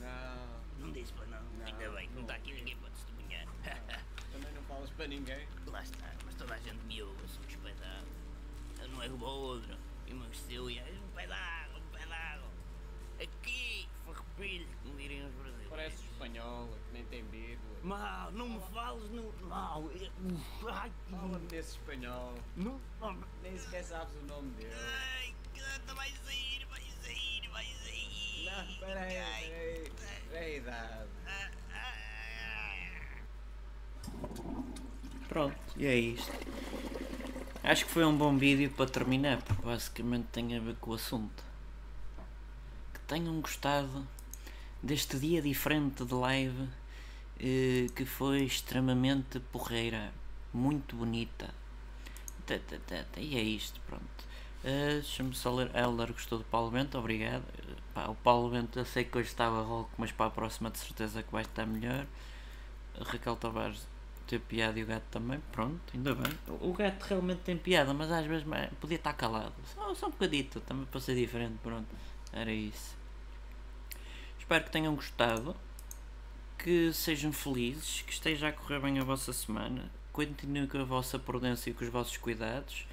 Não. 0.00 0.86
Não 0.86 0.92
disse 0.92 1.12
para 1.12 1.26
não. 1.26 1.42
Não, 1.42 1.66
Ainda 1.66 1.90
bem 1.90 2.08
que 2.08 2.14
não 2.14 2.22
está 2.22 2.34
aqui 2.34 2.52
ninguém 2.52 2.76
para 2.76 2.90
testemunhar. 2.90 3.46
Também 4.32 4.52
não 4.52 4.62
falas 4.64 4.90
para 4.90 5.06
ninguém. 5.06 5.48
Lá 5.66 5.82
está, 5.82 6.12
mas 6.24 6.34
toda 6.34 6.54
a 6.54 6.58
gente 6.58 6.84
me 6.86 7.02
ouve, 7.02 7.20
eu 7.22 7.28
sou 7.28 7.42
um 7.44 7.48
espetáculo. 7.48 8.06
Eu 9.06 9.16
não 9.16 9.26
é 9.26 9.30
o 9.30 9.34
outro. 9.34 9.76
Emagreceu 10.08 10.68
e 10.70 10.78
é 10.78 10.82
um 10.82 11.08
pé 11.14 11.26
d'água, 11.28 11.78
um 11.78 11.96
pé 11.96 12.06
d'água. 12.06 12.48
Aqui, 13.22 13.88
farrapilho, 14.04 14.66
como 14.82 14.96
diriam 14.96 15.28
os 15.28 15.34
brasileiros. 15.34 15.70
Parece 15.70 16.04
espanhola, 16.04 16.76
que 16.86 16.92
nem 16.92 17.04
tem 17.06 17.22
vírgula. 17.28 17.76
Mal, 17.84 18.32
não 18.32 18.48
me 18.48 18.60
fales 18.74 19.08
no. 19.10 19.32
Mal, 19.48 19.84
ai, 20.68 20.92
Fala-me 21.10 21.46
desse 21.46 21.70
espanhol. 21.78 22.34
não, 22.56 22.80
não, 23.00 23.18
Nem 23.42 23.56
sequer 23.56 23.84
sabes 23.84 24.12
o 24.16 24.26
nome 24.26 24.50
dele. 24.54 24.72
ai, 24.74 25.34
caramba, 25.54 25.94
vai 25.94 26.10
sair, 26.24 26.66
vai 26.68 26.82
sair, 27.02 27.48
vai 27.50 27.64
sair. 27.64 28.44
Não, 28.44 28.64
espera 28.70 29.00
aí, 29.00 29.82
espera 29.82 30.10
aí. 30.10 30.32
É 30.32 30.38
a 30.38 30.48
idade. 30.56 31.08
Pronto, 35.28 35.56
e 35.76 35.86
é 35.86 35.94
isto. 35.94 36.32
Acho 37.68 37.84
que 37.84 37.90
foi 37.90 38.04
um 38.04 38.16
bom 38.16 38.38
vídeo 38.38 38.70
para 38.70 38.88
terminar, 38.88 39.42
porque 39.42 39.60
basicamente 39.66 40.26
tem 40.30 40.56
a 40.56 40.60
ver 40.60 40.76
com 40.76 40.92
o 40.92 40.94
assunto. 40.94 41.42
Que 42.94 43.00
tenham 43.08 43.40
gostado 43.40 44.06
deste 44.80 45.18
dia 45.18 45.42
diferente 45.42 46.04
de 46.04 46.14
live 46.14 46.68
eh, 47.40 47.88
que 47.96 48.04
foi 48.04 48.44
extremamente 48.44 49.40
porreira, 49.40 50.12
muito 50.54 50.94
bonita. 50.94 51.52
Tá, 52.46 52.54
tá, 52.68 52.76
tá, 52.86 53.20
E 53.20 53.36
é 53.36 53.42
isto, 53.42 53.80
pronto. 53.88 54.04
Eh, 54.62 55.00
Deixa-me 55.02 55.34
só 55.34 55.52
ler. 55.52 55.68
Elder 55.74 56.12
gostou 56.12 56.38
do 56.38 56.44
Paulo 56.44 56.70
Bento, 56.70 56.96
obrigado. 56.96 57.42
Eh, 57.58 57.74
pá, 57.92 58.06
o 58.06 58.14
Paulo 58.14 58.48
Bento 58.48 58.78
eu 58.78 58.84
sei 58.84 59.02
que 59.02 59.18
hoje 59.18 59.28
estava 59.28 59.60
rouco, 59.62 59.90
mas 59.98 60.12
para 60.12 60.26
a 60.26 60.30
próxima 60.30 60.70
de 60.70 60.78
certeza 60.78 61.20
que 61.20 61.32
vai 61.32 61.42
estar 61.42 61.66
melhor. 61.66 62.06
Raquel 63.00 63.34
Tavares 63.34 63.88
ter 64.26 64.40
piada 64.40 64.78
e 64.78 64.82
o 64.82 64.86
gato 64.86 65.04
também, 65.10 65.40
pronto, 65.52 65.80
ainda 65.94 66.14
bem. 66.14 66.32
O 66.60 66.72
gato 66.72 67.02
realmente 67.04 67.40
tem 67.40 67.56
piada, 67.56 67.94
mas 67.94 68.10
às 68.10 68.26
vezes 68.26 68.46
podia 68.80 68.96
estar 68.96 69.12
calado. 69.12 69.54
Só, 69.74 69.94
só 69.94 70.06
um 70.08 70.10
bocadito, 70.10 70.60
também 70.60 70.84
para 70.86 71.00
ser 71.00 71.14
diferente, 71.14 71.56
pronto. 71.62 71.88
Era 72.32 72.52
isso. 72.52 72.96
Espero 74.38 74.64
que 74.64 74.70
tenham 74.70 74.94
gostado, 74.94 75.56
que 76.58 76.92
sejam 76.92 77.32
felizes, 77.32 78.02
que 78.02 78.12
esteja 78.12 78.48
a 78.48 78.52
correr 78.52 78.80
bem 78.80 78.98
a 78.98 79.04
vossa 79.04 79.32
semana. 79.32 79.90
Continuem 80.12 80.66
com 80.66 80.78
a 80.78 80.84
vossa 80.84 81.18
prudência 81.18 81.70
e 81.70 81.74
com 81.74 81.84
os 81.84 81.90
vossos 81.90 82.16
cuidados. 82.16 82.86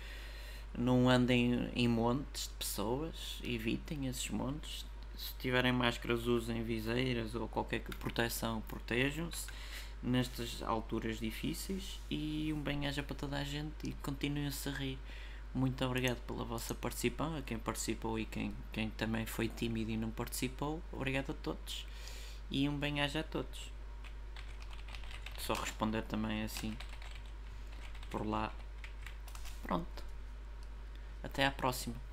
Não 0.77 1.09
andem 1.09 1.69
em 1.75 1.87
montes 1.87 2.47
de 2.47 2.53
pessoas, 2.53 3.39
evitem 3.43 4.07
esses 4.07 4.29
montes. 4.29 4.85
Se 5.15 5.33
tiverem 5.39 5.71
máscaras, 5.71 6.25
usem 6.25 6.63
viseiras 6.63 7.35
ou 7.35 7.47
qualquer 7.47 7.81
proteção, 7.81 8.61
protejam-se 8.61 9.45
nestas 10.03 10.61
alturas 10.61 11.19
difíceis 11.19 11.99
e 12.09 12.51
um 12.53 12.59
bem-aja 12.59 13.01
para 13.01 13.15
toda 13.15 13.37
a 13.37 13.43
gente 13.43 13.73
e 13.83 13.93
continuem-se 13.93 14.69
a 14.69 14.71
rir. 14.73 14.99
Muito 15.53 15.83
obrigado 15.85 16.19
pela 16.27 16.43
vossa 16.43 16.75
participação, 16.75 17.37
a 17.37 17.41
quem 17.41 17.57
participou 17.57 18.19
e 18.19 18.25
quem, 18.25 18.53
quem 18.71 18.89
também 18.89 19.25
foi 19.25 19.47
tímido 19.47 19.91
e 19.91 19.97
não 19.97 20.11
participou. 20.11 20.81
Obrigado 20.91 21.31
a 21.31 21.33
todos 21.33 21.85
e 22.51 22.67
um 22.67 22.77
bem-aja 22.77 23.21
a 23.21 23.23
todos. 23.23 23.71
Só 25.39 25.53
responder 25.53 26.01
também 26.03 26.43
assim 26.43 26.75
por 28.09 28.25
lá. 28.25 28.51
Pronto. 29.63 30.03
Até 31.23 31.45
à 31.45 31.51
próxima. 31.51 32.12